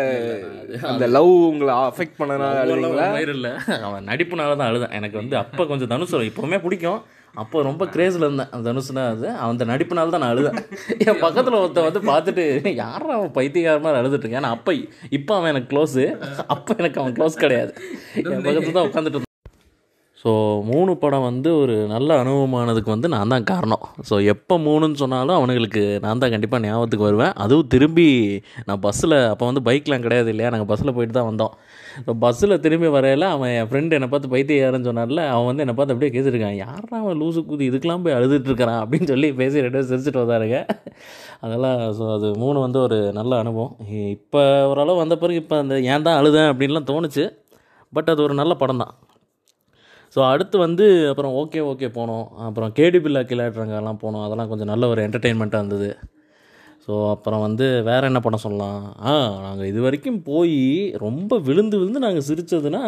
அந்த 0.91 1.08
லவ் 1.15 1.32
உங்களை 1.50 1.74
அஃபெக்ட் 1.89 2.19
பண்ணனால 2.19 2.62
அழுதீங்களா? 2.63 3.08
இல்லை. 3.36 3.52
அவன் 3.88 4.08
நடிப்புனால 4.12 4.58
தான் 4.58 4.69
அழுதேன். 4.71 4.95
எனக்கு 5.00 5.17
வந்து 5.21 5.38
அப்போ 5.38 5.65
கொஞ்சம் 5.71 5.91
தனுஷ் 5.93 6.15
இப்போவுமே 6.30 6.60
பிடிக்கும். 6.67 7.02
அப்போ 7.35 7.61
ரொம்ப 7.61 7.85
கிரேஸில் 7.85 8.25
இருந்தேன். 8.27 8.49
தனுஷ்னா 8.63 9.07
அது 9.09 9.27
அந்த 9.29 9.65
நடிப்புனால 9.65 10.09
தான் 10.09 10.23
நான் 10.25 10.33
அழுதேன். 10.35 10.57
என் 11.07 11.19
பக்கத்தில் 11.19 11.59
ஒருத்தன் 11.59 11.87
வந்து 11.89 12.01
பார்த்துட்டு 12.11 12.45
யாரும் 12.75 13.09
அவன் 13.09 13.31
பைத்தியக்கார 13.31 13.79
மாதிரி 13.79 13.99
அழுதுட்டு 14.01 14.23
இருக்கேன் 14.23 14.43
ஏன்னா 14.43 14.53
அப்போ 14.57 14.73
இப்போ 15.09 15.35
அவன் 15.35 15.49
எனக்கு 15.49 15.71
க்ளோஸு 15.73 16.05
அப்போ 16.47 16.73
எனக்கு 16.77 17.01
அவன் 17.01 17.17
க்ளோஸ் 17.19 17.43
கிடையாது. 17.43 17.73
என் 18.33 18.45
பக்கத்தில் 18.47 18.77
தான் 18.79 18.89
உட்காந்துட்டு 18.89 19.29
ஸோ 20.21 20.31
மூணு 20.69 20.91
படம் 21.03 21.25
வந்து 21.27 21.49
ஒரு 21.60 21.75
நல்ல 21.91 22.10
அனுபவமானதுக்கு 22.23 22.89
வந்து 22.93 23.07
நான் 23.13 23.31
தான் 23.34 23.47
காரணம். 23.51 23.84
ஸோ 24.10 24.15
எப்போ 24.34 24.55
மூணுன்னு 24.65 24.97
சொன்னாலும் 25.01 25.36
அவனுங்களுக்கு 25.38 25.81
நான் 26.03 26.21
தான் 26.23 26.34
கண்டிப்பாக 26.34 26.62
ஞாபகத்துக்கு 26.65 27.07
வருவேன். 27.07 27.34
அதுவும் 27.43 27.69
திரும்பி 27.73 28.05
நான் 28.67 28.81
பஸ்ஸில் 28.86 29.15
அப்போ 29.31 29.45
வந்து 29.49 29.63
பைக்லாம் 29.67 30.05
கிடையாது 30.05 30.29
இல்லையா? 30.34 30.51
நாங்கள் 30.53 30.69
பஸ்ஸில் 30.71 30.93
போயிட்டு 30.97 31.15
தான் 31.17 31.29
வந்தோம். 31.29 31.53
ஸோ 32.05 32.13
பஸ்ஸில் 32.23 32.55
திரும்பி 32.65 32.91
வரையில 32.97 33.27
அவன் 33.36 33.53
என் 33.57 33.69
ஃப்ரெண்டு 33.71 33.97
என்னை 33.97 34.10
பார்த்து 34.13 34.31
பைத்தியாருன்னு 34.36 34.89
சொன்னார்ல 34.89 35.23
அவன் 35.34 35.49
வந்து 35.49 35.65
என்னை 35.65 35.75
பார்த்து 35.79 35.95
அப்படியே 35.95 36.13
கேட்டுருக்கான் 36.15 36.57
யாரா 36.63 36.95
அவன் 37.03 37.19
லூசு 37.23 37.41
கூதி 37.49 37.65
இதுக்கெலாம் 37.71 38.05
போய் 38.05 38.17
அழுதுட்டுருக்கிறான் 38.19 38.81
அப்படின்னு 38.84 39.10
சொல்லி 39.13 39.29
பேசி 39.41 39.63
ரெண்டு 39.65 39.77
பேரும் 39.77 39.91
சிரிச்சிட்டு 39.91 40.23
வந்தாருங்க. 40.23 40.60
அதெல்லாம் 41.45 41.79
ஸோ 41.99 42.05
அது 42.17 42.29
மூணு 42.43 42.57
வந்து 42.67 42.79
ஒரு 42.88 42.99
நல்ல 43.19 43.39
அனுபவம். 43.43 43.75
இப்போ 44.17 44.43
ஓரளவு 44.71 45.01
வந்த 45.03 45.17
பிறகு 45.23 45.41
இப்போ 45.43 45.57
அந்த 45.63 45.75
ஏன் 45.93 46.05
தான் 46.10 46.19
அழுதேன் 46.21 46.51
அப்படின்லாம் 46.51 46.91
தோணுச்சு. 46.91 47.25
பட் 47.97 48.12
அது 48.13 48.21
ஒரு 48.27 48.36
நல்ல 48.41 48.53
படம் 48.63 48.84
தான். 48.84 48.93
ஸோ 50.15 50.19
அடுத்து 50.30 50.58
வந்து 50.58 50.86
அப்புறம் 51.10 51.34
ஓகே 51.41 51.60
ஓகே 51.71 51.88
போனோம். 52.00 52.26
அப்புறம் 52.47 52.71
கேடிபில்லா 52.80 53.21
கிளாட்றங்கெல்லாம் 53.32 54.02
போனோம். 54.04 54.24
அதெல்லாம் 54.26 54.50
கொஞ்சம் 54.50 54.71
நல்ல 54.74 54.88
ஒரு 54.88 55.02
என்டர்டெயின்மெண்ட்டாக 55.08 55.63
இருந்தது. 55.63 55.89
ஸோ 56.86 56.93
அப்புறம் 57.10 57.39
வந்து 57.39 57.65
வேறு 57.84 58.06
என்ன 58.06 58.19
படம் 58.19 58.43
சொல்லலாம்? 58.45 58.82
ஆ 59.10 59.12
நாங்கள் 59.45 59.67
இது 59.67 59.82
வரைக்கும் 59.82 60.21
போய் 60.24 60.58
ரொம்ப 61.06 61.38
விழுந்து 61.39 61.76
விழுந்து 61.80 62.00
நாங்கள் 62.00 62.28
சிரித்ததுன்னா 62.30 62.84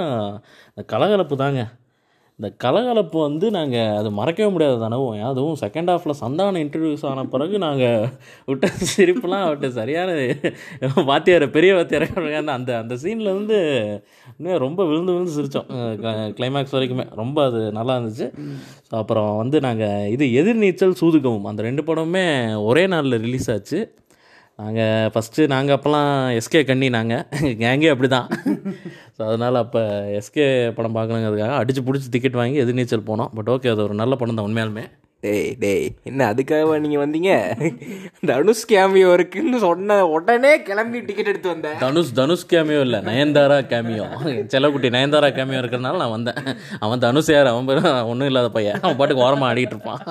கலகலப்பு 0.93 1.35
தாங்க. 1.37 1.63
இந்த 2.43 2.55
கலகலப்பு 2.63 3.17
வந்து 3.25 3.47
நாங்கள் 3.55 3.91
அது 3.97 4.09
மறக்கவே 4.17 4.47
முடியாத 4.53 4.85
அனுபவம் 4.87 5.21
அதுவும் 5.29 5.59
செகண்ட் 5.61 5.91
ஹாஃபில் 5.91 6.13
சந்தானம் 6.21 6.63
இன்ட்ரடியூஸ் 6.63 7.05
ஆன 7.09 7.23
பிறகு 7.33 7.55
நாங்கள் 7.65 8.07
விட்ட 8.49 8.69
சிரிப்புலாம் 8.89 9.45
அவட்ட 9.45 9.67
சரியான 9.77 10.09
வாத்தியார் 11.09 11.45
பெரிய 11.55 11.71
வாத்தியார் 11.77 12.05
அந்த 12.41 12.51
அந்த 12.57 12.71
அந்த 12.81 12.97
சீனில் 13.03 13.31
வந்து 13.37 13.57
இன்னும் 14.37 14.61
ரொம்ப 14.65 14.81
விழுந்து 14.89 15.13
விழுந்து 15.15 15.37
சிரித்தோம் 15.37 15.69
கிளைமேக்ஸ் 16.39 16.75
வரைக்குமே. 16.77 17.05
ரொம்ப 17.21 17.37
அது 17.49 17.61
நல்லா 17.79 17.95
இருந்துச்சு. 17.97 18.27
ஸோ 18.89 18.93
அப்புறம் 19.01 19.31
வந்து 19.41 19.59
நாங்கள் 19.67 20.09
இது 20.15 20.27
எதிர்நீச்சல் 20.41 20.99
சூதுகவும் 21.01 21.49
அந்த 21.51 21.63
ரெண்டு 21.69 21.85
படமுமே 21.89 22.25
ஒரே 22.69 22.85
நாளில் 22.95 23.21
ரிலீஸ் 23.27 23.49
ஆச்சு. 23.55 23.79
நாங்கள் 24.61 25.09
ஃபஸ்ட்டு 25.13 25.47
நாங்கள் 25.53 25.75
அப்போல்லாம் 25.75 26.09
எஸ்கே 26.39 26.59
கண்ணி 26.69 26.87
நாங்கள் 26.95 27.23
கேங்கே 27.61 27.89
அப்படி 27.93 28.09
தான் 28.15 28.27
ஸோ 29.15 29.21
அதனால் 29.29 29.57
அப்போ 29.61 29.81
எஸ்கே 30.19 30.45
படம் 30.77 30.97
பார்க்கணுங்கிறதுக்காக 30.97 31.55
அடித்து 31.61 31.81
பிடிச்சி 31.87 32.09
டிக்கெட் 32.15 32.37
வாங்கி 32.41 32.59
எதிர்நீச்சல் 32.63 33.07
போனோம். 33.09 33.31
பட் 33.37 33.49
ஓகே 33.53 33.71
அது 33.73 33.81
ஒரு 33.87 33.95
நல்ல 34.01 34.15
படம் 34.21 34.37
தான் 34.39 34.47
உண்மையாலுமே. 34.49 34.83
டேய் 35.23 35.51
டேய் 35.63 35.85
என்ன 36.09 36.21
அதுக்காக 36.31 36.77
நீங்கள் 36.83 37.01
வந்தீங்க? 37.03 37.31
தனுஷ் 38.29 38.63
கேமியோ 38.71 39.09
இருக்குன்னு 39.17 39.57
சொன்ன 39.65 39.97
உடனே 40.15 40.51
கிளம்பி 40.69 40.99
டிக்கெட் 41.07 41.29
எடுத்து 41.31 41.49
வந்தேன் 41.53 41.77
தனுஷ் 41.83 42.11
தனுஷ் 42.19 42.45
கேமியோ 42.53 42.81
இல்லை 42.87 42.99
நயன்தாரா 43.09 43.57
கேமியோ 43.73 44.05
செல்லக்குட்டி 44.53 44.91
நயன்தாரா 44.95 45.29
கேமியோ 45.37 45.61
இருக்கிறனால 45.61 46.01
நான் 46.03 46.15
வந்தேன். 46.17 46.39
அவன் 46.85 47.03
தனுஷ் 47.05 47.31
யார்? 47.35 47.51
அவன் 47.53 47.67
பேர் 47.69 47.81
ஒன்றும் 48.11 48.29
இல்லாத 48.31 48.49
பையன். 48.57 48.79
அவன் 48.83 48.97
பாட்டுக்கு 49.01 49.25
ஓரமாக 49.27 49.51
ஆடிட்டு 49.51 49.75
இருப்பான். 49.75 50.01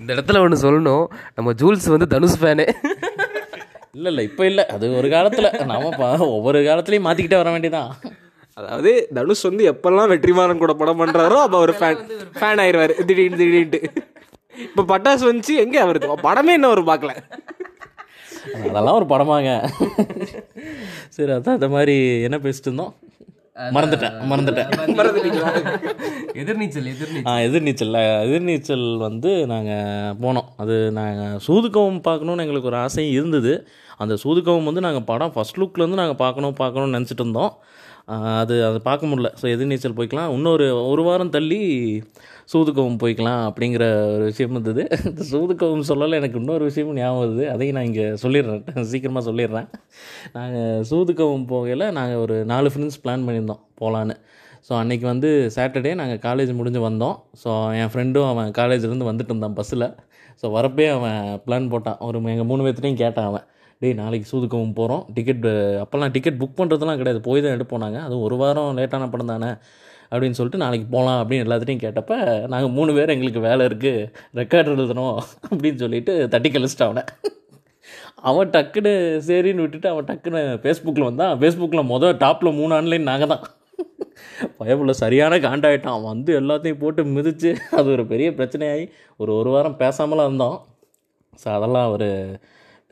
இந்த 0.00 0.10
இடத்துல 0.16 0.42
ஒன்று 0.44 0.64
சொல்லணும். 0.66 1.06
நம்ம 1.38 1.52
ஜூல்ஸ் 1.62 1.94
வந்து 1.96 2.12
தனுஷ் 2.14 2.40
ஃபேனு 2.42 2.66
இல்லை 3.96 4.10
இல்லை 4.12 4.24
இப்போ 4.30 4.44
இல்லை. 4.50 4.64
அது 4.76 4.86
ஒரு 5.00 5.10
காலத்தில். 5.16 5.50
நாம 5.72 5.90
பா 6.00 6.08
ஒவ்வொரு 6.36 6.60
காலத்துலேயும் 6.68 7.06
மாற்றிக்கிட்டே 7.08 7.42
வர 7.42 7.50
வேண்டியதான் 7.54 7.92
அதாவது 8.58 8.90
தனுஷ் 9.16 9.46
வந்து 9.48 9.64
எப்பெல்லாம் 9.70 10.10
வெற்றிமாறன் 10.12 10.62
கூட 10.62 10.74
படம் 10.82 11.00
பண்ணுறாரோ 11.00 11.38
அப்போ 11.44 11.56
அவர் 11.60 11.72
ஃபேன் 11.80 12.00
ஃபேன் 12.38 12.60
ஆயிடுவார் 12.64 12.94
திடீர்னு 13.08 13.40
திடீர்னு. 13.42 13.80
இப்போ 14.66 14.82
பட்டாசு 14.92 15.24
வந்துச்சு 15.28 15.54
எங்கே 15.64 15.80
அவருக்கு 15.86 16.16
படமே 16.28 16.54
என்ன 16.58 16.70
அவர் 16.70 16.82
பார்க்கல 16.92 17.14
அதெல்லாம் 18.68 18.96
ஒரு 19.00 19.06
படமாங்க. 19.12 19.50
சரி 21.16 21.32
அதான் 21.36 21.58
இந்த 21.58 21.68
மாதிரி 21.74 21.96
என்ன 22.26 22.36
பேசிட்டு 22.44 22.68
இருந்தோம்? 22.70 22.94
மறந்துட்டேன் 23.76 24.16
மறந்துட்டேன். 24.30 24.70
எதிர்நீச்சல் 26.42 26.88
எதிர்நீச்சல். 26.94 27.28
ஆ 27.30 27.32
எதிர்நீச்சல். 27.46 27.94
எதிர்நீச்சல் 28.26 28.86
வந்து 29.06 29.30
நாங்கள் 29.52 30.16
போனோம். 30.24 30.48
அது 30.62 30.76
நாங்கள் 30.98 31.38
சூதுக்கவும் 31.46 32.00
பார்க்கணுன்னு 32.08 32.44
எங்களுக்கு 32.44 32.70
ஒரு 32.72 32.78
ஆசையும் 32.84 33.16
இருந்தது. 33.18 33.54
அந்த 34.04 34.16
சூதுக்கவும் 34.24 34.68
வந்து 34.70 34.84
நாங்கள் 34.86 35.08
படம் 35.12 35.34
ஃபஸ்ட் 35.36 35.60
லுக்லேருந்து 35.62 36.02
நாங்கள் 36.02 36.22
பார்க்கணும் 36.24 36.58
பார்க்கணும்னு 36.62 36.96
நினச்சிட்டு 36.98 37.24
இருந்தோம். 37.24 37.52
அது 38.40 38.54
அதை 38.66 38.78
பார்க்க 38.88 39.08
முடில 39.10 39.28
ஸோ 39.40 39.46
எதிர்நீச்சல் 39.54 39.96
போய்க்கலாம். 39.98 40.32
இன்னொரு 40.36 40.66
ஒரு 40.90 41.02
வாரம் 41.02 41.32
தள்ளி 41.36 41.58
சூதுக்கவும் 42.52 42.98
போய்க்கலாம் 43.02 43.40
அப்படிங்கிற 43.48 43.84
ஒரு 44.14 44.24
விஷயம் 44.30 44.52
இருந்தது 44.54 44.82
இந்த 45.08 45.22
சூதுக்கவும் 45.32 45.86
சொல்லலை 45.90 46.16
எனக்கு 46.20 46.40
இன்னொரு 46.42 46.64
விஷயமும் 46.68 46.98
ஞாபகம் 47.00 47.22
வருது. 47.22 47.44
அதையும் 47.54 47.76
நான் 47.78 47.88
இங்கே 47.90 48.06
சொல்லிடுறேன். 48.24 48.62
சீக்கிரமாக 48.92 49.24
சொல்லிடுறேன். 49.30 49.68
நாங்கள் 50.36 50.84
சூதுக்கவும் 50.90 51.46
போகையில் 51.52 51.86
நாங்கள் 51.98 52.22
ஒரு 52.24 52.36
நாலு 52.52 52.70
ஃப்ரெண்ட்ஸ் 52.74 53.00
பிளான் 53.04 53.26
பண்ணியிருந்தோம் 53.28 53.62
போகலான்னு 53.82 54.16
ஸோ 54.68 54.72
அன்றைக்கி 54.82 55.06
வந்து 55.12 55.28
சாட்டர்டே 55.56 55.92
நாங்கள் 56.02 56.22
காலேஜ் 56.28 56.52
முடிஞ்சு 56.60 56.80
வந்தோம். 56.88 57.16
ஸோ 57.42 57.50
என் 57.80 57.92
ஃப்ரெண்டும் 57.94 58.28
அவன் 58.32 58.48
காலேஜ்லேருந்து 58.60 59.10
வந்துட்டு 59.10 59.32
இருந்தான் 59.34 59.58
பஸ்ஸில் 59.58 59.86
ஸோ 60.42 60.46
வரப்பே 60.56 60.86
அவன் 60.96 61.18
பிளான் 61.46 61.70
போட்டான். 61.74 61.98
ஒரு 62.08 62.16
எங்கள் 62.34 62.48
மூணு 62.52 62.64
பேர்த்துட்டையும் 62.64 63.02
கேட்டான் 63.04 63.28
அவன். 63.30 63.46
டேய் 63.82 63.98
நாளைக்கு 64.02 64.26
சூதுக்கவும் 64.30 64.76
போகிறோம் 64.78 65.02
டிக்கெட் 65.16 65.46
அப்போல்லாம் 65.80 66.12
டிக்கெட் 66.14 66.38
புக் 66.42 66.58
பண்ணுறதுலாம் 66.60 67.00
கிடையாது. 67.00 67.20
போய் 67.26 67.42
தான் 67.44 67.56
எடுப்போம் 67.56 67.82
நாங்கள் 67.84 68.04
அதுவும் 68.06 68.24
ஒரு 68.26 68.36
வாரம் 68.42 68.78
லேட்டான 68.78 69.08
படம் 69.12 69.32
தானே 69.32 69.50
அப்படின்னு 70.10 70.36
சொல்லிட்டு 70.38 70.62
நாளைக்கு 70.62 70.86
போகலாம் 70.94 71.18
அப்படின்னு 71.20 71.44
எல்லாத்துட்டையும் 71.46 71.82
கேட்டப்ப 71.84 72.14
நாங்கள் 72.52 72.72
மூணு 72.76 72.90
பேர் 72.96 73.12
எங்களுக்கு 73.14 73.40
வேலை 73.48 73.62
இருக்குது 73.70 74.08
ரெக்கார்ட் 74.40 74.70
எழுதணும் 74.74 75.16
அப்படின்னு 75.50 75.78
சொல்லிட்டு 75.84 76.14
தட்டி 76.34 76.50
கழிச்சிட்டு 76.54 76.86
அவனை. 76.88 77.02
அவன் 78.28 78.52
டக்குன்னு 78.56 78.92
சரின்னு 79.28 79.64
விட்டுட்டு 79.64 79.88
அவன் 79.92 80.08
டக்குன்னு 80.10 80.42
ஃபேஸ்புக்கில் 80.62 81.08
வந்தான். 81.08 81.34
ஃபேஸ்புக்கில் 81.40 81.90
மொதல் 81.92 82.18
டாப்பில் 82.24 82.56
மூணு 82.60 82.72
ஆன்லைன் 82.78 83.08
நாங்கள் 83.10 83.32
தான். 83.32 83.44
பயப்புள்ள 84.58 84.92
சரியான 85.04 85.34
காண்டாயிட்டான் 85.46 85.96
அவன் 85.96 86.12
வந்து 86.14 86.32
எல்லாத்தையும் 86.40 86.82
போட்டு 86.82 87.00
மிதித்து 87.16 87.50
அது 87.78 87.88
ஒரு 87.96 88.04
பெரிய 88.12 88.28
பிரச்சனையாகி 88.38 88.84
ஒரு 89.20 89.32
ஒரு 89.40 89.50
வாரம் 89.54 89.78
பேசாமலாம் 89.82 90.28
இருந்தோம் 90.28 90.56
ஸோ 91.42 91.46
அதெல்லாம் 91.56 91.88
ஒரு 91.94 92.08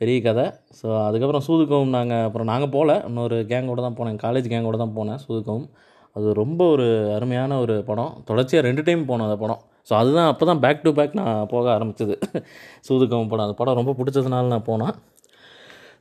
பெரிய 0.01 0.17
கதை. 0.21 0.45
ஸோ 0.79 0.87
அதுக்கப்புறம் 1.07 1.45
சூதுக்கவும் 1.47 1.93
நாங்கள் 1.97 2.23
அப்புறம் 2.27 2.49
நாங்கள் 2.51 2.69
போகல 2.69 2.93
இன்னொரு 3.07 3.37
கேங்கோட 3.51 3.81
தான் 3.81 3.97
போனேன். 3.99 4.17
காலேஜ் 4.25 4.47
கேங்கோட 4.53 4.77
தான் 4.77 4.95
போனேன் 4.97 5.21
சூதுக்கவும் 5.25 5.67
அது 6.15 6.27
ரொம்ப 6.33 6.61
ஒரு 6.67 6.87
அருமையான 7.13 7.57
ஒரு 7.59 7.75
படம். 7.83 8.11
தொடர்ச்சியாக 8.25 8.67
ரெண்டு 8.67 8.83
டைம் 8.83 9.01
போனோம் 9.09 9.27
அந்த 9.29 9.39
படம். 9.43 9.61
ஸோ 9.87 9.93
அதுதான் 9.93 10.29
அப்போ 10.31 10.45
தான் 10.45 10.59
பேக் 10.59 10.83
டு 10.83 10.91
பேக் 10.93 11.17
நான் 11.21 11.47
போக 11.47 11.65
ஆரம்பிச்சது. 11.77 12.15
சூதுக்கவும் 12.87 13.29
படம். 13.29 13.45
அந்த 13.47 13.57
படம் 13.61 13.79
ரொம்ப 13.81 13.93
பிடிச்சதுனால 13.99 14.47
நான் 14.47 14.67
போனேன். 14.71 14.95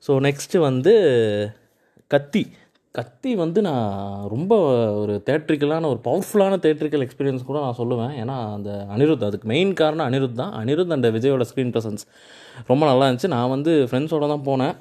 ஸோ 0.06 0.12
நெக்ஸ்ட்டு 0.20 0.58
வந்து 0.60 0.92
கத்தி. 2.10 2.42
கத்தி 2.94 3.34
வந்து 3.34 3.60
நான் 3.62 4.26
ரொம்ப 4.28 4.54
ஒரு 4.94 5.22
தேட்ரிக்கலான 5.26 5.86
ஒரு 5.86 6.00
பவர்ஃபுல்லான 6.04 6.58
தேட்ரிக்கல் 6.66 7.02
எக்ஸ்பீரியன்ஸ் 7.06 7.44
கூட 7.44 7.60
நான் 7.60 7.78
சொல்லுவேன். 7.78 8.12
ஏன்னா 8.22 8.36
அந்த 8.52 8.86
அனிருத் 8.96 9.24
அதுக்கு 9.24 9.48
மெயின் 9.48 9.72
காரணம் 9.72 10.06
அனிருத் 10.06 10.32
தான். 10.32 10.52
அனிருத் 10.52 10.92
அந்த 10.92 11.10
விஜயோட 11.10 11.44
ஸ்க்ரீன் 11.50 11.72
ப்ரெசன்ஸ் 11.74 12.04
ரொம்ப 12.66 12.86
நல்லா 12.86 13.08
இருந்துச்சு. 13.08 13.26
நான் 13.26 13.48
வந்து 13.48 13.88
ஃப்ரெண்ட்ஸோடு 13.90 14.28
தான் 14.28 14.46
போனேன். 14.46 14.76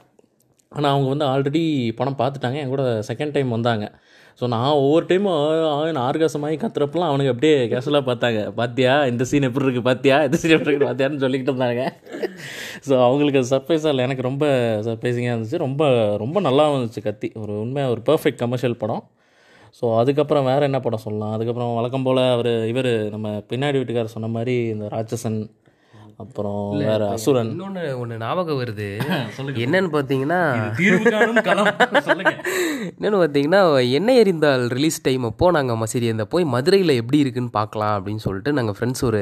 ஆனால் 0.70 0.92
அவங்க 0.92 1.10
வந்து 1.14 1.26
ஆல்ரெடி 1.26 1.64
படம் 1.96 2.18
பார்த்துட்டாங்க. 2.18 2.54
என் 2.54 2.74
கூட 2.76 3.04
செகண்ட் 3.08 3.32
டைம் 3.32 3.50
வந்தாங்க. 3.50 3.86
ஸோ 4.40 4.46
நான் 4.54 4.78
ஒவ்வொரு 4.84 5.06
டைமும் 5.10 5.98
ஆர்காசமாகி 6.08 6.56
கத்துறப்பெல்லாம் 6.62 7.12
அவனுக்கு 7.12 7.34
அப்படியே 7.34 7.58
கேஷுவலாக 7.72 8.06
பார்த்தாங்க. 8.10 8.40
பாத்தியா? 8.60 8.94
இந்த 9.12 9.24
சீன் 9.30 9.48
எப்படி 9.50 9.66
இருக்குது 9.66 9.88
பாத்தியா? 9.90 10.18
இந்த 10.28 10.38
சீன் 10.42 10.56
எப்படி 10.56 10.70
இருக்குது 10.72 10.90
பாத்தியான்னு 10.90 11.24
சொல்லிக்கிட்டு 11.24 11.54
இருந்தாங்க. 11.54 11.84
ஸோ 12.88 12.94
அவங்களுக்கு 13.08 13.42
அது 13.42 13.52
சர்ப்ரைஸாக 13.56 13.94
இல்லை. 13.94 14.06
எனக்கு 14.10 14.28
ரொம்ப 14.30 14.46
சர்ப்ரைசிங்காக 14.88 15.36
இருந்துச்சு. 15.36 15.64
ரொம்ப 15.66 15.84
ரொம்ப 16.24 16.40
நல்லா 16.48 16.66
இருந்துச்சு 16.72 17.04
கத்தி. 17.10 17.30
ஒரு 17.44 17.56
உண்மையாக 17.66 17.94
ஒரு 17.96 18.04
பர்ஃபெக்ட் 18.10 18.42
கமர்ஷியல் 18.44 18.82
படம். 18.84 19.04
ஸோ 19.80 19.86
அதுக்கப்புறம் 20.00 20.48
வேறு 20.52 20.68
என்ன 20.70 20.80
படம் 20.86 21.06
சொல்லலாம்? 21.08 21.34
அதுக்கப்புறம் 21.36 21.76
வழக்கம் 21.80 22.08
போல் 22.08 22.24
அவர் 22.36 22.52
இவர் 22.72 22.92
நம்ம 23.14 23.28
பின்னாடி 23.52 23.78
வீட்டுக்காரர் 23.80 24.16
சொன்ன 24.16 24.32
மாதிரி 24.38 24.56
இந்த 24.74 24.88
ராட்சசன் 24.96 25.40
அப்புறம் 26.18 26.78
வேறு 26.78 27.06
அசுரன். 27.08 27.50
இன்னொன்று 27.50 28.00
ஒன்று 28.00 28.18
ஞாபகம் 28.18 28.60
வருது. 28.62 28.88
என்னன்னு 29.64 29.90
பார்த்தீங்கன்னா 29.94 30.40
என்னென்னு 32.98 33.20
பார்த்தீங்கன்னா 33.22 33.62
எண்ணெய் 33.92 34.22
எறிந்தால் 34.24 34.68
ரிலீஸ் 34.68 35.02
டைம் 35.02 35.24
அப்போ 35.24 35.52
நாங்கள் 35.52 35.76
மசரி 35.76 36.10
அந்த 36.10 36.26
போய் 36.26 36.44
மதுரையில் 36.46 36.90
எப்படி 36.90 37.18
இருக்குன்னு 37.18 37.50
பார்க்கலாம் 37.50 38.00
அப்படின்னு 38.00 38.16
சொல்லிட்டு 38.16 38.54
நாங்கள் 38.54 38.76
ஃப்ரெண்ட்ஸ் 38.80 39.04
ஒரு 39.04 39.22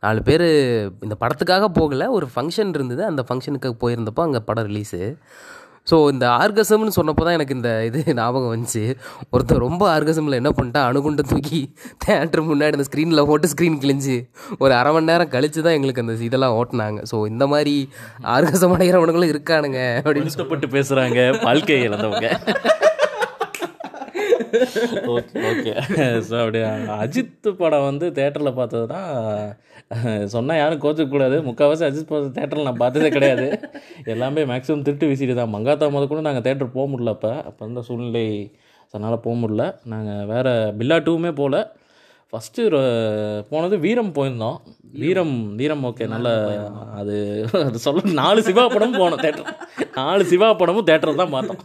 நாலு 0.00 0.22
பேர் 0.22 0.46
இந்த 1.00 1.16
படத்துக்காக 1.20 1.68
போகலை 1.80 2.08
ஒரு 2.08 2.28
ஃபங்க்ஷன் 2.34 2.74
இருந்தது. 2.74 3.04
அந்த 3.04 3.24
ஃபங்க்ஷனுக்கு 3.28 3.72
போயிருந்தப்போ 3.82 4.20
அங்கே 4.20 4.40
படம் 4.40 4.66
ரிலீஸு 4.66 5.00
ஸோ 5.86 5.96
இந்த 6.12 6.24
ஆர்கசம்னு 6.40 6.94
சொன்னப்போ 6.96 7.24
தான் 7.26 7.36
எனக்கு 7.38 7.56
இந்த 7.56 7.70
இது 7.88 7.98
ஞாபகம் 8.18 8.52
வந்துச்சு. 8.52 8.82
ஒருத்தர் 9.34 9.64
ரொம்ப 9.66 9.82
ஆர்கசமில் 9.96 10.38
என்ன 10.40 10.50
பண்ணிட்டா 10.58 10.80
அணுகுண்டை 10.88 11.24
தூக்கி 11.32 11.60
தேட்டர் 12.04 12.42
முன்னாடி 12.48 12.76
அந்த 12.78 12.86
ஸ்க்ரீனில் 12.88 13.26
போட்டு 13.30 13.50
ஸ்க்ரீன் 13.52 13.78
கிழிஞ்சு 13.84 14.16
ஒரு 14.62 14.72
அரை 14.80 14.92
மணி 14.96 15.10
நேரம் 15.10 15.32
கழிச்சு 15.34 15.60
தான் 15.66 15.76
எங்களுக்கு 15.78 16.04
அந்த 16.04 16.16
இதெல்லாம் 16.28 16.56
ஓட்டினாங்க. 16.60 17.00
ஸோ 17.10 17.18
இந்த 17.32 17.46
மாதிரி 17.52 17.74
ஆர்கசம் 18.36 18.74
அடைகிறவனுங்களும் 18.76 19.32
இருக்கானுங்க 19.34 19.80
அப்படின்னு 20.04 20.32
இஷ்டப்பட்டு 20.32 20.68
பேசுகிறாங்க 20.76 21.18
வாழ்க்கை 21.46 21.78
இழந்தவங்க. 21.88 22.28
ஓகே 25.14 25.40
ஓகே 25.50 25.72
ஸோ 26.28 26.34
அப்படியே? 26.42 26.66
அஜித் 27.02 27.48
படம் 27.60 27.86
வந்து 27.88 28.06
தேட்டரில் 28.18 28.58
பார்த்தது 28.58 28.86
தான் 28.94 29.10
சொன்னால் 30.34 30.58
யாரும் 30.58 30.80
கோச்சக்கூடாது 30.82 31.36
முக்கால்வாசி 31.48 31.84
அஜித் 31.88 32.08
படம் 32.08 32.32
தேட்டரில் 32.36 32.68
நான் 32.68 32.80
பார்த்ததே 32.82 33.10
கிடையாது. 33.10 33.46
எல்லாமே 34.12 34.42
மேக்ஸிமம் 34.50 34.84
திருட்டு 34.86 35.08
வீசிட்டு 35.10 35.34
தான். 35.34 35.52
மங்காத்தா 35.54 35.86
முத 35.94 36.06
கூட 36.12 36.20
நாங்கள் 36.20 36.46
தேட்டர் 36.46 36.74
போக 36.76 36.86
முடியல 36.92 37.12
அப்போ. 37.16 37.30
அப்போ 37.48 37.62
அந்த 37.66 37.80
சூழ்நிலை 37.88 38.24
அதனால் 38.94 39.22
போக 39.26 39.34
முடியல. 39.42 39.64
நாங்கள் 39.92 40.26
வேறு 40.32 40.52
பில்லா 40.80 40.96
டூவுமே 41.06 41.32
போகல 41.40 41.58
ஃபஸ்ட்டு 42.32 42.62
போனது 43.50 43.76
வீரம் 43.84 44.14
போயிருந்தோம். 44.16 44.58
வீரம் 45.02 45.32
வீரம் 45.58 45.82
ஓகே 45.88 46.04
நல்ல 46.12 46.28
அது 47.00 47.14
அது 47.66 47.78
சொல்ல 47.84 48.12
நாலு 48.18 48.40
சிவா 48.46 48.62
படமும் 48.72 49.00
போனோம் 49.02 49.22
தேட்டர் 49.24 49.48
நாலு 49.98 50.22
சிவா 50.30 50.48
படமும் 50.60 50.86
தேட்டரில் 50.88 51.20
தான் 51.20 51.32
பார்த்தோம். 51.34 51.60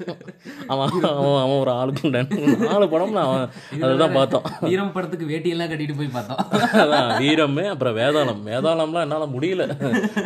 அவன் 0.74 0.92
அவன் 1.10 1.40
அவன் 1.44 1.60
ஒரு 1.64 1.72
ஆளுக்குண்டன் 1.80 2.32
நாலு 2.70 2.86
படமும் 2.94 3.18
நான் 3.18 3.30
அவன் 3.30 3.46
அதுதான் 3.88 4.16
பார்த்தோம். 4.18 4.46
வீரம் 4.70 4.94
படத்துக்கு 4.96 5.30
வேட்டியெல்லாம் 5.32 5.72
கட்டிட்டு 5.72 5.96
போய் 6.00 6.14
பார்த்தோம். 6.16 6.42
அதான் 6.84 7.10
வீரமே 7.24 7.66
அப்புறம் 7.74 7.98
வேதாளம். 8.02 8.42
வேதாளம்லாம் 8.52 9.06
என்னால் 9.08 9.34
முடியல. 9.36 9.68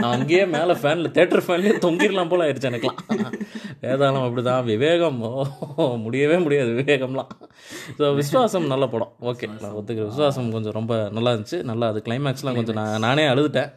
நான் 0.02 0.14
அங்கேயே 0.18 0.46
மேலே 0.56 0.76
ஃபேனில் 0.82 1.14
தேட்டர் 1.20 1.46
ஃபேன்லேயே 1.48 1.76
தொங்கிடலாம் 1.86 2.32
போல 2.34 2.48
ஆயிடுச்சு 2.48 2.72
எனக்குலாம் 2.72 3.38
வேதாளம் 3.86 4.26
அப்படி 4.28 4.44
தான் 4.48 4.66
விவேகம் 4.72 5.20
முடியவே 6.06 6.38
முடியாது 6.46 6.72
விவேகம்லாம். 6.80 7.32
ஸோ 7.98 8.08
விஸ்வாசம் 8.20 8.68
நல்ல 8.74 8.86
படம். 8.94 9.12
ஓகே 9.30 9.48
நான் 9.64 9.76
ஒத்துக்கிறேன். 9.80 10.10
விஸ்வாசம் 10.12 10.50
கொஞ்சம் 10.56 10.76
ரொம்ப 10.80 10.94
நல்லா 11.18 11.34
இருந்துச்சு. 11.34 11.60
நல்லா 11.72 11.88
அது 11.94 12.02
கிளைமேக்ஸ்லாம் 12.08 12.58
கொஞ்சம் 12.60 12.80
நான் 12.82 13.06
நானே 13.08 13.26
அழுதுட்டேன். 13.34 13.72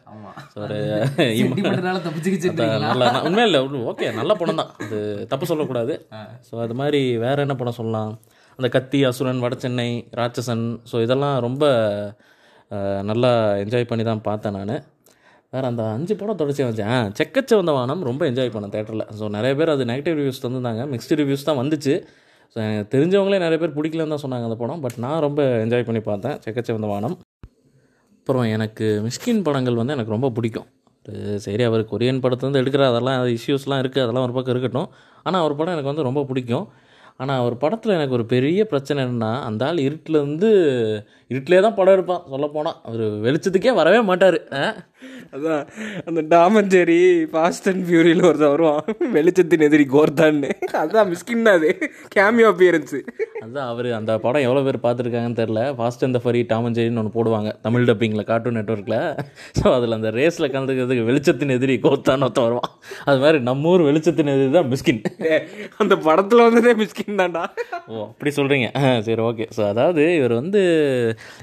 ஒரு 0.63 0.77
நல்லா 2.87 3.07
உண்மையாக 3.27 3.49
இல்லை 3.49 3.61
ஓகே 3.91 4.07
நல்ல 4.19 4.31
படம் 4.41 4.61
தான். 4.61 4.73
அது 4.85 4.99
தப்பு 5.33 5.51
சொல்லக்கூடாது. 5.51 5.95
ஸோ 6.49 6.55
அது 6.65 6.75
மாதிரி 6.81 7.01
வேறு 7.25 7.45
என்ன 7.45 7.55
படம் 7.61 7.79
சொல்லலாம்? 7.79 8.13
அந்த 8.59 8.69
கத்தி 8.75 8.99
அசுரன் 9.09 9.43
வடசென்னை 9.45 9.89
ராட்சசன். 10.19 10.65
ஸோ 10.91 10.95
இதெல்லாம் 11.05 11.37
ரொம்ப 11.47 11.65
நல்லா 13.09 13.29
என்ஜாய் 13.61 13.89
பண்ணி 13.91 14.03
தான் 14.07 14.25
பார்த்தேன் 14.29 14.57
நான். 14.59 14.73
வேறு 15.53 15.65
அந்த 15.69 15.83
அஞ்சு 15.95 16.13
படம் 16.17 16.39
தொடர்ச்சி 16.39 16.63
வச்சேன் 16.65 17.05
செக்கச்ச 17.19 17.51
வந்த 17.59 17.71
வானம் 17.77 18.01
ரொம்ப 18.09 18.23
என்ஜாய் 18.29 18.51
பண்ணேன் 18.55 18.73
தேட்டரில் 18.75 19.05
ஸோ 19.19 19.27
நிறைய 19.35 19.53
பேர் 19.59 19.71
அது 19.75 19.83
நெகட்டிவ் 19.91 20.17
ரிவ்யூஸ் 20.19 20.41
தந்துருந்தாங்க. 20.43 20.81
மிக்ஸ்டு 20.93 21.17
ரிவ்யூஸ் 21.21 21.45
தான் 21.47 21.59
வந்துச்சு. 21.61 21.93
ஸோ 22.53 22.57
எனக்கு 22.65 22.91
தெரிஞ்சவங்களே 22.95 23.39
நிறைய 23.45 23.57
பேர் 23.61 23.73
பிடிக்கலன்னு 23.77 24.13
தான் 24.15 24.23
சொன்னாங்க 24.25 24.47
அந்த 24.49 24.57
படம். 24.61 24.81
பட் 24.83 24.97
நான் 25.05 25.23
ரொம்ப 25.27 25.41
என்ஜாய் 25.63 25.87
பண்ணி 25.87 26.01
பார்த்தேன் 26.09 26.35
செக்கச்ச 26.45 26.75
வந்த 26.77 26.89
வானம். 26.93 27.15
அப்புறம் 28.19 28.45
எனக்கு 28.55 28.87
மிஸ்கின் 29.05 29.41
படங்கள் 29.47 29.79
வந்து 29.81 29.95
எனக்கு 29.97 30.15
ரொம்ப 30.15 30.29
பிடிக்கும். 30.37 30.67
சரி 31.45 31.63
அவர் 31.69 31.83
கொரியன் 31.93 32.21
படத்துலேருந்து 32.23 32.61
எடுக்கிற 32.61 32.83
அதெல்லாம் 32.91 33.19
இஷ்யூஸ்லாம் 33.37 33.81
இருக்குது 33.83 34.03
அதெல்லாம் 34.05 34.25
ஒரு 34.27 34.35
பக்கம் 34.35 34.53
இருக்கட்டும். 34.55 34.89
ஆனால் 35.25 35.41
அவர் 35.43 35.57
படம் 35.59 35.75
எனக்கு 35.75 35.91
வந்து 35.91 36.07
ரொம்ப 36.09 36.23
பிடிக்கும். 36.31 36.67
ஆனால் 37.21 37.39
அவர் 37.41 37.55
படத்தில் 37.63 37.95
எனக்கு 37.97 38.15
ஒரு 38.17 38.25
பெரிய 38.33 38.61
பிரச்சனை 38.71 38.99
என்னென்னா 39.05 39.31
அந்த 39.47 39.63
ஆள் 39.69 39.79
இருட்டில் 39.87 40.19
இருந்து 40.19 40.49
இருட்டிலே 41.31 41.59
தான் 41.65 41.75
படம் 41.79 41.95
எடுப்பான். 41.95 42.21
சொல்லப்போனால் 42.33 42.77
அவர் 42.89 43.03
வெளிச்சத்துக்கே 43.25 43.73
வரவே 43.79 43.99
மாட்டார். 44.09 44.37
அதான் 45.35 45.63
அந்த 46.09 46.21
டாமன் 46.33 46.69
ஜெரி 46.73 46.99
ஃபாஸ்ட் 47.33 47.67
அண்ட் 47.71 47.83
ஃபியூரியில் 47.87 48.23
ஒருத்தன் 48.29 48.53
வருவான். 48.53 48.81
வெளிச்சத்தின் 49.15 49.65
எதிரி 49.67 49.85
கோர்தான்னு. 49.95 50.49
அதான் 50.81 51.09
மிஸ்கின் 51.11 51.45
தான் 51.47 51.57
அது. 51.59 51.69
கேமியோ 52.15 52.47
அப்பியரன்ஸு 52.53 52.99
அதுதான் 53.41 53.69
அவர் 53.73 53.87
அந்த 53.99 54.11
படம் 54.23 54.45
எவ்வளோ 54.47 54.63
பேர் 54.67 54.77
பார்த்துருக்காங்கன்னு 54.85 55.39
தெரில 55.41 55.61
ஃபாஸ்ட் 55.77 56.05
அந்த 56.07 56.19
ஃபரி 56.23 56.41
டாமன் 56.51 56.75
ஜெரின்னு 56.77 57.01
ஒன்று 57.01 57.15
போடுவாங்க 57.17 57.49
தமிழ் 57.65 57.87
டப்பிங்கில் 57.89 58.27
கார்ட்டூன் 58.31 58.57
நெட்ஒர்க்கில் 58.59 58.97
ஸோ 59.59 59.65
அதில் 59.77 59.97
அந்த 59.97 60.11
ரேஸில் 60.19 60.51
கலந்துக்கிறதுக்கு 60.55 61.07
வெளிச்சத்தின் 61.09 61.55
எதிரி 61.57 61.77
கோத்தான்னு 61.85 62.27
ஒருத்தன் 62.27 62.47
வருவான். 62.47 62.71
அது 63.09 63.19
மாதிரி 63.23 63.39
நம்ம 63.49 63.71
ஊர் 63.73 63.85
வெளிச்சத்தின் 63.89 64.33
எதிரி 64.35 64.51
தான் 64.57 64.69
மிஸ்கின். 64.73 65.01
அந்த 65.83 65.93
படத்தில் 66.07 66.45
வந்ததே 66.47 66.73
மிஸ்கின் 66.81 67.21
தான்டா. 67.21 67.45
ஓ 67.91 68.03
அப்படி 68.09 68.33
சொல்கிறீங்க 68.39 68.67
சரி 69.07 69.21
ஓகே 69.29 69.47
ஸோ 69.57 69.63
அதாவது 69.71 70.03
இவர் 70.19 70.35
வந்து 70.41 70.61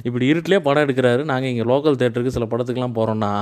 இப்படி 0.08 0.24
இருட்டிலே 0.32 0.60
படம் 0.68 0.84
எடுக்கிறாரு. 0.86 1.24
நாங்கள் 1.32 1.52
இங்கே 1.52 1.66
லோக்கல் 1.72 2.00
தேட்டருக்கு 2.02 2.36
சில 2.38 2.48
படத்துக்குலாம் 2.52 2.98
போகிறோன்னா 3.00 3.32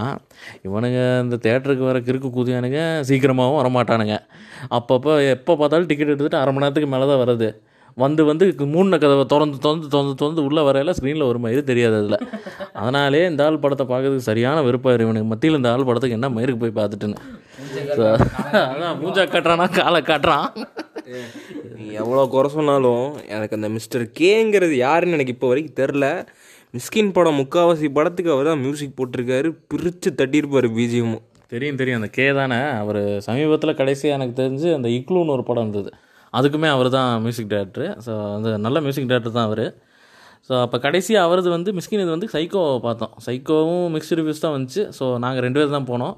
இவனுங்க 0.67 1.01
இந்த 1.25 1.37
தேட்டருக்கு 1.47 1.85
வர 1.91 1.99
கிறுக்கு 2.09 2.31
கூதியானுங்க 2.37 2.81
சீக்கிரமாகவும் 3.11 3.61
வரமாட்டானுங்க. 3.61 4.17
அப்பப்போ 4.79 5.13
எப்போ 5.35 5.53
பார்த்தாலும் 5.61 5.89
டிக்கெட் 5.93 6.11
எடுத்துகிட்டு 6.13 6.43
அரை 6.43 6.53
மணி 6.55 6.65
நேரத்துக்கு 6.65 6.91
மேலே 6.95 7.07
தான் 7.13 7.23
வருது. 7.23 7.51
வந்து 8.03 8.23
வந்து 8.29 8.45
மூணு 8.75 8.97
கதவை 9.03 9.25
திறந்து 9.33 9.59
திறந்து 9.65 9.87
திறந்து 9.93 10.15
திறந்து 10.21 10.45
உள்ளே 10.47 10.63
வரையில 10.69 10.95
ஸ்க்ரீனில் 10.99 11.29
ஒரு 11.31 11.39
மயிறு 11.45 11.63
தெரியாது 11.69 11.97
அதில். 12.01 12.19
அதனாலே 12.81 13.21
இந்த 13.31 13.43
ஆள் 13.47 13.63
படத்தை 13.65 13.85
பார்க்கறதுக்கு 13.91 14.29
சரியான 14.31 14.63
விருப்பம் 14.69 15.05
இவனுக்கு. 15.07 15.31
மத்தியில் 15.33 15.59
இந்த 15.61 15.71
ஆள் 15.75 15.89
படத்துக்கு 15.89 16.19
என்ன 16.19 16.31
மயிருக்கு 16.37 16.63
போய் 16.65 16.79
பார்த்துட்டுன்னு. 16.81 17.21
அதான் 18.73 18.99
மூஞ்சா 19.03 19.25
காட்டுறானா 19.35 19.67
காலை 19.79 20.01
காட்டுறான். 20.11 20.49
நீ 21.77 21.87
எவ்வளோ 22.03 22.25
குறை 22.35 22.49
சொன்னாலும் 22.57 23.07
எனக்கு 23.35 23.57
அந்த 23.59 23.69
மிஸ்டர் 23.77 24.05
கேங்கிறது 24.21 24.75
யாருன்னு 24.87 25.17
எனக்கு 25.19 25.35
இப்போ 25.37 25.49
வரைக்கும் 25.51 25.79
தெரில 25.81 26.07
மிஸ்கின் 26.75 27.13
படம் 27.17 27.37
முக்காவாசி 27.41 27.89
படத்துக்கு 27.97 28.31
அவர் 28.35 28.49
தான் 28.49 28.63
மியூசிக் 28.63 28.97
போட்டிருக்காரு. 28.99 29.49
பிரித்து 29.71 30.09
தட்டியிருப்பார் 30.21 30.67
பிஜிஎம்மும் 30.77 31.23
தெரியும் 31.53 31.79
தெரியும். 31.81 31.99
அந்த 32.01 32.09
கே 32.17 32.27
தானே? 32.39 32.59
அவர் 32.81 32.99
சமீபத்தில் 33.27 33.77
கடைசியாக 33.81 34.17
எனக்கு 34.19 34.35
தெரிஞ்சு 34.41 34.69
அந்த 34.79 34.89
இக்லூன்னு 34.97 35.35
ஒரு 35.37 35.45
படம் 35.51 35.65
இருந்தது. 35.67 35.91
அதுக்குமே 36.39 36.69
அவர் 36.77 36.89
தான் 36.97 37.11
மியூசிக் 37.27 37.53
டைரக்டர் 37.53 37.87
ஸோ 38.07 38.13
அந்த 38.37 38.57
நல்ல 38.67 38.81
மியூசிக் 38.87 39.09
டேரக்டர் 39.13 39.37
தான் 39.39 39.49
அவர். 39.51 39.65
ஸோ 40.49 40.55
அப்போ 40.65 40.79
கடைசியாக 40.87 41.27
அவரது 41.29 41.49
வந்து 41.57 41.73
மிஸ்கின் 41.79 42.05
இது 42.05 42.13
வந்து 42.17 42.33
சைக்கோ 42.35 42.65
பார்த்தோம். 42.89 43.15
சைக்கோவும் 43.27 43.87
மிக்ஸ்டு 43.97 44.19
ரிவ்யூஸ் 44.21 44.45
தான் 44.47 44.57
வந்துச்சு. 44.57 44.85
ஸோ 44.99 45.05
நாங்கள் 45.27 45.47
ரெண்டு 45.49 45.61
பேர் 45.61 45.77
தான் 45.79 45.91
போனோம். 45.93 46.17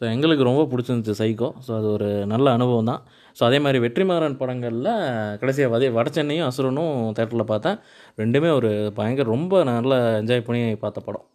ஸோ 0.00 0.04
எங்களுக்கு 0.14 0.48
ரொம்ப 0.48 0.64
பிடிச்சிருந்துச்சு 0.72 1.20
சைக்கோ 1.22 1.50
ஸோ 1.66 1.70
அது 1.78 1.86
ஒரு 1.98 2.08
நல்ல 2.32 2.46
அனுபவம் 2.56 2.90
தான். 2.92 3.02
ஸோ 3.36 3.42
அதே 3.48 3.58
மாதிரி 3.64 3.78
வெற்றிமாறன் 3.84 4.36
படங்களில் 4.40 4.92
கடைசியாக 5.40 5.70
வதே 5.72 5.88
வடச்சென்னையும் 5.96 6.46
அசுரனும் 6.48 6.94
தேட்டரில் 7.16 7.50
பார்த்தேன். 7.50 7.76
ரெண்டுமே 8.20 8.50
ஒரு 8.58 8.70
பயங்கர 8.98 9.26
ரொம்ப 9.36 9.62
நல்லா 9.70 9.98
என்ஜாய் 10.20 10.46
பண்ணி 10.46 10.62
பார்த்த 10.84 11.00
படம். 11.08 11.26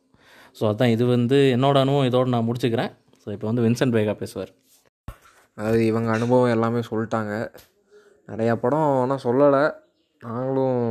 ஸோ 0.57 0.63
அதான் 0.71 0.93
இது 0.95 1.03
வந்து 1.15 1.37
என்னோட 1.55 1.77
அனுபவம் 1.83 2.09
இதோடு 2.09 2.33
நான் 2.35 2.47
முடிச்சுக்கிறேன். 2.49 2.91
ஸோ 3.21 3.27
இப்போ 3.35 3.47
வந்து 3.49 3.63
வின்சென்ட் 3.65 3.95
பேகா 3.95 4.13
பேசுவார். 4.23 4.51
அதாவது 5.57 5.81
இவங்க 5.91 6.09
அனுபவம் 6.17 6.53
எல்லாமே 6.55 6.81
சொல்லிட்டாங்க. 6.89 7.33
நிறையா 8.31 8.53
படம் 8.63 8.89
ஆனால் 9.03 9.23
சொல்லலை. 9.27 9.63
நாங்களும் 10.21 10.83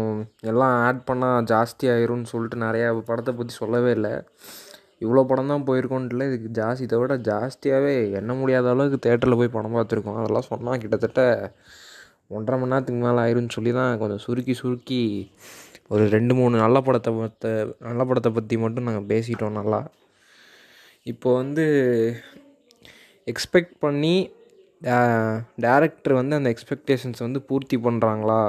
எல்லாம் 0.51 0.75
ஆட் 0.87 1.05
பண்ணால் 1.09 1.47
ஜாஸ்தி 1.53 1.87
ஆயிரும்னு 1.93 2.31
சொல்லிட்டு 2.33 2.57
நிறையா 2.67 2.89
படத்தை 3.11 3.33
பற்றி 3.39 3.55
சொல்லவே 3.63 3.91
இல்லை. 3.99 4.15
இவ்வளோ 5.05 5.23
படம் 5.31 5.53
தான் 5.53 5.65
போயிருக்கோன்ட்டுல 5.69 6.27
இதுக்கு 6.31 6.49
ஜாஸ்தி 6.59 6.85
இதை 6.89 6.99
விட 7.03 7.15
ஜாஸ்தியாகவே 7.31 7.95
எண்ண 8.19 8.33
முடியாத 8.41 8.67
அளவுக்கு 8.75 8.99
தேட்டரில் 9.07 9.39
போய் 9.41 9.55
படம் 9.57 9.77
பார்த்துருக்கோம். 9.79 10.19
அதெல்லாம் 10.23 10.49
சொன்னால் 10.51 10.81
கிட்டத்தட்ட 10.83 11.23
ஒன்றரை 12.37 12.57
மணி 12.61 12.73
நேரத்துக்கு 12.73 13.01
மேலே 13.07 13.23
ஆயிரும்னு 13.25 13.55
சொல்லி 13.57 13.73
தான் 13.79 13.99
கொஞ்சம் 14.03 14.23
சுருக்கி 14.27 14.55
சுருக்கி 14.61 15.01
ஒரு 15.93 16.05
ரெண்டு 16.15 16.33
மூணு 16.39 16.55
நல்ல 16.65 16.79
படத்தை 16.87 17.11
பற்ற 17.19 17.49
நல்ல 17.89 18.03
படத்தை 18.09 18.31
பற்றி 18.37 18.57
மட்டும் 18.65 18.87
நாங்கள் 18.89 19.09
பேசிட்டோம் 19.13 19.59
நல்லா. 19.61 19.81
இப்போ 21.13 21.29
வந்து 21.41 21.65
எக்ஸ்பெக்ட் 23.33 23.75
பண்ணி 23.85 24.15
டேரக்டர் 25.65 26.15
வந்து 26.21 26.37
அந்த 26.39 26.49
எக்ஸ்பெக்டேஷன்ஸ் 26.55 27.21
வந்து 27.27 27.41
பூர்த்தி 27.49 27.77
பண்ணுறாங்களா 27.87 28.41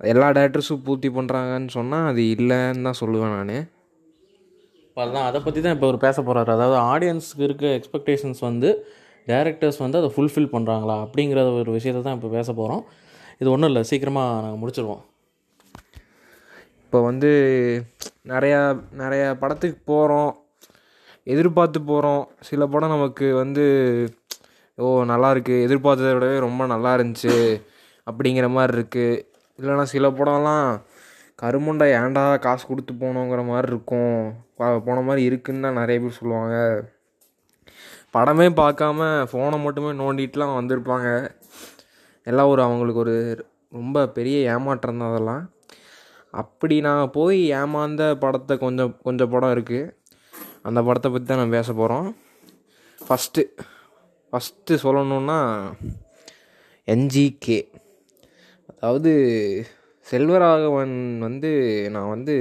எல்லா 0.00 0.28
டேரக்டர்ஸும் 0.38 0.82
பூர்த்தி 0.86 1.08
பண்ணுறாங்கன்னு 1.18 1.70
சொன்னால் 1.76 2.08
அது 2.10 2.22
இல்லைன்னு 2.34 2.86
தான் 2.88 3.00
சொல்லுவேன் 3.02 3.34
நான். 3.36 3.54
இப்போ 4.86 5.00
அதான் 5.06 5.28
அதை 5.28 5.38
பற்றி 5.44 5.60
தான் 5.66 5.74
இப்போ 5.76 5.86
ஒரு 5.92 5.98
பேச 6.06 6.16
போகிறாரு 6.26 6.50
அதாவது 6.56 6.76
ஆடியன்ஸுக்கு 6.92 7.46
இருக்க 7.48 7.66
எக்ஸ்பெக்டேஷன்ஸ் 7.78 8.42
வந்து 8.48 8.70
டேரக்டர்ஸ் 9.26 9.80
வந்து 9.84 10.00
அதை 10.00 10.10
ஃபுல்ஃபில் 10.14 10.52
பண்ணுறாங்களா 10.54 10.96
அப்படிங்கிற 11.04 11.40
ஒரு 11.60 11.72
விஷயத்தை 11.78 12.02
தான் 12.08 12.18
இப்போ 12.18 12.30
பேச 12.38 12.48
போகிறோம் 12.60 12.82
இது 13.40 13.48
ஒன்றும் 13.54 13.70
இல்லை 13.70 13.82
சீக்கிரமாக 13.90 14.42
நாங்கள் 14.44 14.60
முடிச்சிருவோம். 14.62 15.02
இப்போ 16.92 17.02
வந்து 17.10 17.28
நிறையா 18.30 18.58
நிறையா 19.00 19.28
படத்துக்கு 19.42 19.78
போகிறோம் 19.90 20.32
எதிர்பார்த்து 21.34 21.78
போகிறோம் 21.90 22.24
சில 22.48 22.66
படம் 22.72 22.92
நமக்கு 22.94 23.26
வந்து 23.38 23.64
ஓ 24.78 24.88
நல்லாயிருக்கு 25.10 25.54
எதிர்பார்த்ததை 25.66 26.10
விடவே 26.16 26.36
ரொம்ப 26.44 26.66
நல்லா 26.72 26.90
இருந்துச்சு 26.96 27.36
அப்படிங்கிற 28.06 28.48
மாதிரி 28.56 28.76
இருக்குது 28.78 29.22
இல்லைன்னா 29.58 29.86
சில 29.94 30.10
படம்லாம் 30.18 30.66
கருமண்டை 31.42 31.86
ஏன்டா 32.00 32.24
காசு 32.46 32.66
கொடுத்து 32.72 32.96
போனோங்கிற 33.04 33.44
மாதிரி 33.52 33.70
இருக்கும். 33.72 34.18
போன 34.88 34.98
மாதிரி 35.08 35.24
இருக்குன்னு 35.30 35.66
தான் 35.68 35.80
நிறைய 35.82 35.98
பேர் 36.04 36.18
சொல்லுவாங்க. 36.20 36.58
படமே 38.16 38.48
பார்க்காம 38.62 39.08
ஃபோனை 39.32 39.60
மட்டுமே 39.64 39.94
நோண்டிட்டுலாம் 40.02 40.56
வந்திருப்பாங்க. 40.58 41.08
எல்லாம் 42.26 42.52
ஒரு 42.54 42.64
அவங்களுக்கு 42.68 43.04
ஒரு 43.06 43.16
ரொம்ப 43.80 44.06
பெரிய 44.18 44.38
ஏமாற்றம் 44.56 45.02
தான் 45.02 45.12
அதெல்லாம். 45.12 45.42
அப்படி 46.34 46.80
நான் 46.80 47.10
போய் 47.10 47.52
ஏமாந்த 47.52 48.18
படத்தை 48.18 48.58
கொஞ்சம் 48.58 49.00
கொஞ்சம் 49.02 49.30
படம் 49.30 49.54
இருக்குது 49.56 49.92
அந்த 50.62 50.82
படத்தை 50.82 51.10
பற்றி 51.10 51.26
தான் 51.26 51.38
நான் 51.38 51.50
பேச 51.50 51.72
போகிறோம் 51.72 52.08
ஃபஸ்ட்டு 53.00 53.42
ஃபஸ்ட்டு 54.32 54.82
சொல்லணுன்னா 54.84 55.38
என்ஜிகே 56.88 57.60
அதாவது 58.68 59.12
செல்வராகவன் 60.06 61.18
வந்து 61.18 61.50
நான் 61.90 62.08
வந்து 62.08 62.34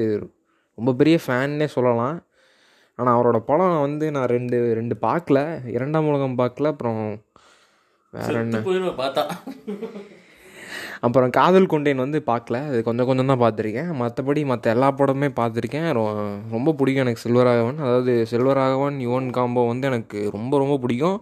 ரொம்ப 0.78 0.93
பெரிய 0.93 1.20
ஃபேன்னே 1.26 1.65
சொல்லலாம். 1.65 2.18
ஆனால் 2.99 3.15
அவரோட 3.15 3.38
படம் 3.39 3.82
வந்து 3.82 4.11
நான் 4.11 4.26
ரெண்டு 4.26 4.74
ரெண்டு 4.74 4.95
பார்க்கல 5.01 5.39
இரண்டாம் 5.65 6.07
உலகம் 6.07 6.38
பார்க்கல 6.38 6.68
அப்புறம் 6.68 7.01
வேற 8.13 8.34
என்ன? 8.39 8.57
பார்த்தா. 9.01 9.24
அப்புறம் 10.99 11.30
காதல் 11.30 11.65
கொண்டேன் 11.65 11.95
வந்து 11.95 12.24
பார்க்கல. 12.28 12.65
அது 12.67 12.84
கொஞ்சம் 12.84 13.05
கொஞ்சம் 13.05 13.26
தான் 13.26 13.39
பார்த்துருக்கேன். 13.39 13.93
மற்றபடி 13.93 14.45
மற்ற 14.45 14.72
எல்லா 14.72 14.91
படமுமே 14.91 15.32
பார்த்துருக்கேன். 15.39 15.91
ரொ- 15.91 16.39
ரொம்ப 16.51 16.74
பிடிக்கும் 16.74 17.05
எனக்கு 17.05 17.30
செல்வராகவன். 17.30 17.78
அதாவது 17.78 18.26
செல்வராகவன் 18.32 19.07
யுவன் 19.07 19.32
காம்போ 19.32 19.67
வந்து 19.67 19.88
எனக்கு 19.88 20.30
ரொம்ப 20.32 20.57
ரொம்ப 20.57 20.78
பிடிக்கும். 20.78 21.22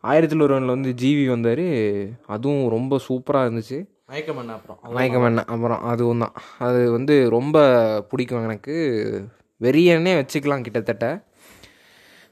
ஆயிரத்தில் 0.00 0.40
ஒருவனில் 0.40 0.68
வந்து 0.68 0.94
ஜிவி 1.02 1.28
வந்தார். 1.28 2.14
அதுவும் 2.26 2.68
ரொம்ப 2.68 3.00
சூப்பராக 3.08 3.46
இருந்துச்சு. 3.48 3.86
மயக்கம் 4.06 4.48
அப்புறம். 4.48 4.78
மயக்கம் 4.82 5.36
அப்புறம் 5.36 5.82
அதுவும் 5.82 6.18
தான். 6.18 6.32
அது 6.58 6.90
வந்து 6.90 7.30
ரொம்ப 7.30 8.06
பிடிக்கும் 8.08 8.44
எனக்கு. 8.44 9.24
வெறியன்னே 9.60 10.14
வச்சுக்கலாம் 10.14 10.60
கிட்டத்தட்ட. 10.60 11.24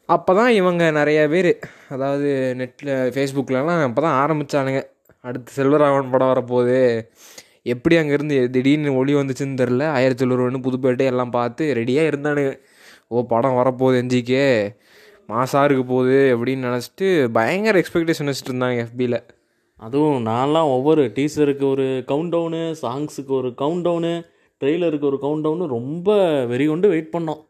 அப்போ 0.07 0.35
தான் 0.35 0.51
இவங்க 0.51 0.91
நிறைய 0.91 1.28
பேர் 1.28 1.59
அதாவது 1.89 2.55
நெட்டில் 2.59 2.87
ஃபேஸ்புக்கிலலாம் 2.87 3.82
அப்போ 3.82 4.03
தான் 4.03 4.30
ஆரம்பித்தானுங்க 4.30 4.82
அடுத்து 5.25 5.53
செல்வராகவன் 5.57 6.11
படம் 6.11 6.33
வரப்போகுது. 6.33 6.81
எப்படி 7.72 7.97
அங்கேருந்து 7.97 8.39
திடீர்னு 8.55 8.97
ஒளி 8.97 9.14
வந்துச்சுன்னு 9.14 9.61
தெரில 9.61 9.85
ஆயிரத்தி 9.99 10.25
ஒன்று 10.25 10.64
புதுப்பேட்டை 10.66 11.05
எல்லாம் 11.12 11.31
பார்த்து 11.31 11.75
ரெடியாக 11.75 12.11
இருந்தானுங்க. 12.11 12.53
ஓ 13.09 13.22
படம் 13.33 13.59
வரப்போகுது 13.61 14.01
எஞ்சிக்கே 14.03 14.45
மாசாக 15.29 15.64
இருக்க 15.64 15.83
போகுது 15.83 16.18
அப்படின்னு 16.37 16.66
நினச்சிட்டு 16.68 17.07
பயங்கர 17.29 17.79
எக்ஸ்பெக்டேஷன் 17.79 18.31
வச்சுட்டு 18.31 18.53
இருந்தாங்க 18.53 18.87
எஃபியில் 18.87 19.18
அதுவும் 19.77 20.27
நான்லாம் 20.27 20.70
ஒவ்வொரு 20.77 21.03
டீசருக்கு 21.14 21.70
ஒரு 21.70 21.87
கவுண்ட் 22.09 22.33
டவுனு 22.35 22.61
சாங்ஸுக்கு 22.83 23.33
ஒரு 23.41 23.49
கவுண்ட் 23.59 23.85
டவுனு 23.87 24.12
ட்ரெய்லருக்கு 24.61 25.09
ஒரு 25.11 25.18
கவுண்ட் 25.22 25.45
டவுனு 25.47 25.66
ரொம்ப 25.66 26.18
வெறி 26.45 26.66
கொண்டு 26.66 26.89
வெயிட் 26.89 27.14
பண்ணோம். 27.16 27.41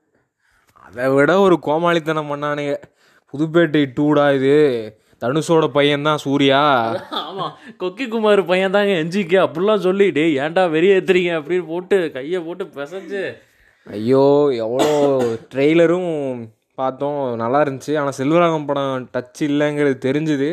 அதை 0.87 1.09
விட 1.09 1.41
ஒரு 1.41 1.59
கோமாளித்தனம் 1.67 2.31
பண்ணானுங்க. 2.33 2.75
புதுப்பேட்டை 3.33 3.83
டூடா 3.99 4.35
இது. 4.35 4.57
தனுஷோட 5.25 5.67
பையன்தான் 5.77 6.23
சூர்யா. 6.25 6.63
ஆமாம் 7.23 7.55
கொக்கி 7.83 8.07
குமார் 8.15 8.43
பையன் 8.51 8.77
தாங்க 8.77 8.95
எஞ்சிக்கு 9.03 9.39
அப்படிலாம் 9.45 9.87
சொல்லி 9.87 10.07
ஏன்டா 10.47 10.65
வெறிய 10.75 10.99
ஏத்துறீங்க? 10.99 11.33
அப்படின்னு 11.39 11.67
போட்டு 11.73 11.99
கையை 12.17 12.41
போட்டு 12.49 12.67
பிசைஞ்சு. 12.77 13.23
ஐயோ 13.87 14.27
எவ்வளோ 14.65 14.91
ட்ரெய்லரும் 15.55 16.13
பார்த்தோம். 16.81 17.19
நல்லா 17.41 17.59
இருந்துச்சு. 17.65 17.93
ஆனால் 18.01 18.19
செல்வராகவன் 18.19 18.69
படம் 18.69 19.09
டச் 19.17 19.43
இல்லைங்கிறது 19.49 19.99
தெரிஞ்சுது. 20.07 20.53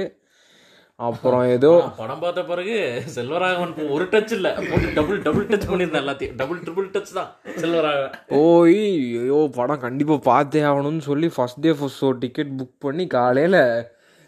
அப்புறம் 1.10 1.44
ஏதோ 1.54 1.70
படம் 2.00 2.20
பார்த்த 2.24 2.42
பிறகு 2.50 2.76
செல்வராகவன் 3.16 3.72
ஒரு 3.94 4.06
டச் 4.12 4.34
இல்லை. 4.38 4.52
டபுள் 4.98 5.22
டபுள் 5.28 5.48
டச் 5.52 5.70
பண்ணியிருந்தேன் 5.70 6.04
எல்லாத்தையும். 6.04 6.36
டபுள் 6.42 6.60
ட்ரிபிள் 6.66 6.92
டச் 6.96 7.16
தான் 7.20 7.32
செல்வராகவன். 7.62 8.14
போய் 8.34 8.84
ஐயோ 9.22 9.40
படம் 9.56 9.84
கண்டிப்பாக 9.86 10.22
பார்த்தே 10.32 10.62
ஆகணும்னு 10.72 11.04
சொல்லி 11.10 11.30
first 11.38 11.64
day 11.66 11.72
first 11.80 12.02
show 12.02 12.12
ticket 12.26 12.54
book 12.60 12.76
பண்ணி 12.88 13.08
காலையில் 13.18 13.64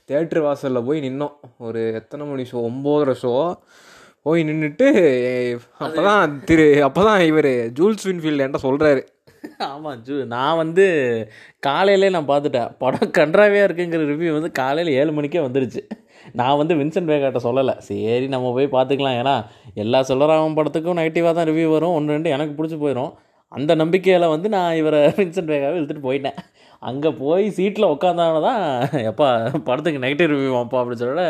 தேட்ரு 0.10 0.40
வாசலில் 0.46 0.86
போய் 0.88 1.06
நின்னோம். 1.08 1.36
ஒரு 1.68 1.82
எத்தனை 2.00 2.24
மணி 2.30 2.44
ஷோ 2.52 2.60
ஒம்போதரை 2.70 3.16
ஷோ 3.24 3.34
போய் 4.26 4.48
நின்றுட்டு 4.48 4.88
அப்போ 5.86 6.02
தான் 6.08 6.34
திரு 6.50 6.68
அப்போ 6.88 7.02
தான் 7.08 7.22
இவர் 7.32 7.52
ஜூல்ஸ் 7.78 8.08
வின்ஃபீல்டு 8.10 8.44
என்கிட்ட 8.44 8.68
சொல்கிறாரு 8.68 9.02
ஆமாம் 9.68 9.98
ஜூ 10.06 10.16
நான் 10.34 10.60
வந்து 10.62 10.86
காலையிலே 11.68 12.10
நான் 12.16 12.30
பார்த்துட்டேன். 12.30 12.70
படம் 12.84 13.14
கன்றாவே 13.18 13.60
இருக்குங்கிற 13.66 14.04
ரிவ்யூ 14.12 14.32
வந்து 14.38 14.52
காலையில் 14.60 14.92
ஏழு 15.00 15.12
மணிக்கே 15.18 15.42
வந்துருச்சு. 15.46 15.82
நான் 16.40 16.60
வந்து 16.62 16.74
வின்சென்ட் 16.82 17.12
வேகாட்ட 17.12 17.40
சொல்லலை. 17.48 17.74
சரி 17.88 18.28
நம்ம 18.36 18.52
போய் 18.58 18.76
பார்த்துக்கலாம். 18.76 19.18
ஏன்னா 19.22 19.36
எல்லா 19.84 20.00
சொல்லராமன் 20.12 20.58
படத்துக்கும் 20.60 21.00
நெகட்டிவாக 21.00 21.34
தான் 21.40 21.50
ரிவ்யூ 21.52 21.68
வரும். 21.76 21.96
ஒன்று 21.98 22.16
ரெண்டு 22.18 22.36
எனக்கு 22.36 22.56
பிடிச்சி 22.60 22.80
போயிடும் 22.84 23.12
அந்த 23.58 23.72
நம்பிக்கையில் 23.82 24.32
வந்து 24.36 24.48
நான் 24.56 24.78
இவரை 24.82 25.00
வின்சென்ட் 25.20 25.52
வேகாவை 25.54 25.76
இழுத்துட்டு 25.80 26.08
போயிட்டேன். 26.08 26.40
அங்கே 26.90 27.10
போய் 27.22 27.46
சீட்டில் 27.58 27.92
உட்காந்தாங்க 27.94 28.40
தான் 28.48 28.64
எப்பா 29.10 29.28
படத்துக்கு 29.68 30.04
நெகட்டிவ் 30.06 30.32
ரிவ்யூ 30.34 30.52
வாப்பா 30.58 30.80
அப்படின்னு 30.82 31.04
சொல்ல 31.04 31.26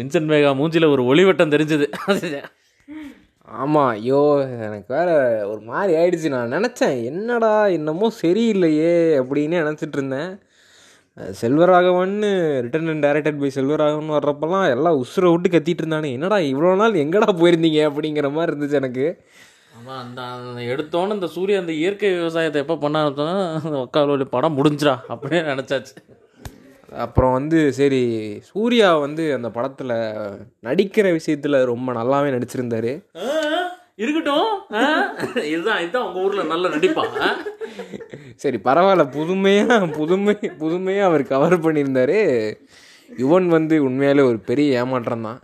வின்சென்ட் 0.00 0.30
மேகா 0.32 0.50
மூஞ்சியில் 0.60 0.92
ஒரு 0.94 1.02
ஒளிவட்டம் 1.10 1.54
தெரிஞ்சுது. 1.54 1.86
ஆமாம் 3.62 3.90
ஐயோ 3.92 4.22
எனக்கு 4.66 4.88
வேற 4.96 5.10
ஒரு 5.50 5.60
மாதிரி 5.70 5.92
ஆயிடுச்சு. 6.00 6.28
நான் 6.34 6.54
நினச்சேன் 6.56 6.96
என்னடா 7.10 7.52
என்னமோ 7.76 8.08
சரியில்லையே 8.22 8.92
அப்படின்னு 9.20 9.62
நினச்சிட்டு 9.64 9.98
இருந்தேன். 9.98 10.30
செல்வராகவன்னு 11.40 12.28
written 12.64 12.90
and 12.92 13.04
directed 13.06 13.40
by 13.40 13.48
Selvaraghavan 13.54 14.16
வர்றப்பெல்லாம் 14.16 14.66
எல்லாம் 14.74 14.98
உசுரை 15.04 15.30
விட்டு 15.32 15.48
கத்திட்டு 15.54 15.82
இருந்தானே. 15.82 16.10
என்னடா 16.16 16.38
இவ்வளோ 16.50 16.74
நாள் 16.82 17.00
எங்கடா 17.04 17.30
போயிருந்தீங்க 17.40 17.80
அப்படிங்கிற 17.90 18.28
மாதிரி 18.36 18.52
இருந்துச்சு 18.52 18.80
எனக்கு. 18.82 19.06
ஆமாம் 19.88 20.00
அந்த 20.04 20.20
அந்த 20.46 20.62
எடுத்தோன்னு 20.70 21.16
இந்த 21.16 21.28
சூரிய 21.34 21.60
அந்த 21.60 21.72
இயற்கை 21.78 22.08
விவசாயத்தை 22.14 22.58
எப்போ 22.62 22.74
பண்ண 22.80 22.96
ஆரம்பிச்சோன்னா 23.00 23.36
உட்காரோட 23.82 24.24
படம் 24.32 24.56
முடிஞ்சிடா 24.56 24.94
அப்படியே 25.14 25.40
நினச்சாச்சு 25.48 25.94
அப்புறம் 26.96 27.32
வந்து 27.36 27.58
சரி 27.78 28.00
சூர்யா 28.48 28.88
வந்து 29.00 29.24
அந்த 29.36 29.48
படத்தில் 29.56 29.94
நடிக்கிற 30.66 31.06
விஷயத்தில் 31.16 31.56
ரொம்ப 31.70 31.88
நல்லாவே 31.98 32.28
நடிச்சிருந்தாரு 32.34 32.92
இருக்கட்டும்? 34.00 34.48
இதுதான் 35.46 35.80
இதுதான் 35.82 36.04
உங்கள் 36.06 36.22
ஊரில் 36.24 36.50
நல்ல 36.50 36.66
நடிப்பா 36.74 37.02
ஆ? 37.20 37.28
சரி 38.40 38.58
பரவாயில்ல 38.66 39.04
புதுமையாக 39.16 39.88
புதுமை 39.96 40.34
புதுமையாக 40.60 41.08
அவர் 41.08 41.24
கவர் 41.32 41.56
பண்ணியிருந்தாரு 41.64 42.18
யுவன் 43.10 43.48
வந்து 43.54 43.76
உண்மையாலே 43.84 44.24
ஒரு 44.28 44.40
பெரிய 44.48 44.78
ஏமாற்றம் 44.80 45.26
தான் 45.28 45.40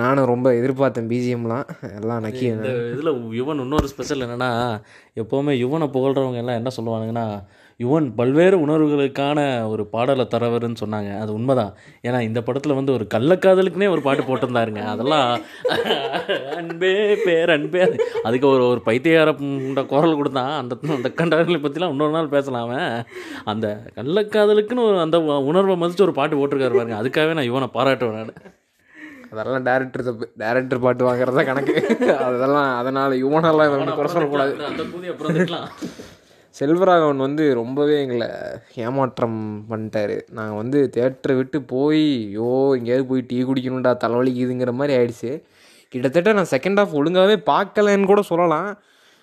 நானும் 0.00 0.30
ரொம்ப 0.32 0.48
எதிர்பார்த்தேன் 0.52 1.10
பிஜிஎம்லாம் 1.12 1.66
எல்லாம் 2.00 2.24
நக்கி 2.24 2.44
இந்த 2.54 2.68
இதில் 2.92 3.16
யுவன் 3.40 3.62
இன்னொரு 3.64 3.88
ஸ்பெஷல் 3.88 4.24
என்னென்னா 4.26 4.50
எப்போவுமே 5.22 5.54
யுவனை 5.62 5.88
புகழ்கிறவங்க 5.96 6.42
எல்லாம் 6.42 6.60
என்ன 6.60 6.70
சொல்லுவானுங்கன்னா 6.76 7.26
யுவன் 7.82 8.06
பல்வேறு 8.16 8.56
உணர்வுகளுக்கான 8.64 9.38
ஒரு 9.68 9.82
பாடலை 9.92 10.24
தரவருன்னு 10.32 10.80
சொன்னாங்க. 10.82 11.10
அது 11.18 11.30
உண்மைதான். 11.36 11.70
ஏன்னா 12.06 12.18
இந்த 12.20 12.40
படத்தில் 12.42 12.76
வந்து 12.78 12.92
ஒரு 12.92 13.04
கள்ளக்காதலுக்குனே 13.14 13.88
ஒரு 13.94 14.02
பாட்டு 14.06 14.22
போட்டிருந்தாருங்க. 14.22 14.82
அதெல்லாம் 14.94 15.28
அன்பே 16.58 16.92
பேர் 17.24 17.54
அன்பே 17.56 17.82
அதுக்கு 18.22 18.46
ஒரு 18.48 18.64
ஒரு 18.72 18.82
பைத்தியகார 18.88 19.32
புண்ட 19.40 19.86
குரல் 19.92 20.18
கொடுத்தான் 20.20 20.52
அந்த 20.60 20.76
அந்த 20.98 21.10
கண்டாரங்களை 21.20 21.60
பற்றிலாம் 21.62 21.94
இன்னொரு 21.96 22.16
நாள் 22.18 22.34
பேசலாம் 22.36 22.66
அவன். 22.68 23.04
அந்த 23.44 23.66
கள்ளக்காதலுக்குன்னு 23.98 24.88
ஒரு 24.90 24.98
அந்த 25.06 25.20
உணர்வை 25.50 25.76
மதித்து 25.76 26.06
ஒரு 26.08 26.16
பாட்டு 26.20 26.40
போட்டிருக்காரு 26.40 26.80
பாருங்க. 26.80 27.00
அதுக்காகவே 27.02 27.36
நான் 27.38 27.50
யுவனை 27.50 27.70
பாராட்டுவேன் 27.78 28.18
நான். 28.20 28.58
அதெல்லாம் 29.32 29.66
டேரக்டர் 29.68 30.06
தப்பு 30.08 30.24
டேரக்டர் 30.42 30.82
பாட்டு 30.84 31.02
வாங்குறதா 31.08 31.42
கணக்கு. 31.48 31.74
அதெல்லாம் 32.28 32.70
அதனால் 32.80 33.12
யுவனெல்லாம் 33.24 33.68
இவன் 33.70 33.98
குறை 33.98 34.10
சொல்லக்கூடாது. 34.14 34.52
செல்வராகவன் 36.58 37.24
வந்து 37.26 37.44
ரொம்பவே 37.60 37.96
எங்களை 38.04 38.28
ஏமாற்றம் 38.84 39.38
பண்ணிட்டாரு. 39.70 40.16
நாங்கள் 40.38 40.60
வந்து 40.60 40.78
தேட்டரை 40.96 41.36
விட்டு 41.36 41.58
போய் 41.74 42.04
யோ 42.38 42.48
எங்கேயாவது 42.78 43.06
போய் 43.10 43.28
டீ 43.30 43.38
குடிக்கணும்டா 43.42 43.92
தலைவலிக்குதுங்கிற 44.04 44.72
மாதிரி 44.80 44.96
ஆயிடுச்சு. 44.98 45.32
கிட்டத்தட்ட 45.94 46.32
நான் 46.38 46.52
செகண்ட் 46.54 46.80
ஹாஃப் 46.80 46.96
ஒழுங்காகவே 47.00 47.36
பார்க்கலன்னு 47.52 48.10
கூட 48.12 48.22
சொல்லலாம். 48.32 48.70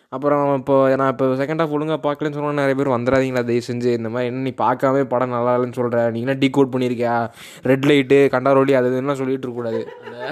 அப்புறம் 0.09 0.57
இப்போ 0.57 0.95
நான் 0.95 1.11
இப்போ 1.11 1.25
செகண்ட் 1.25 1.61
ஹாஃப் 1.61 1.69
ஒழுங்காக 1.69 1.99
பார்க்கலன்னு 2.03 2.31
சொன்னால் 2.31 2.53
நிறைய 2.53 2.75
பேர் 2.75 2.87
வந்துடாதீங்களா 2.87 3.43
தயவு 3.43 3.61
செஞ்சு 3.67 3.85
இந்த 3.97 4.09
மாதிரி 4.09 4.27
என்ன 4.27 4.41
நீ 4.41 4.53
பார்க்காம 4.57 5.03
படம் 5.03 5.29
நல்லா 5.29 5.57
இல்லைன்னு 5.57 5.73
சொல்கிற 5.73 6.11
நீ 6.11 6.19
என்ன 6.19 6.33
டீ 6.33 6.49
கோட் 6.49 6.73
பண்ணியிருக்கியா 6.73 7.29
ரெட் 7.63 7.85
லைட்டு 7.85 8.19
கண்டாரோலி 8.35 8.71
அது 8.71 8.89
இதுலாம் 8.91 9.13
சொல்லிட்டு 9.13 9.47
இருக்கக்கூடாது. 9.47 9.81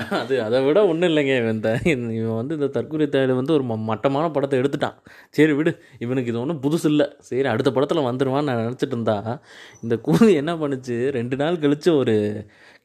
அது 0.10 0.42
அதை 0.42 0.64
விட 0.64 0.88
ஒன்றும் 0.88 1.10
இல்லைங்க 1.10 1.38
இவன் 1.38 1.54
இந்த 1.54 1.80
இவன் 1.84 2.36
வந்து 2.36 2.54
இந்த 2.54 2.68
தற்கொலை 2.68 3.08
தேடு 3.08 3.36
வந்து 3.36 3.54
ஒரு 3.54 3.64
ம- 3.64 3.78
மட்டமான 3.78 4.30
படத்தை 4.30 4.60
எடுத்துட்டான். 4.60 4.96
சரி 5.30 5.54
விடு 5.54 5.80
இவனுக்கு 6.00 6.32
இது 6.32 6.40
ஒன்றும் 6.40 6.62
புதுசு 6.62 6.86
இல்லை. 6.86 7.08
சரி 7.20 7.48
அடுத்த 7.48 7.72
படத்தில் 7.72 8.08
வந்துடுவான்னு 8.10 8.44
நான் 8.44 8.58
நினச்சிட்டு 8.58 8.88
இருந்தா 8.88 9.42
இந்த 9.82 9.96
கூதி 10.08 10.34
என்ன 10.34 10.56
பண்ணுச்சு? 10.56 11.10
ரெண்டு 11.10 11.36
நாள் 11.36 11.60
கழித்து 11.60 11.98
ஒரு 11.98 12.16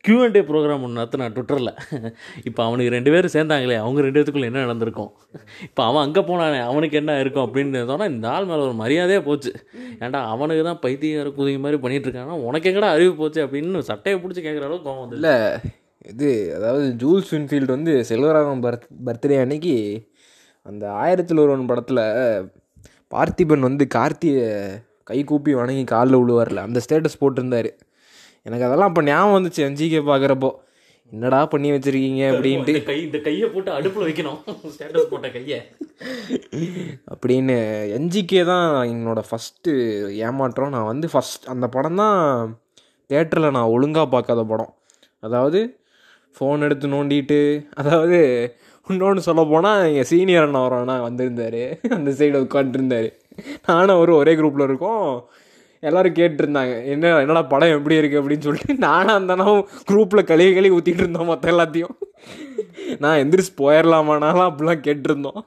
Q&A 0.04 0.40
ப்ரோக்ராம் 0.48 0.84
ஒன்று 0.84 0.98
நடத்தினா 0.98 1.24
ட்விட்டரில் 1.34 1.72
இப்போ 2.48 2.60
அவனுக்கு 2.66 2.92
ரெண்டு 2.94 3.10
பேரும் 3.14 3.32
சேர்ந்தாங்களே 3.34 3.76
அவங்க 3.82 4.04
ரெண்டு 4.04 4.18
பேத்துக்குள்ளே 4.18 4.48
என்ன 4.50 4.62
நடந்திருக்கும்? 4.64 5.10
இப்போ 5.66 5.82
அவன் 5.88 6.04
அங்கே 6.06 6.22
போனானே 6.28 6.60
அவனுக்கு 6.68 6.96
என்ன 7.00 7.16
இருக்கும் 7.22 7.44
அப்படின்னு 7.46 7.82
சொன்னால் 7.90 8.12
இந்த 8.14 8.26
ஆள் 8.34 8.48
மேலே 8.50 8.62
ஒரு 8.68 8.76
மரியாதையே 8.82 9.20
போச்சு. 9.28 9.52
ஏன்டா 10.04 10.20
அவனுக்கு 10.34 10.62
தான் 10.68 10.80
பைத்தியக்கார 10.84 11.32
குதிங்க 11.38 11.62
மாதிரி 11.64 11.80
பண்ணிகிட்ருக்காங்கன்னா 11.82 12.38
உனக்கு 12.48 12.70
எங்கடா 12.70 12.92
அறிவு 12.96 13.12
போச்சு 13.20 13.42
அப்படின்னு 13.46 13.82
சட்டையை 13.90 14.16
பிடிச்சி 14.22 14.44
கேட்குற 14.46 14.66
அளவுக்கு 14.68 14.88
கோவம் 14.88 15.02
வந்து 15.04 15.18
இல்லை 15.20 15.36
இது 16.12 16.30
அதாவது 16.58 16.86
ஜூல்ஸ் 17.02 17.32
வின்ஃபீல்டு 17.34 17.74
வந்து 17.76 17.94
செல்வராகம் 18.10 18.64
பர்த் 18.66 18.88
பர்த்டே 19.08 19.38
அன்னைக்கு 19.44 19.76
அந்த 20.70 20.84
ஆயிரத்தில் 21.02 21.42
ஒருவன் 21.44 21.70
படத்தில் 21.72 22.04
பார்த்திபன் 23.14 23.68
வந்து 23.68 23.84
கார்த்தியை 23.98 24.48
கை 25.10 25.20
கூப்பி 25.30 25.52
வணங்கி 25.60 25.84
காலில் 25.94 26.20
விழுவார்ல 26.22 26.66
அந்த 26.68 26.80
ஸ்டேட்டஸ் 26.84 27.20
போட்டிருந்தாரு. 27.22 27.70
எனக்கு 28.46 28.66
அதெல்லாம் 28.66 28.90
அப்போ 28.90 29.02
ஞாபகம் 29.02 29.36
வந்துச்சு 29.36 29.62
என்ஜிகே 29.68 30.02
பார்க்குறப்போ 30.10 30.50
என்னடா 31.12 31.38
பண்ணி 31.52 31.68
வச்சிருக்கீங்க 31.72 32.22
அப்படின்ட்டு. 32.32 32.72
கை 32.88 32.96
இந்த 33.04 33.18
கையை 33.24 33.46
போட்டு 33.52 33.70
அடுப்பில் 33.76 34.06
வைக்கணும். 34.08 34.38
ஸ்டேட்டஸ் 34.74 35.08
போட்ட 35.12 35.28
கையை. 35.36 35.58
அப்படின்னு 37.12 37.56
என்ஜிகே 37.96 38.42
தான் 38.50 38.66
என்னோடய 38.92 39.28
ஃபஸ்ட்டு 39.30 39.72
ஏமாற்றம். 40.26 40.74
நான் 40.76 40.90
வந்து 40.90 41.08
ஃபஸ்ட் 41.14 41.48
அந்த 41.54 41.68
படம் 41.76 42.00
தான் 42.02 42.18
தேட்டரில் 43.10 43.54
நான் 43.56 43.72
ஒழுங்காக 43.76 44.08
பார்க்காத 44.14 44.44
படம். 44.52 44.72
அதாவது 45.26 45.60
ஃபோன் 46.36 46.64
எடுத்து 46.66 46.88
நோண்டிட்டு 46.94 47.40
அதாவது 47.80 48.18
இன்னொன்று 48.86 49.26
சொல்ல 49.26 49.42
போனால் 49.50 49.82
எங்கள் 49.88 50.08
சீனியர் 50.12 50.46
அண்ணா 50.46 50.60
அண்ணா 50.78 50.94
வந்திருந்தார். 51.08 51.62
அந்த 51.96 52.10
சைடு 52.20 52.44
உட்காந்துருந்தார் 52.46 53.10
நானும் 53.68 53.96
அவரும் 53.96 54.20
ஒரே 54.22 54.32
குரூப்பில் 54.38 54.68
இருக்கோம். 54.68 55.10
எல்லோரும் 55.88 56.16
கேட்டிருந்தாங்க 56.18 56.72
என்ன 56.92 57.12
என்னடா 57.24 57.42
படம் 57.52 57.74
எப்படி 57.76 57.98
இருக்குது 57.98 58.20
அப்படின்னு 58.20 58.46
சொல்லிட்டு 58.46 58.74
நானும் 58.88 59.18
அந்த 59.18 59.34
குரூப்பில் 59.90 60.28
கழுவி 60.30 60.52
கழுவி 60.56 60.76
ஊற்றிட்டு 60.76 61.02
இருந்தோம் 61.04 61.30
மற்ற 61.32 61.52
எல்லாத்தையும். 61.52 61.94
நான் 63.02 63.20
எந்திரிச்சு 63.22 63.52
போயிடலாமானாலும் 63.62 64.48
அப்படிலாம் 64.50 64.84
கேட்டிருந்தோம். 64.86 65.40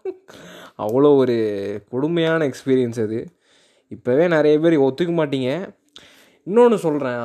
அவ்வளோ 0.84 1.09
ஒரு 1.21 1.36
கொடுமையான 1.93 2.45
எக்ஸ்பீரியன்ஸ் 2.51 2.99
அது. 3.05 3.19
இப்போவே 3.95 4.25
நிறைய 4.36 4.55
பேர் 4.63 4.75
ஒத்துக்க 4.88 5.11
மாட்டீங்க. 5.19 5.49
இன்னொன்று 6.47 6.77
சொல்கிறேன் 6.86 7.19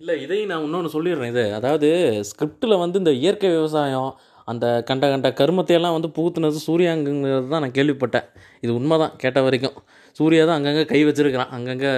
இல்லை 0.00 0.14
இதையும் 0.24 0.50
நான் 0.50 0.66
இன்னொன்று 0.66 0.90
சொல்லிடுறேன் 0.96 1.32
இது. 1.34 1.44
அதாவது 1.58 1.88
ஸ்கிரிப்டில் 2.28 2.80
வந்து 2.82 3.00
இந்த 3.02 3.12
இயற்கை 3.22 3.48
விவசாயம் 3.56 4.10
அந்த 4.50 4.66
கண்ட 4.88 5.04
கண்ட 5.12 5.28
கருமத்தையெல்லாம் 5.40 5.96
வந்து 5.96 6.10
புகுத்துனது 6.16 6.60
சூர்யாங்கிறது 6.68 7.50
தான் 7.54 7.64
நான் 7.64 7.76
கேள்விப்பட்டேன். 7.78 8.28
இது 8.64 8.70
உண்மை 8.78 8.96
தான் 9.02 9.16
கேட்ட 9.22 9.38
வரைக்கும். 9.46 9.76
சூர்யா 10.20 10.42
தான் 10.48 10.58
அங்கங்கே 10.58 10.84
கை 10.92 11.00
வச்சிருக்கிறான். 11.08 11.52
அங்கங்கே 11.56 11.92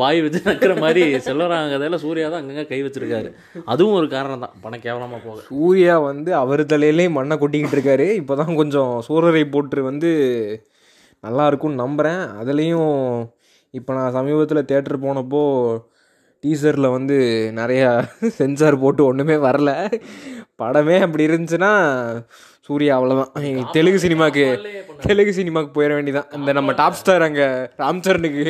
வாய் 0.00 0.22
வச்சு 0.24 0.40
நக்கிற 0.48 0.72
மாதிரி 0.84 1.02
செல்வராங்கதையில் 1.28 2.02
சூர்யா 2.04 2.26
தான் 2.32 2.42
அங்கங்கே 2.42 2.64
கை 2.72 2.80
வச்சிருக்காரு. 2.86 3.28
அதுவும் 3.72 3.98
ஒரு 4.00 4.08
காரணம் 4.16 4.44
தான். 4.44 4.56
பணம் 4.64 4.84
கேவலமாக 4.86 5.20
போக. 5.26 5.38
சூர்யா 5.50 5.94
வந்து 6.10 6.32
அவர் 6.42 6.62
தலையிலேயும் 6.74 7.18
மண்ணை 7.18 7.36
கொட்டிக்கிட்டு 7.42 7.78
இருக்காரு. 7.78 8.08
இப்போ 8.22 8.36
தான் 8.42 8.58
கொஞ்சம் 8.60 8.92
சூரரை 9.08 9.44
போட்டு 9.54 9.84
வந்து 9.90 10.10
நல்லா 11.24 11.46
இருக்கும்னு 11.50 11.82
நம்புகிறேன் 11.84 12.22
அதுலேயும் 12.42 12.92
இப்போ 13.74 13.90
நான் 13.96 14.14
சமீபத்தில் 14.18 14.68
தேட்டர் 14.70 15.04
போனப்போ 15.06 15.42
டீசரில் 16.44 16.94
வந்து 16.94 17.16
நிறையா 17.58 17.88
சென்சார் 18.38 18.76
போட்டு 18.84 19.02
ஒன்றுமே 19.08 19.36
வரல. 19.46 19.70
படமே 20.60 20.96
அப்படி 21.06 21.26
இருந்துச்சுன்னா 21.28 21.72
சூர்யா 22.70 22.94
அவ்வளோதான் 22.98 23.70
தெலுங்கு 23.76 24.00
சினிமாக்கு 24.06 24.44
தெலுங்கு 25.06 25.32
சினிமாக்கு 25.36 25.70
போயிட 25.76 25.92
வேண்டியதான் 25.96 26.32
இந்த 26.38 26.50
நம்ம 26.56 26.70
டாப் 26.80 26.96
ஸ்டார் 26.98 27.24
அங்கே 27.26 27.46
ராம் 27.82 28.02
சரணுக்கு 28.06 28.44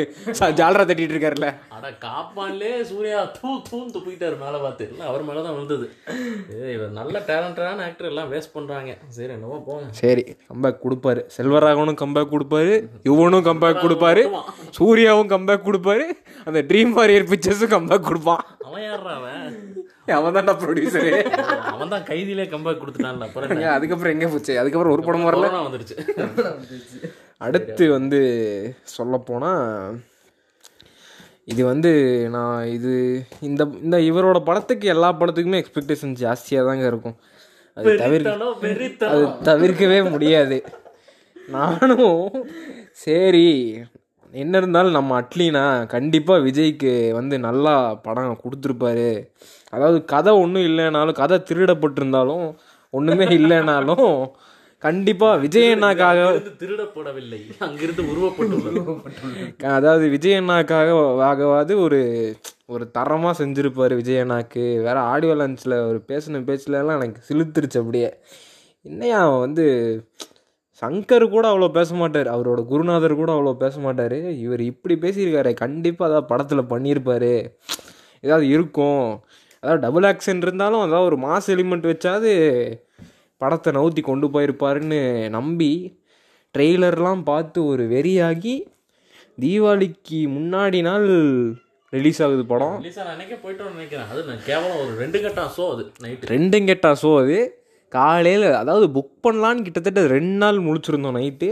ஜாலரா 0.61 0.85
தட்டிட்டு 0.89 1.15
இருக்காருல்ல. 1.15 1.49
அட 1.77 1.91
காப்பான்லே 2.05 2.73
சூர்யா. 2.91 3.19
தூ 3.37 3.51
தூன்னு 3.69 3.93
துப்பிக்கிட்டாரு 3.95 4.37
மேலே 4.43 4.59
பார்த்து. 4.65 4.87
இல்லை 4.93 5.05
அவர் 5.11 5.23
மேலே 5.29 5.41
தான் 5.47 5.55
விழுந்தது 5.57 5.87
இவர் 6.75 6.93
நல்ல 6.99 7.23
டேலண்டடான 7.31 7.85
ஆக்டர் 7.89 8.11
எல்லாம் 8.11 8.31
வேஸ்ட் 8.33 8.55
பண்ணுறாங்க 8.57 8.91
சரி 9.19 9.33
என்னவோ 9.37 9.61
போங்க. 9.69 9.87
சரி 10.03 10.25
கம்பேக் 10.51 10.83
கொடுப்பாரு. 10.85 11.23
செல்வராகவனும் 11.37 12.01
கம்பேக் 12.03 12.33
கொடுப்பாரு. 12.35 12.75
யுவனும் 13.11 13.47
கம்பேக் 13.51 13.83
கொடுப்பாரு. 13.85 14.25
சூர்யாவும் 14.79 15.33
கம்பேக் 15.35 15.67
கொடுப்பாரு. 15.69 16.07
அந்த 16.49 16.63
ட்ரீம் 16.73 16.95
வாரியர் 16.99 17.31
பிக்சர்ஸும் 17.33 17.75
கம்பேக் 17.77 18.07
கொடுப்பான். 18.11 18.45
அவன் 18.69 18.87
யாரா 18.89 19.17
அவன் 20.17 20.37
தான்டா 20.37 20.55
ப்ரொடியூசரு 20.63 21.11
அவன் 21.73 21.93
தான் 21.95 22.07
கைதியிலே 22.11 22.47
கம்பேக் 22.53 22.81
கொடுத்துட்டான்ல 22.83 23.27
அப்புறம்? 23.29 23.65
அதுக்கப்புறம் 23.77 24.15
எங்கே 24.15 24.29
போச்சு? 24.35 24.53
அதுக்கப்புறம் 24.63 24.95
ஒரு 24.97 25.05
படம் 25.09 25.27
வரல? 25.29 25.49
வந்துருச்சு 25.67 25.97
அடுத்து 27.41 27.85
வந்து 27.97 28.21
சொல்லப்போனால் 28.95 29.63
இது 31.53 31.63
வந்து 31.71 31.91
நான் 32.35 32.67
இது 32.77 32.93
இந்த 33.49 33.63
இந்த 33.85 33.97
இவரோட 34.09 34.39
படத்துக்கு 34.49 34.87
எல்லா 34.95 35.09
படத்துக்குமே 35.21 35.61
எக்ஸ்பெக்டேஷன் 35.63 36.13
ஜாஸ்தியாக 36.23 36.69
தாங்க 36.69 36.85
இருக்கும். 36.93 37.17
அது 37.77 37.91
தவிர 38.03 38.23
வெறித்தனம், 38.65 39.15
அது. 39.15 39.25
தவிர்க்கவே 39.49 39.99
முடியாது. 40.15 40.59
நானும் 41.57 42.21
சரி 43.05 43.49
என்ன 44.33 44.59
இருந்தாலும் 44.59 44.97
நம்ம 44.97 45.17
அட்லினா 45.21 45.63
கண்டிப்பாக 45.95 46.45
விஜய்க்கு 46.47 46.91
வந்து 47.19 47.37
நல்லா 47.47 47.73
படம் 48.07 48.43
கொடுத்துருப்பாரு. 48.43 49.11
அதாவது 49.73 49.99
கதை 50.05 50.33
ஒன்றும் 50.43 50.69
இல்லைனாலும் 50.71 51.19
கதை 51.23 51.39
திருடப்பட்டிருந்தாலும் 51.51 52.47
ஒன்றுமே 52.91 53.27
இல்லைனாலும் 53.39 54.09
கண்டிப்பாக 54.83 55.41
விஜய் 55.43 55.71
அண்ணாக்காக 55.73 56.21
இருந்து 56.29 56.53
திருடப்படவில்லை. 56.61 57.41
அங்கிருந்து 57.59 58.03
உருவப்பட்டுள்ளது. 58.13 58.83
அதாவது 59.79 60.05
விஜய் 60.09 60.39
அண்ணாக்காக 60.41 60.95
ஆகவாது 61.31 61.73
ஒரு 61.81 61.99
ஒரு 62.67 62.85
தரமாக 62.91 63.35
செஞ்சுருப்பார் 63.43 63.95
விஜய் 63.95 64.23
அண்ணாக்கு. 64.23 64.65
வேற 64.87 64.97
ஆடியோ 65.13 65.35
லான்ச்சில் 65.35 65.77
ஒரு 65.89 65.99
பேசின 66.09 66.43
பேச்சுலலாம் 66.49 66.99
எனக்கு 67.01 67.23
சிலுத்துருச்சு 67.29 67.81
அப்படியே. 67.83 68.11
என்னையா 68.87 69.19
அவன் 69.25 69.45
வந்து 69.47 69.67
சங்கர் 70.83 71.25
கூட 71.29 71.45
அவ்வளோ 71.53 71.69
பேச 71.79 71.95
மாட்டார். 71.95 72.29
அவரோட 72.35 72.61
குருநாதர் 72.67 73.21
கூட 73.23 73.31
அவ்வளோ 73.33 73.53
பேச 73.65 73.79
மாட்டார். 73.81 74.19
இவர் 74.45 74.63
இப்படி 74.73 74.95
பேசியிருக்காரு. 74.95 75.53
கண்டிப்பாக 75.55 76.09
அதாவது 76.11 76.31
படத்தில் 76.33 76.71
பண்ணியிருப்பாரு. 76.73 77.35
ஏதாவது 78.25 78.47
இருக்கும். 78.49 79.05
அதாவது 79.63 79.81
டபுள் 79.87 80.07
ஆக்ஷன் 80.11 80.43
இருந்தாலும் 80.45 80.85
அதாவது 80.85 81.09
ஒரு 81.11 81.19
மாஸ் 81.25 81.49
எலிமெண்ட் 81.55 81.89
வச்சாது 81.91 82.31
படத்தை 83.41 83.71
நவுத்தி 83.77 84.03
கொண்டு 84.07 84.27
போயிருப்பாருன்னு 84.35 85.01
நம்பி 85.37 85.73
ட்ரெய்லர்லாம் 86.55 87.23
பார்த்து 87.31 87.59
ஒரு 87.73 87.85
வெறியாகி 87.95 88.55
தீபாவளிக்கு 89.43 90.21
முன்னாடி 90.37 90.79
நாள் 90.89 91.07
ரிலீஸ் 91.93 92.21
ஆகுது 92.25 92.43
படம். 92.51 92.75
ரிலீஸ் 92.83 92.99
அன்னைக்கே 93.13 93.37
போயிட்டோம்னு 93.45 93.77
நினைக்கிறேன். 93.77 94.09
அது 94.13 94.21
நான் 94.29 94.43
கேவலம் 94.49 94.81
ஒரு 94.83 94.93
ரெண்டு 95.03 95.19
கட்டா 95.25 95.45
ஷோ 95.57 95.65
அது 95.75 95.85
நைட்டு 96.05 96.31
ரெண்டும் 96.35 96.69
கெட்டா 96.71 96.91
ஷோ 97.03 97.11
அது. 97.23 97.39
காலையில் 97.93 98.47
அதாவது 98.63 98.87
புக் 98.97 99.15
பண்ணலான்னு 99.27 99.65
கிட்டத்தட்ட 99.67 100.03
ரெண்டு 100.17 100.37
நாள் 100.43 100.59
முழிச்சிருந்தோம் 100.67 101.19
நைட்டு 101.21 101.49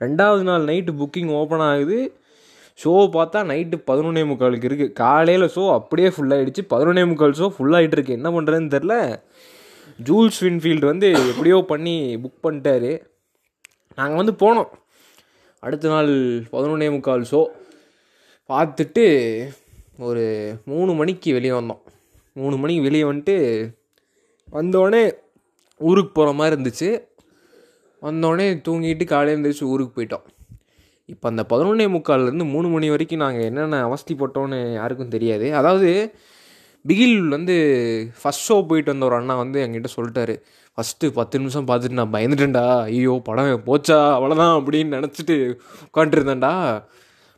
ரெண்டாவது 0.00 0.44
நாள் 0.50 0.64
நைட்டு 0.70 0.92
புக்கிங் 1.00 1.32
ஓப்பன் 1.40 1.64
ஆகுது. 1.70 1.98
ஷோ 2.82 2.92
பார்த்தா 3.16 3.38
நைட்டு 3.50 3.76
பதினொன்னே 3.90 4.22
முக்காலுக்கு 4.30 4.68
இருக்குது 4.68 4.92
காலையில் 5.00 5.46
ஷோ 5.54 5.62
அப்படியே 5.76 6.08
ஃபுல்லாகிடுச்சு 6.14 6.62
பதினொன்னே 6.72 7.04
முக்கால் 7.10 7.38
ஷோ 7.40 7.48
ஃபுல்லாகிட்டு 7.56 7.96
இருக்கு. 7.98 8.18
என்ன 8.18 8.28
பண்ணுறதுன்னு 8.36 8.74
தெரில 8.76 8.96
ஜூல்ஸ் 10.08 10.40
வின்ஃபீல்டு 10.44 10.86
வந்து 10.92 11.08
எப்படியோ 11.30 11.58
பண்ணி 11.72 11.94
புக் 12.24 12.44
பண்ணிட்டாரு. 12.46 12.92
நாங்கள் 13.98 14.20
வந்து 14.20 14.34
போனோம். 14.44 14.70
அடுத்த 15.62 15.88
நாள் 15.94 16.12
பதினொன்னே 16.54 16.88
முக்கால் 16.96 17.28
ஷோ 17.32 17.40
பார்த்துட்டு 18.50 19.06
ஒரு 20.08 20.24
மூணு 20.70 20.90
மணிக்கு 21.00 21.32
வெளியே 21.36 21.54
வந்தோம். 21.60 21.82
மூணு 22.40 22.56
மணிக்கு 22.62 22.86
வெளியே 22.88 23.04
வந்துட்டு 23.10 23.36
வந்தோடனே 24.56 25.02
ஊருக்கு 25.88 26.12
போகிற 26.12 26.36
மாதிரி 26.38 26.54
இருந்துச்சு. 26.56 26.90
வந்தோடனே 28.06 28.46
தூங்கிட்டு 28.66 29.04
காலையில் 29.12 29.34
எழுந்திரிச்சு 29.36 29.70
ஊருக்கு 29.72 29.96
போயிட்டோம். 29.96 30.26
இப்போ 31.12 31.26
அந்த 31.30 31.42
பதினொன்னே 31.50 31.86
முக்கால்லேருந்து 31.94 32.46
மூணு 32.54 32.68
மணி 32.68 32.88
வரைக்கும் 32.90 33.22
நாங்கள் 33.24 33.46
என்னென்ன 33.48 33.76
அவஸ்திப்பட்டோன்னு 33.88 34.58
யாருக்கும் 34.72 35.14
தெரியாது. 35.14 35.46
அதாவது 35.54 35.90
பிகில் 36.84 37.16
வந்து 37.28 37.54
ஃபஸ்ட் 38.18 38.44
ஷோ 38.48 38.56
போயிட்டு 38.68 38.92
வந்த 38.92 39.06
ஒரு 39.06 39.16
அண்ணா 39.16 39.34
வந்து 39.36 39.58
என்கிட்ட 39.66 39.90
சொல்லிட்டாரு. 39.96 40.34
ஃபஸ்ட்டு 40.78 41.10
பத்து 41.18 41.38
நிமிஷம் 41.38 41.68
பார்த்துட்டு 41.68 41.98
நான் 42.00 42.12
பயந்துட்டேன்டா. 42.12 42.64
ஐயோ 42.82 43.14
படம் 43.24 43.64
போச்சா? 43.70 43.98
அவ்வளோதான் 44.16 44.54
அப்படின்னு 44.58 44.96
நினச்சிட்டு 44.98 45.36
உட்காண்ட்ருந்தேன்டா 45.86 46.52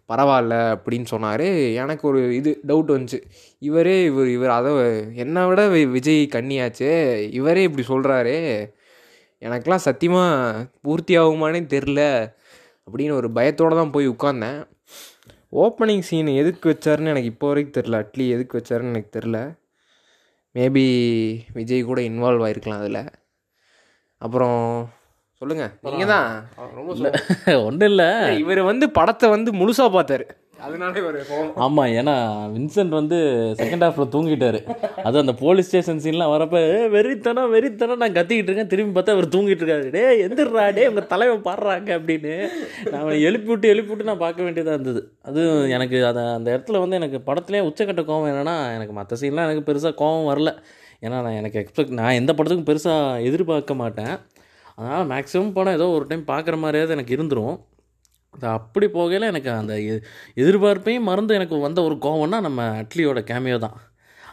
பரவாயில்ல 0.09 0.55
அப்படின்னு 0.75 1.05
சொன்னார். 1.05 1.47
எனக்கு 1.83 2.05
ஒரு 2.09 2.21
இது 2.37 2.51
டவுட் 2.69 2.93
வந்துச்சு. 2.97 3.19
இவரே 3.69 3.97
இவர் 4.11 4.31
இவர் 4.37 4.53
அதை 4.59 4.73
என்னை 5.25 5.43
விட 5.47 5.63
விஜய் 5.97 6.23
கண்ணியாச்சு? 6.33 6.91
இவரே 7.41 7.63
இப்படி 7.69 7.87
சொல்கிறாரு 7.93 8.37
எனக்கெலாம் 9.47 9.87
சத்தியமாக 9.89 10.65
பூர்த்தி 10.83 11.15
ஆகுமானே 11.19 11.61
தெரில 11.75 12.01
அப்படின்னு 12.91 13.15
ஒரு 13.21 13.31
பயத்தோடு 13.39 13.81
தான் 13.81 13.95
போய் 13.97 14.13
உட்காந்தேன் 14.15 14.61
ஓப்பனிங் 15.63 16.05
சீன் 16.09 16.31
எதுக்கு 16.41 16.67
வச்சாருன்னு 16.73 17.13
எனக்கு 17.15 17.33
இப்போ 17.33 17.47
வரைக்கும் 17.49 17.77
தெரில 17.79 18.01
அட்லி 18.03 18.27
எதுக்கு 18.35 18.59
வச்சாருன்னு 18.59 18.95
எனக்கு 18.95 19.17
தெரில 19.19 19.39
மேபி 20.55 20.85
விஜய் 21.57 21.89
கூட 21.89 22.01
இன்வால்வ் 22.11 22.45
ஆயிருக்கலாம் 22.47 22.83
அதில். 22.83 23.03
அப்புறம் 24.23 24.61
சொல்லுங்கள் 25.43 25.73
நீங்கள் 25.87 26.11
தான் 26.13 26.29
ரொம்ப 26.79 26.91
ஒன்றும் 27.67 27.89
இல்லை 27.91 28.09
இவர் 28.43 28.61
வந்து 28.71 28.87
படத்தை 28.99 29.27
வந்து 29.35 29.51
முழுசா 29.61 29.87
பார்த்தாரு. 29.97 30.27
அதனாலே 30.67 31.01
ஒரு 31.09 31.19
ஆமாம் 31.65 31.93
ஏன்னா 32.01 32.15
வின்சென்ட் 32.55 32.95
வந்து 32.99 33.19
செகண்ட் 33.61 33.85
ஹாஃப்ல 33.87 34.07
தூங்கிட்டாரு. 34.15 34.61
அது 35.09 35.17
அந்த 35.23 35.35
போலீஸ் 35.43 35.69
ஸ்டேஷன் 35.71 36.03
சீன்லாம் 36.05 36.33
வரப்ப 36.35 36.63
வெறித்தனம் 36.95 37.53
வெறித்தனம் 37.55 38.03
நான் 38.03 38.17
கத்திக்கிட்டு 38.19 38.51
இருக்கேன். 38.51 38.71
திரும்பி 38.73 38.95
பார்த்தா 38.97 39.17
அவர் 39.17 39.33
தூங்கிட்டு 39.35 39.65
இருக்காரு. 39.65 39.89
டே 39.97 40.05
எந்திரா 40.27 40.67
டே 40.79 40.87
உங்கள் 40.91 41.11
தலைவன் 41.13 41.47
பாடுறாங்க 41.49 41.91
அப்படின்னு 41.99 42.35
நான் 42.91 43.01
அவனை 43.01 43.21
எழுப்பி 43.31 43.51
விட்டு 43.53 43.73
எழுப்பி 43.75 43.93
விட்டு 43.93 44.11
நான் 44.11 44.25
பார்க்க 44.25 44.47
வேண்டியதாக 44.49 44.77
இருந்தது. 44.79 45.03
அது 45.31 45.43
எனக்கு 45.77 45.99
அதை 46.11 46.25
அந்த 46.39 46.49
இடத்துல 46.57 46.83
வந்து 46.85 46.99
எனக்கு 47.01 47.21
படத்துலேயே 47.31 47.67
உச்சக்கட்ட 47.71 48.05
கோவம் 48.11 48.31
என்னன்னா 48.33 48.57
எனக்கு 48.77 48.97
மற்ற 49.01 49.17
சீன்லாம் 49.23 49.49
எனக்கு 49.51 49.67
பெருசாக 49.71 49.95
கோவம் 50.03 50.31
வரல. 50.33 50.53
ஏன்னா 51.05 51.19
நான் 51.27 51.39
எனக்கு 51.41 51.59
எக்ஸ்பெக்ட் 51.63 51.99
நான் 52.01 52.19
எந்த 52.21 52.33
படத்துக்கும் 52.33 52.71
பெருசாக 52.71 53.25
எதிர்பார்க்க 53.29 53.75
மாட்டேன். 53.83 54.15
அதனால் 54.77 55.09
மேக்ஸிமம் 55.09 55.53
படம் 55.53 55.77
ஏதோ 55.79 55.87
ஒரு 55.97 56.05
டைம் 56.11 56.31
பார்க்குற 56.31 56.57
மாதிரியாவது 56.63 56.95
எனக்கு 56.97 57.15
இருந்துரும். 57.17 57.57
அப்படி 58.35 58.87
போகையில் 58.87 59.31
எனக்கு 59.33 59.51
அந்த 59.51 59.75
எதிர்பார்ப்பையும் 60.43 61.09
மறந்து 61.11 61.33
எனக்கு 61.35 61.57
வந்த 61.67 61.81
ஒரு 61.83 61.97
கோவம்னா 62.07 62.39
நம்ம 62.41 62.63
அட்லியோட 62.83 63.21
கேமியோ 63.31 63.59
தான். 63.59 63.77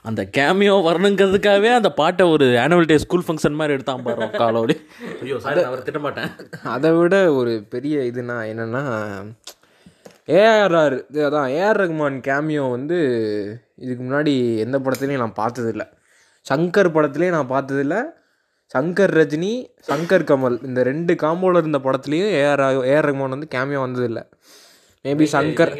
அந்த 0.06 0.22
கேமியோ 0.38 0.76
வரணுங்கிறதுக்காகவே 0.88 1.70
அந்த 1.78 1.90
பாட்டை 2.00 2.26
ஒரு 2.34 2.46
ஆனுவல் 2.64 2.90
டே 2.92 2.98
ஸ்கூல் 2.98 3.26
ஃபங்க்ஷன் 3.28 3.58
மாதிரி 3.60 3.76
எடுத்தான் 3.76 4.04
பாரு 4.06 4.28
காலோடி. 4.42 4.76
ஐயோ 5.24 5.38
சாரி 5.46 5.60
நான் 5.62 5.70
அவரை 5.72 5.82
திட்ட 5.84 6.00
மாட்டேன் 6.06 6.30
அதை 6.76 6.92
விட 7.00 7.16
ஒரு 7.40 7.54
பெரிய 7.74 8.06
இதுனா 8.12 8.38
என்னென்னா 8.52 8.84
ஏஆர்ஆர் 10.38 10.96
அதான் 11.26 11.50
ஏஆர் 11.58 11.80
ரகுமான் 11.82 12.18
கேமியோ 12.28 12.64
வந்து 12.76 12.98
இதுக்கு 13.84 14.02
முன்னாடி 14.04 14.34
எந்த 14.66 14.78
படத்துலையும் 14.86 15.24
நான் 15.24 15.40
பார்த்ததில்ல. 15.44 15.84
சங்கர் 16.46 16.96
படத்துலேயும் 16.96 17.38
நான் 17.38 17.54
பார்த்ததில்ல. 17.56 17.96
சங்கர் 18.74 19.14
ரஜினி 19.18 19.52
சங்கர் 19.90 20.26
கமல். 20.30 20.56
இந்த 20.68 20.80
ரெண்டு 20.90 21.14
காம்போவில் 21.24 21.60
இருந்த 21.62 21.80
படத்துலேயும் 21.86 22.32
ஏஆர் 22.40 22.64
ஏஆர் 22.92 23.08
ரகுமான் 23.08 23.36
வந்து 23.36 23.50
கேமியோ 23.56 23.82
வந்ததில்லை. 23.84 24.24
மேபி 25.06 25.26
சங்கர் 25.34 25.72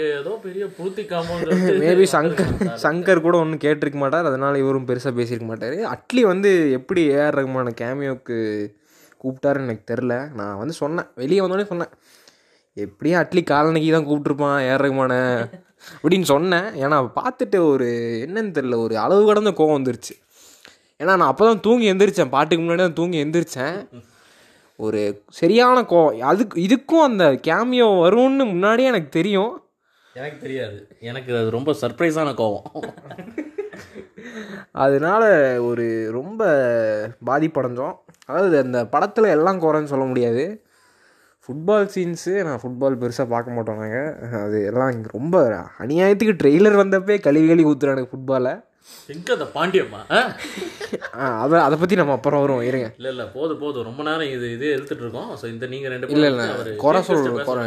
மேபி 1.84 2.06
சங்கர் 2.16 2.52
சங்கர் 2.84 3.24
கூட 3.26 3.36
ஒன்றும் 3.44 3.62
கேட்டிருக்க 3.64 3.98
மாட்டார் 4.04 4.30
அதனால் 4.30 4.60
இவரும் 4.62 4.86
பெருசாக 4.90 5.14
பேசியிருக்க 5.18 5.48
மாட்டார். 5.50 5.76
அட்லி 5.94 6.22
வந்து 6.32 6.52
எப்படி 6.78 7.02
ஏஆர் 7.16 7.38
ரகுமான 7.40 7.74
கேமியோக்கு 7.82 8.38
கூப்பிட்டாருன்னு 9.22 9.68
எனக்கு 9.68 9.86
தெரில 9.92 10.16
நான் 10.40 10.60
வந்து 10.62 10.76
சொன்னேன். 10.84 11.10
வெளியே 11.22 11.42
வந்தோடனே 11.44 11.68
சொன்னேன். 11.74 11.92
எப்படியும் 12.78 13.20
அட்லி 13.24 13.44
காலனிக்கு 13.52 13.92
தான் 13.96 14.08
கூப்பிட்ருப்பான் 14.10 14.58
ஏஆர் 14.68 14.84
ரகுமான 14.86 15.14
அப்படின்னு 15.96 16.28
சொன்னேன். 16.34 16.70
ஏன்னா 16.84 17.00
பார்த்துட்டு 17.20 17.60
ஒரு 17.74 17.90
என்னன்னு 18.26 18.56
தெரில 18.60 18.80
ஒரு 18.86 18.96
அளவு 19.06 19.24
கடந்த 19.32 19.54
கோவம் 19.60 19.78
வந்துருச்சு. 19.78 20.16
ஏன்னா 21.00 21.14
நான் 21.16 21.32
அப்போ 21.32 21.46
தான் 21.46 21.60
தூங்கி 21.60 21.94
எந்திரிச்சேன். 21.94 22.30
பாட்டுக்கு 22.30 22.64
முன்னாடி 22.64 22.78
தான் 22.78 22.94
தூங்கி 22.94 23.24
எந்திரிச்சேன். 23.24 23.76
ஒரு 24.80 25.24
சரியான 25.30 25.82
கோவம். 25.82 26.20
அதுக்கு 26.22 26.62
இதுக்கும் 26.62 27.08
அந்த 27.10 27.26
கேமியோ 27.48 27.88
வரும்னு 28.04 28.46
முன்னாடியே 28.46 28.88
எனக்கு 28.88 29.10
தெரியும். 29.10 29.54
எனக்கு 30.16 30.38
தெரியாது. 30.38 30.78
எனக்கு 31.00 31.32
அது 31.38 31.50
ரொம்ப 31.50 31.72
சர்ப்ரைஸான 31.82 32.30
கோவம். 32.34 32.68
அதனால 34.72 35.24
ஒரு 35.62 36.10
ரொம்ப 36.12 36.42
பாதிப்படைஞ்சோம். 37.26 37.96
அதாவது 38.26 38.56
அந்த 38.58 38.80
படத்தில் 38.86 39.26
எல்லாம் 39.26 39.62
குறைன்னு 39.62 39.84
சொல்ல 39.84 40.06
முடியாது. 40.06 40.46
ஃபுட்பால் 41.50 41.92
சீன்ஸு 41.96 42.32
நான் 42.44 42.60
ஃபுட்பால் 42.60 42.98
பெருசாக 42.98 43.30
பார்க்க 43.30 43.52
மாட்டோம் 43.52 43.78
நாங்கள் 43.78 44.42
அது 44.42 44.58
எல்லாம் 44.66 45.04
ரொம்ப 45.08 45.36
அநியாயத்துக்கு 45.80 46.34
ட்ரெய்லர் 46.34 46.76
வந்தப்பே 46.76 47.16
கழுவி 47.20 47.48
கழுவி 47.48 47.70
ஊற்றுறானுங்க 47.70 48.10
ஃபுட்பாலை 48.12 48.54
எங்க 49.14 49.30
அந்த 49.36 49.46
பாண்டியம்மா 49.56 50.00
அதை 51.44 51.58
அதை 51.66 51.76
பற்றி 51.82 51.96
நம்ம 52.00 52.16
அப்புறம் 52.18 52.42
வருவோம் 52.44 52.66
இருங்க. 52.70 52.88
இல்ல 53.00 53.10
இல்ல 53.14 53.24
போதும் 53.36 53.60
போதும் 53.64 53.88
ரொம்ப 53.90 54.02
நேரம் 54.08 54.32
இது 54.36 54.48
இதே 54.56 54.72
எடுத்துட்டு 54.76 55.04
இருக்கோம். 55.06 55.30
ஸோ 55.42 55.46
இந்த 55.54 55.66
நீங்க 55.74 55.88
ரெண்டு 55.94 56.12
இல்லை 56.16 56.30
இல்லை 56.32 56.48
குறை 56.86 57.02
சொல்கிறோம் 57.10 57.48
குறை. 57.50 57.66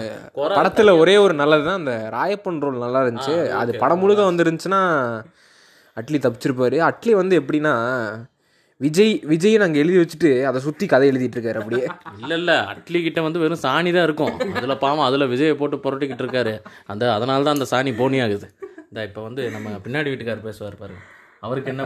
படத்தில் 0.59 0.99
ஒரே 1.03 1.15
ஒரு 1.27 1.37
நல்லது 1.43 1.65
தான் 1.69 1.81
அந்த 1.83 1.95
ராயப்பன் 2.17 2.63
ரோல் 2.65 2.85
நல்லா 2.85 3.03
இருந்துச்சு. 3.05 3.37
அது. 3.63 3.73
படம் 3.85 4.03
முழுக்க 4.03 4.31
வந்துருந்துச்சுன்னா 4.31 4.83
அட்லி 5.97 6.21
தப்பிச்சிருப்பாரு. 6.27 6.79
அட்லி 6.91 7.15
வந்து 7.23 7.41
எப்படின்னா 7.43 7.75
விஜய் 8.81 9.15
விஜய் 9.31 9.61
நாங்கள் 9.63 9.81
எழுதி 9.83 9.99
வச்சுட்டு 10.01 10.31
அதை 10.51 10.59
சுற்றி 10.67 10.85
கதை 10.93 11.09
எழுதிட்டு 11.11 11.37
இருக்காரு 11.39 11.61
அப்படியே. 11.63 11.87
இல்ல 12.23 12.33
இல்ல 12.41 12.53
அட்லி 12.73 13.01
கிட்ட 13.07 13.21
வந்து 13.27 13.43
வெறும் 13.43 13.65
சாணி 13.65 13.91
தான் 13.97 14.07
இருக்கும். 14.09 14.35
அதுல 14.59 14.75
பாவம் 14.85 15.07
அதுல 15.09 15.27
விஜயை 15.33 15.55
போட்டு 15.61 15.79
புரட்டிக்கிட்டு 15.85 16.25
இருக்காரு. 16.25 16.55
அந்த 16.93 17.13
அதனால 17.17 17.45
தான் 17.49 17.59
அந்த 17.59 17.69
சாணி 17.73 17.93
போனி 18.01 18.21
ஆகுது. 18.27 18.49
இந்த 18.93 19.01
இப்போ 19.09 19.21
வந்து 19.27 19.43
நம்ம 19.55 19.73
பின்னாடி 19.83 20.09
வீட்டுக்காரர் 20.11 20.47
பேசுவார் 20.47 20.77
பாருங்க 20.83 21.03
அவருக்கு 21.47 21.71
என்ன 21.73 21.83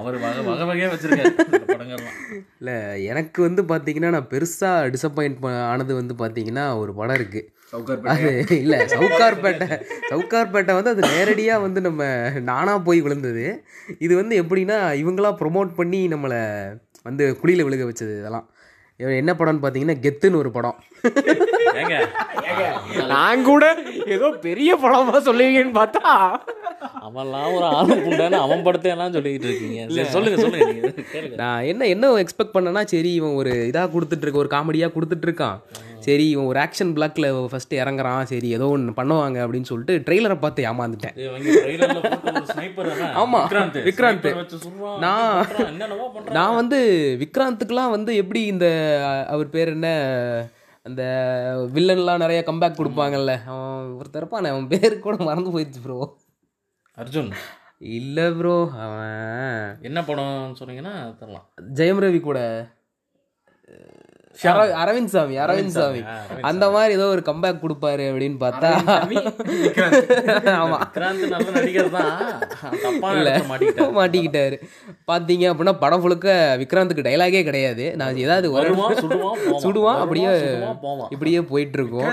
அவர் 0.00 0.16
வகை 0.24 0.42
வகை 0.48 0.64
வகையாக 0.70 0.90
வச்சிருக்காரு. 0.92 1.30
படங்கள்லாம். 1.70 2.18
இல்லை 2.60 2.74
எனக்கு 3.10 3.38
வந்து 3.46 3.62
பார்த்தீங்கன்னா 3.70 4.10
நான் 4.16 4.28
பெருசாக 4.32 4.90
டிசப்பாயிண்ட் 4.94 5.46
ஆனது 5.70 5.92
வந்து 6.00 6.16
பார்த்தீங்கன்னா 6.20 6.64
ஒரு 6.82 6.92
படம் 6.98 7.18
இருக்குது 7.20 7.52
அது 8.12 8.30
இல்லை 8.64 8.78
சவுக்கார்பேட்டை 8.92 9.68
சவுக்கார்பேட்டை 10.10 10.74
வந்து 10.78 10.92
அது 10.94 11.02
நேரடியாக 11.14 11.64
வந்து 11.66 11.80
நம்ம 11.88 12.04
நானாக 12.50 12.78
போய் 12.88 13.00
விழுந்தது. 13.06 13.46
இது 14.06 14.12
வந்து 14.20 14.34
எப்படின்னா 14.42 14.78
இவங்களா 15.02 15.32
ப்ரொமோட் 15.42 15.72
பண்ணி 15.80 16.02
நம்மளை 16.14 16.42
வந்து 17.08 17.24
குழியில் 17.40 17.66
விழுக 17.68 17.84
வச்சது 17.90 18.14
இதெல்லாம். 18.20 18.46
என்ன 19.20 19.32
படம்னு 19.38 19.62
பார்த்தீங்கன்னா 19.62 19.96
கெத்துன்னு 20.04 20.40
ஒரு 20.42 20.50
படம். 20.56 20.76
ஏங்க? 21.80 21.96
நான் 23.12 23.42
கூட 23.48 23.64
ஏதோ 24.14 24.28
பெரிய 24.46 24.70
படமா 24.84 25.18
சொல்லுவீங்கன்னு 25.28 25.74
பார்த்தா. 25.80 26.04
அவன்லாம் 27.06 27.50
ஒரு 27.56 27.66
ஆளும் 27.78 28.02
புண்டான 28.06 28.40
அவன் 28.46 28.64
படத்தை 28.66 28.90
எல்லாம் 28.94 29.14
சொல்லிக்கிட்டு 29.16 29.48
இருக்கீங்க. 29.50 29.80
சரி 29.96 30.08
சொல்லுங்க 30.14 30.38
சொல்லுங்க 30.44 31.36
நான் 31.42 31.66
என்ன 31.72 31.86
என்ன 31.94 32.12
எக்ஸ்பெக்ட் 32.24 32.56
பண்ணேன்னா 32.56 32.84
சரி 32.94 33.12
இவன் 33.20 33.38
ஒரு 33.42 33.52
இதாக 33.72 33.92
கொடுத்துட்டு 33.94 34.26
இருக்க 34.26 34.44
ஒரு 34.44 34.52
காமெடியாக 34.56 34.94
கொடுத்துட்டு 34.96 35.28
இருக்கான். 35.28 35.58
சரி 36.06 36.24
இவன் 36.30 36.48
ஒரு 36.50 36.58
ஆக்ஷன் 36.60 36.92
பிளாக்ல 36.96 37.26
ஃபஸ்ட்டு 37.52 37.78
இறங்குறான் 37.82 38.22
சரி 38.30 38.48
ஏதோ 38.56 38.66
ஒன்று 38.74 38.92
பண்ணுவாங்க 38.98 39.38
அப்படின்னு 39.44 39.68
சொல்லிட்டு 39.70 39.94
ட்ரெய்லரை 40.06 40.36
பார்த்து 40.38 40.66
ஏமாந்துட்டேன்? 40.70 41.16
ஆமா, 43.22 43.40
விக்ராந்த். 43.88 44.28
நான். 45.04 45.46
நான் 46.38 46.58
வந்து 46.60 46.78
விக்ராந்துக்குலாம் 47.22 47.94
வந்து 47.96 48.14
எப்படி 48.22 48.42
இந்த 48.46 48.68
அவர் 49.34 49.54
பேர் 49.56 49.72
என்ன 49.76 49.90
அந்த 50.86 51.02
வில்லன்லாம் 51.74 52.22
நிறைய 52.24 52.40
கம்பேக் 52.46 52.78
கொடுப்பாங்கல்ல 52.80 53.32
அவன் 53.52 53.88
ஒருத்தர் 54.00 54.22
இருப்பானே 54.22 54.50
அவன் 54.54 54.70
பேர் 54.74 55.04
கூட 55.06 55.16
மறந்து 55.28 55.54
போயிடுச்சு 55.54 55.82
ப்ரோ 55.86 55.98
அர்ஜுன். 56.96 57.32
இல்லை 57.96 58.26
ப்ரோ 58.38 58.56
அவன் 58.84 59.16
என்ன 59.88 59.98
படம் 60.04 60.54
சொன்னீங்கன்னா 60.60 60.92
தரலாம் 61.20 61.46
ஜெயம் 61.74 62.02
ரவி 62.04 62.20
கூட. 62.20 62.40
அரவிந்த் 64.80 65.06
சாமி 65.06 65.38
அரவிந்த் 65.38 65.70
சாமி. 65.70 66.00
அந்த 66.42 66.70
மாதிரி 66.70 66.94
ஏதோ 66.94 67.06
ஒரு 67.06 67.22
கம்பேக் 67.22 67.62
கொடுப்பாரு 67.62 68.08
அப்படின்னு 68.08 68.38
பார்த்தா 68.42 68.76
ஆமா. 70.56 70.78
இடத்துல 73.60 73.96
மாட்டிக்கிட்டாரு. 73.96 74.56
பார்த்தீங்க 75.10 75.50
அப்படின்னா 75.50 75.78
படம் 75.78 76.00
முழுக்க 76.00 76.58
விக்ராந்துக்கு 76.62 77.02
டைலாகே 77.02 77.44
கிடையாது. 77.44 77.96
நான் 77.96 78.16
ஏதாவது 78.16 78.48
சுடுவான் 79.64 80.02
அப்படியே 80.02 80.28
இப்படியே 81.10 81.40
போயிட்டு 81.50 81.78
இருக்கோம் 81.78 82.06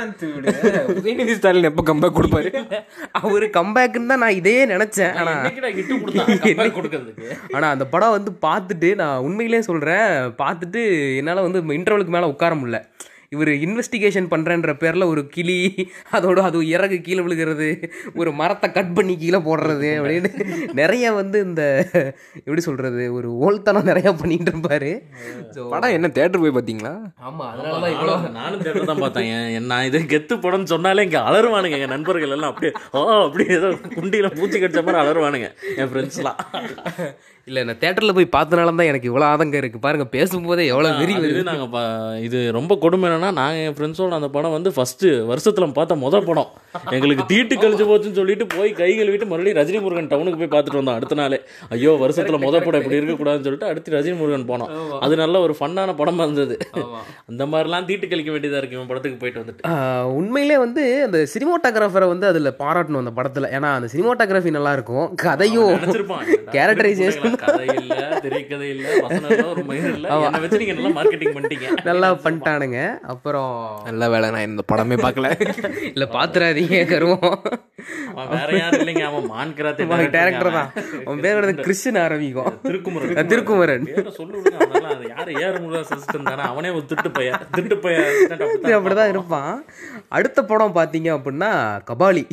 உதயநிதி 0.97 1.33
ஸ்டாலின் 1.33 1.63
எப்போ 1.63 1.83
கம்பேக் 1.83 2.17
கொடுப்பாரு? 2.17 2.49
அவரு 3.21 3.49
கம்பேக்குன்னு 3.57 4.05
தான் 4.05 4.17
நான் 4.17 4.33
இதே 4.33 4.65
நினைச்சேன். 4.65 5.19
ஆனா 5.19 5.43
ஆனா 7.55 7.69
அந்த 7.69 7.87
படம் 7.87 8.11
வந்து 8.11 8.31
பார்த்துட்டு 8.45 8.95
நான் 8.95 9.23
உண்மையிலேயே 9.23 9.61
சொல்றேன். 9.61 10.31
பார்த்துட்டு 10.41 11.15
என்னால 11.17 11.41
வந்து 11.41 11.73
இன்டர்வலுக்கு 11.73 12.12
மேல 12.15 12.31
உட்கார 12.35 12.53
முடியல. 12.61 12.79
இவர் 13.35 13.49
இன்வெஸ்டிகேஷன் 13.65 14.27
பண்ணுறேன்ற 14.31 14.71
பேரில் 14.81 15.03
ஒரு 15.11 15.21
கிளி 15.35 15.55
அதோட 16.15 16.39
அது 16.47 16.57
இறகு 16.73 16.97
கீழே 17.05 17.21
விழுகிறது 17.25 17.67
ஒரு 18.19 18.31
மரத்தை 18.39 18.67
கட் 18.75 18.91
பண்ணி 18.97 19.13
கீழே 19.21 19.39
போடுறது 19.47 19.89
அப்படின்னு 19.99 20.29
நிறைய 20.81 21.13
வந்து 21.19 21.37
இந்த 21.47 21.63
எப்படி 22.43 22.63
சொல்கிறது 22.67 23.03
ஒரு 23.17 23.29
ஓல்தனம் 23.45 23.89
நிறையா 23.91 24.11
பண்ணிட்டு 24.21 24.53
இருப்பாரு. 24.53 24.91
ஸோ 25.55 25.63
படம் 25.73 25.95
என்ன 25.97 26.11
தேட்டர் 26.19 26.43
போய் 26.43 26.55
பார்த்தீங்களா? 26.57 26.93
ஆமாம் 27.27 27.49
அதனால 27.51 27.79
தான் 27.85 27.95
இவ்வளோ 27.95 28.19
நானும் 28.39 28.63
தேட்டர் 28.65 28.89
தான் 28.91 29.03
பார்த்தேன். 29.05 29.33
நான் 29.71 29.87
இது 29.89 30.05
கெத்து 30.13 30.37
படம்னு 30.45 30.73
சொன்னாலே 30.75 31.07
இங்கே 31.09 31.21
அலறுவானுங்க 31.29 31.79
என் 31.85 31.95
நண்பர்கள் 31.97 32.35
எல்லாம் 32.37 32.53
அப்படியே 32.53 32.73
ஓ 32.97 33.03
அப்படியே 33.27 33.51
ஏதோ 33.59 33.71
குண்டியில் 33.97 34.35
பூச்சி 34.39 34.57
கடிச்ச 34.57 34.83
மாதிரி 34.87 35.03
அலறுவானுங்க 35.03 35.49
என் 35.79 35.91
ஃப்ரெண்ட்ஸ்லாம் 35.93 36.39
இல்லை 37.47 37.61
நான் 37.67 37.79
தேட்டரில் 37.81 38.15
போய் 38.17 38.27
பார்த்தனால 38.35 38.73
தான் 38.79 38.89
எனக்கு 38.89 39.07
இவ்வளோ 39.09 39.25
ஆதங்கம் 39.29 39.59
இருக்குது 39.61 39.81
பாருங்க 39.85 40.05
பேசும்போதே 40.13 40.65
எவ்வளோ 40.73 40.89
வெறி 40.99 41.13
இது 41.15 41.23
வருது 41.23 41.41
நாங்கள் 41.49 41.69
பா 41.73 41.81
இது 42.25 42.37
ரொம்ப 42.57 42.73
கொடுமை 42.83 43.05
என்னன்னா 43.07 43.31
நாங்கள் 43.39 43.63
என் 43.63 43.75
ஃப்ரெண்ட்ஸோட 43.77 44.13
அந்த 44.19 44.29
படம் 44.35 44.53
வந்து 44.55 44.71
ஃபர்ஸ்ட் 44.75 45.03
வருஷத்துல 45.31 45.65
பார்த்த 45.77 45.97
முத 46.03 46.21
படம். 46.27 46.51
எங்களுக்கு 46.97 47.23
தீட்டு 47.31 47.55
கழிச்சு 47.63 47.87
போச்சுன்னு 47.89 48.19
சொல்லிட்டு 48.19 48.45
போய் 48.53 48.69
கை 48.77 48.89
கழுவிட்டு 48.99 49.27
மறுபடியும் 49.31 49.57
ரஜினி 49.59 49.81
முருகன் 49.85 50.09
டவுனுக்கு 50.13 50.39
போய் 50.41 50.51
பார்த்துட்டு 50.53 50.79
வந்தோம் 50.81 50.97
அடுத்த 50.99 51.17
நாளே. 51.21 51.39
ஐயோ 51.77 51.91
வருஷத்துல 52.03 52.39
முத 52.45 52.61
படம் 52.67 52.81
இப்படி 52.83 52.97
இருக்கக்கூடாதுன்னு 52.99 53.47
சொல்லிட்டு 53.49 53.69
அடுத்து 53.71 53.95
ரஜினி 53.97 54.15
முருகன் 54.21 54.47
போனோம் 54.51 54.71
அது 55.07 55.17
நல்ல 55.23 55.41
ஒரு 55.47 55.55
ஃபன்னான 55.59 55.97
படமா 55.99 56.23
இருந்தது. 56.29 56.57
அந்த 57.31 57.43
மாதிரிலாம் 57.51 57.89
தீட்டு 57.91 58.11
கழிக்க 58.13 58.31
வேண்டியதா 58.37 58.61
இருக்கு 58.63 58.79
இவன் 58.79 58.89
படத்துக்கு 58.93 59.19
போயிட்டு 59.25 59.43
வந்துட்டு. 59.43 59.67
உண்மையிலே 60.21 60.59
வந்து 60.65 60.85
அந்த 61.09 61.21
சினிமோட்டோகிராஃபரை 61.35 62.09
வந்து 62.13 62.29
அதில் 62.31 62.51
பாராட்டணும் 62.63 63.03
அந்த 63.03 63.15
படத்தில். 63.19 63.51
ஏன்னா 63.59 63.71
அந்த 63.79 63.89
சினிமோட்டோகிராஃபி 63.95 64.57
நல்லா 64.59 64.73
இருக்கும். 64.79 65.05
கதையும் 65.27 65.71
Characterization. 66.57 67.31
கதை 67.41 67.67
இல்ல 67.81 67.95
திரைக்கதை 68.23 68.67
இல்ல 68.75 68.87
வசனம் 69.05 69.31
இல்ல. 69.33 69.45
ஒரு 69.53 69.63
மயிர் 69.69 69.89
இல்ல 69.95 70.07
என்னை 70.27 70.39
வச்சு 70.43 70.61
நீங்க 70.61 70.75
நல்லா 70.77 70.91
மார்க்கெட்டிங் 70.97 71.35
பண்ணிட்டீங்க. 71.35 71.67
நல்லா 71.89 72.09
பண்ணிட்டானுங்க. 72.25 72.79
அப்புறம் 73.13 73.53
நல்ல 73.89 74.09
வேலை 74.13 74.29
நான் 74.35 74.47
இந்த 74.49 74.63
படமே 74.71 74.97
பார்க்கல. 75.05 75.29
இல்லை 75.93 76.07
பார்த்துறாதீங்க 76.17 76.79
கருவம் 76.93 77.37
வேற 78.33 78.49
யாரும் 78.57 78.81
இல்லைங்க 78.83 79.05
அவன் 79.09 79.25
மான் 79.31 79.53
கிராத்தே 79.57 79.85
டேரக்டர் 80.17 80.55
தான். 80.57 80.69
அவன். 81.07 81.21
பேர் 81.25 81.39
வந்து 81.39 81.63
கிறிஸ்டின் 81.65 81.99
ஆரம்பிக்கும். 82.05 82.51
திருக்குமரன். 82.67 83.29
திருக்குமரன். 83.31 83.85
பேரை 83.91 84.11
சொல்லி 84.19 84.35
விடுங்க 84.37 84.57
அதனால 84.65 84.93
அது 84.95 85.05
யாரு? 85.13 85.31
ஏற 85.45 85.53
முடியாத 85.63 85.87
சிஸ்டம் 85.93 86.29
தானே? 86.29 86.43
அவனே 86.51 86.69
ஒரு 86.77 86.85
திட்டு 86.91 87.11
பையன். 87.17 87.41
திட்டு 87.57 87.77
பையன் 87.85 88.09
இது 88.63 88.75
அப்படிதான் 88.77 89.11
இருப்பான். 89.13 89.53
அடுத்த 90.17 90.39
படம் 90.51 90.77
பார்த்தீங்க 90.77 91.09
அப்படின்னா 91.17 91.51
கபாலி. 91.89 92.23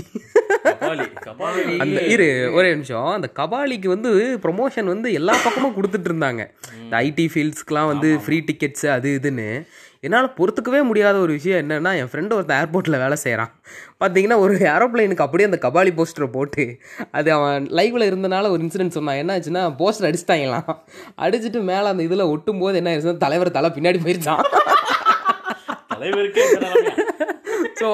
கபாலி 0.67 1.07
கபாலி. 1.27 1.65
அந்த 1.85 2.01
இரு 2.15 2.29
ஒரே 2.59 2.69
நிமிஷம். 2.75 3.09
அந்த 3.17 3.29
கபாலிக்கு 3.41 3.89
வந்து 3.95 4.11
ப்ரொமோஷன் 4.45 4.90
வந்து 4.95 5.09
எல்லா 5.19 5.35
பக்கமும் 5.45 5.77
கொடுத்துட்டு 5.77 6.09
இருந்தாங்க 6.11 6.43
இந்த 6.83 6.95
ஐடி 7.09 7.27
ஃபீல்ட்ஸ்க்குலாம் 7.33 7.91
வந்து 7.93 8.11
ஃப்ரீ 8.25 8.39
டிக்கெட்ஸ் 8.49 8.87
அது 8.97 9.09
இதுன்னு. 9.21 9.47
என்னால் 10.07 10.29
பொறுத்துக்கவே 10.37 10.79
முடியாத 10.89 11.17
ஒரு 11.25 11.33
விஷயம் 11.37 11.59
என்னன்னா 11.63 11.91
என் 12.01 12.11
ஃப்ரெண்டு 12.11 12.37
ஒருத்தன் 12.37 12.61
ஏர்போர்ட்டில் 12.61 13.01
வேலை 13.03 13.17
செய்கிறான் 13.23 13.51
பார்த்தீங்கன்னா 14.03 14.37
ஒரு 14.45 14.55
ஏரோப்ளைனுக்கு 14.75 15.25
அப்படியே 15.25 15.49
அந்த 15.49 15.59
கபாலி 15.67 15.91
போஸ்டரை 15.99 16.29
போட்டு 16.37 16.65
அது 17.19 17.29
அவன் 17.37 17.67
லைவில் 17.79 18.09
இருந்தனால 18.11 18.51
ஒரு 18.55 18.63
இன்சிடென்ட் 18.67 18.97
சொன்னான். 18.97 19.21
என்ன 19.23 19.35
ஆச்சுன்னா 19.37 19.65
போஸ்டர் 19.81 20.09
அடிச்சிட்டாங்களாம். 20.11 20.71
அடிச்சுட்டு 21.27 21.61
மேலே 21.73 21.87
அந்த 21.93 22.03
இதில் 22.09 22.31
ஒட்டும் 22.35 22.63
போது 22.65 22.81
என்ன 22.81 22.91
ஆயிடுச்சுன்னா 22.93 23.25
தலைவர் 23.27 23.57
தலை 23.59 23.71
பின்னாடி 23.77 24.01
போயிருச்சான் 24.07 24.43
தலைவருக்கே? 26.01 26.45
ஸோ 27.81 27.89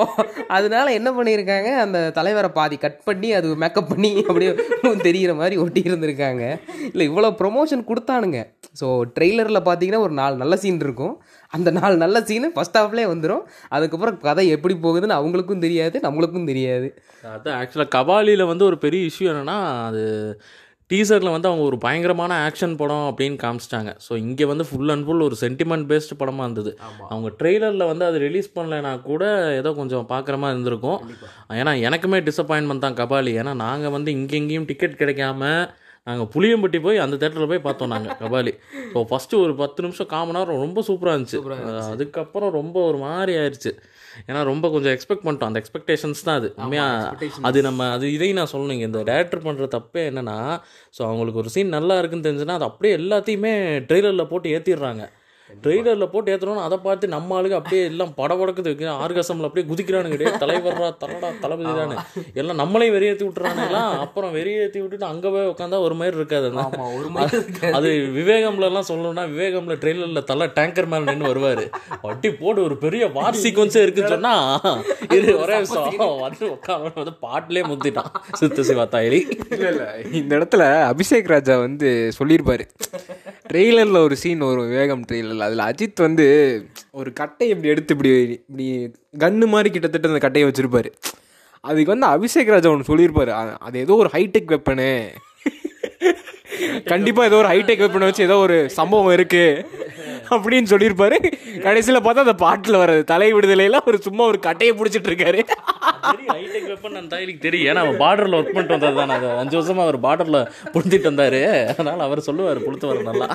அதனால 0.56 0.86
என்ன 0.98 1.08
பண்ணியிருக்காங்க? 1.16 1.70
அந்த 1.84 1.98
தலைவரை 2.16 2.50
பாதி 2.58 2.76
கட் 2.84 2.98
பண்ணி 3.08 3.28
அது 3.38 3.48
மேக்கப் 3.62 3.90
பண்ணி 3.92 4.10
அப்படியே 4.28 4.50
தெரிகிற 5.06 5.32
மாதிரி 5.40 5.56
ஒட்டி 5.64 5.80
இருந்திருக்காங்க. 5.88 6.42
இல்லை 6.92 7.04
இவ்வளோ 7.10 7.30
ப்ரொமோஷன் 7.40 7.82
கொடுத்தானுங்க. 7.90 8.40
ஸோ 8.80 8.86
ட்ரெய்லரில் 9.16 9.66
பார்த்தீங்கன்னா 9.68 10.02
ஒரு 10.06 10.14
நாலு 10.20 10.36
நல்ல 10.42 10.56
சீன் 10.64 10.82
இருக்கும். 10.86 11.14
அந்த 11.56 11.70
நாலு 11.78 11.96
நல்ல 12.04 12.20
சீனு 12.28 12.48
ஃபஸ்ட் 12.56 12.78
ஹாஃப்லேயே 12.80 13.08
வந்துடும் 13.12 13.44
அதுக்கப்புறம் 13.76 14.18
கதை 14.28 14.44
எப்படி 14.56 14.76
போகுதுன்னு 14.86 15.18
அவங்களுக்கும் 15.20 15.64
தெரியாது 15.66 15.96
நம்மளுக்கும் 16.06 16.50
தெரியாது. 16.52 16.88
அதான் 17.34 17.56
ஆக்சுவலாக 17.60 17.94
கபாலியில் 17.96 18.50
வந்து 18.52 18.66
ஒரு 18.70 18.78
பெரிய 18.86 19.10
இஷ்யூ 19.10 19.28
என்னன்னா 19.32 19.58
அது 19.88 20.04
டீசரில் 20.90 21.32
வந்து 21.34 21.48
அவங்க 21.48 21.62
ஒரு 21.70 21.76
பயங்கரமான 21.84 22.32
ஆக்ஷன் 22.48 22.76
படம் 22.80 23.06
அப்படின்னு 23.10 23.38
காமிச்சிட்டாங்க. 23.44 23.92
ஸோ 24.04 24.12
இங்கே 24.24 24.44
வந்து 24.50 24.64
ஃபுல் 24.68 24.92
அண்ட் 24.94 25.04
ஃபுல் 25.06 25.24
ஒரு 25.28 25.36
சென்டிமெண்ட் 25.42 25.86
பேஸ்டு 25.90 26.18
படமாக 26.20 26.46
இருந்தது 26.46 26.72
அவங்க 27.08 27.28
ட்ரெய்லரில் 27.40 27.88
வந்து 27.90 28.04
அது 28.08 28.18
ரிலீஸ் 28.26 28.48
பண்ணலைன்னா 28.58 28.92
கூட 29.08 29.22
ஏதோ 29.60 29.72
கொஞ்சம் 29.80 30.06
பார்க்குற 30.12 30.36
மாதிரி 30.42 30.56
இருந்திருக்கும். 30.56 31.00
ஏன்னா 31.62 31.74
எனக்குமே 31.88 32.20
டிசப்பாயின்மெண்ட் 32.28 32.86
தான் 32.86 32.98
கபாலி. 33.02 33.34
ஏன்னா 33.40 33.54
நாங்கள் 33.64 33.94
வந்து 33.96 34.12
இங்கெங்கேயும் 34.18 34.68
டிக்கெட் 34.70 35.00
கிடைக்காம 35.02 35.50
நாங்கள் 36.08 36.30
புளியம்பட்டி 36.34 36.78
போய் 36.86 37.04
அந்த 37.04 37.14
தேட்டரில் 37.20 37.50
போய் 37.52 37.66
பார்த்தோம் 37.66 37.92
நாங்கள் 37.94 38.18
கபாலி. 38.22 38.52
ஸோ 38.92 38.98
ஃபஸ்ட்டு 39.10 39.40
ஒரு 39.44 39.54
பத்து 39.62 39.82
நிமிஷம் 39.84 40.10
காமன் 40.14 40.38
நேரம் 40.38 40.62
ரொம்ப 40.64 40.82
சூப்பராக 40.88 41.16
இருந்துச்சு. 41.16 41.40
அதுக்கப்புறம் 41.94 42.52
ரொம்ப 42.60 42.76
ஒரு 42.90 42.98
மாதிரி 43.06 43.32
ஆயிடுச்சு 43.42 43.72
ஏன்னா 44.28 44.40
ரொம்ப 44.44 44.66
கொஞ்சம் 44.74 44.94
எக்ஸ்பெக்ட் 44.94 45.24
பண்ணிட்டோம். 45.26 45.50
அந்த 45.50 45.60
எக்ஸ்பெக்டேஷன்ஸ் 45.62 46.24
தான் 46.28 46.38
அது. 46.40 46.48
உண்மையாக 46.62 47.28
அது 47.48 47.58
நம்ம 47.62 47.90
அது 47.96 48.06
இதையும் 48.12 48.40
நான் 48.40 48.52
சொல்லணுங்க 48.54 48.86
இந்த 48.90 49.02
டேரக்டர் 49.10 49.44
பண்ணுற 49.46 49.68
தப்பே 49.76 50.04
என்னென்னா 50.10 50.38
ஸோ 50.96 51.02
அவங்களுக்கு 51.08 51.42
ஒரு 51.42 51.52
சீன் 51.56 51.76
நல்லா 51.76 51.96
இருக்குன்னு 52.00 52.28
தெரிஞ்சுன்னா 52.28 52.58
அது 52.60 52.68
அப்படியே 52.70 52.94
எல்லாத்தையுமே 53.00 53.52
ட்ரெய்லரில் 53.90 54.30
போட்டு 54.32 54.54
ஏற்றிடுறாங்க 54.56 55.04
ட்ரெய்லரில் 55.64 56.10
போட்டு 56.12 56.30
ஏற்றுறோம் 56.32 56.62
அதை 56.66 56.76
பார்த்து 56.84 57.06
நம்ம 57.14 57.34
ஆளுங்க 57.38 57.56
அப்படியே 57.58 57.82
எல்லாம் 57.90 58.12
படபடக்குது. 58.20 58.70
ஆர்கசமில் 59.04 59.46
அப்படியே 59.48 59.66
குதிக்கிறானுங்க. 59.70 60.16
டே 60.22 60.30
தலைவர்ரா 60.42 60.88
தலடா 61.02 61.28
தளபதி 61.42 61.72
தானே. 61.78 61.96
எல்லாம் 62.40 62.60
நம்மளையும் 62.62 62.94
வெறியேற்றி 62.96 63.24
விட்டுறானுங்களாம் 63.26 63.94
அப்புறம் 64.04 64.32
வெறியேற்றி 64.38 64.80
விட்டுட்டு 64.82 65.06
அங்கே 65.10 65.28
போய் 65.34 65.50
உட்காந்தா 65.52 65.80
ஒரு 65.86 65.96
மாதிரி 66.00 66.18
இருக்காது. 66.20 66.48
ஒரு 66.98 67.10
மாதிரி 67.16 67.70
அது 67.78 67.90
விவேகம்லலாம் 68.18 68.88
சொல்லணும்னா 68.90 69.24
விவேகம்ல 69.34 69.76
ட்ரெயிலரில் 69.84 70.28
தலை 70.30 70.48
டேங்கர் 70.58 70.90
மேலே 70.94 71.04
நின்று 71.10 71.30
வருவார். 71.32 71.64
வட்டி 72.06 72.30
போட்டு 72.40 72.60
ஒரு 72.68 72.76
பெரிய 72.84 73.06
வார் 73.18 73.40
சீக்வன்ஸே 73.44 73.82
இருக்குன்னு 73.86 74.14
சொன்னா 74.14 74.34
இது 75.18 75.28
ஒரே 75.42 75.54
நிமிஷம். 75.58 75.98
வந்து 76.26 76.44
உட்காந்து 76.56 77.00
வந்து 77.02 77.14
பாட்டிலே 77.26 77.64
முத்திட்டான் 77.70 78.12
சித்து 78.40 78.64
சிவா 78.70 78.86
தாயலி. 78.96 79.20
இல்லை 79.54 79.70
இல்லை. 79.74 79.88
இந்த 80.20 80.32
இடத்துல 80.38 80.64
அபிஷேக் 80.92 81.32
ராஜா 81.34 81.56
வந்து 81.66 81.88
சொல்லியிருப்பாரு. 82.18 82.66
ட்ரெய்லரில் 83.50 84.04
ஒரு 84.06 84.16
சீன் 84.20 84.40
ஒரு 84.50 84.62
வேகம் 84.76 85.04
ட்ரெய்லரில் 85.36 85.58
அதில் 85.58 85.64
அஜித் 85.68 86.04
வந்து 86.06 86.26
ஒரு 86.90 87.12
கட்டை 87.12 87.48
இப்படி 87.48 87.68
எடுத்து 87.68 87.94
இப்படி 87.94 88.10
இப்படி 88.48 88.66
கன்று 89.18 89.46
மாதிரி 89.46 89.70
கிட்டத்தட்ட 89.70 90.08
அந்த 90.08 90.20
கட்டையை 90.20 90.50
வச்சுருப்பார். 90.50 90.90
அதுக்கு 91.60 91.98
வந்து 91.98 92.06
அபிஷேக் 92.06 92.52
ராஜா 92.54 92.70
ஒன்று 92.70 92.96
சொல்லியிருப்பாரு. 92.96 93.32
அது 93.58 93.78
ஏதோ 93.78 93.94
ஒரு 93.94 94.10
ஹைடெக் 94.12 94.52
வெப்பனு 94.54 94.90
கண்டிப்பாக 96.90 97.28
ஏதோ 97.28 97.38
ஒரு 97.42 97.48
ஹைடெக் 97.52 97.82
வெப்பனை 97.84 98.06
வச்சு 98.08 98.26
ஏதோ 98.28 98.36
ஒரு 98.46 98.56
சம்பவம் 98.78 99.14
இருக்குது 99.16 99.64
அப்படின்னு 100.34 100.70
சொல்லியிருப்பாரு. 100.70 101.16
கடைசியில் 101.64 102.04
பார்த்தா 102.04 102.24
அந்த 102.26 102.34
பாட்டில் 102.44 102.78
வர்றது. 102.82 103.02
தலை 103.10 103.28
விடுதலையில 103.36 103.80
ஒரு 103.90 103.98
சும்மா 104.06 104.22
ஒரு 104.30 104.38
கட்டையை 104.46 104.72
பிடிச்சிட்டு 104.78 105.10
இருக்காரு. 105.10 105.40
ஹைடெக் 106.32 106.68
வெப்பன் 106.72 106.98
அந்த 107.00 107.10
தாயலிக்கு 107.14 107.44
தெரியும். 107.46 107.68
ஏன்னா 107.70 107.82
அவர் 107.84 108.00
பார்டரில் 108.04 108.36
ஒர்க் 108.38 108.52
பண்ணிட்டு 108.54 108.76
வந்தது 108.76 108.98
தானே. 109.00 109.14
அது 109.18 109.28
அஞ்சு 109.42 109.56
வருஷமா 109.58 109.84
அவர் 109.86 109.98
பார்டரில் 110.06 110.40
புடுத்திட்டு 110.74 111.10
வந்தார். 111.10 111.40
அதனால் 111.72 112.06
அவர் 112.06 112.26
சொல்லுவார் 112.28 112.64
புளுத்து 112.66 112.90
வர 112.90 113.02
நல்லா. 113.10 113.28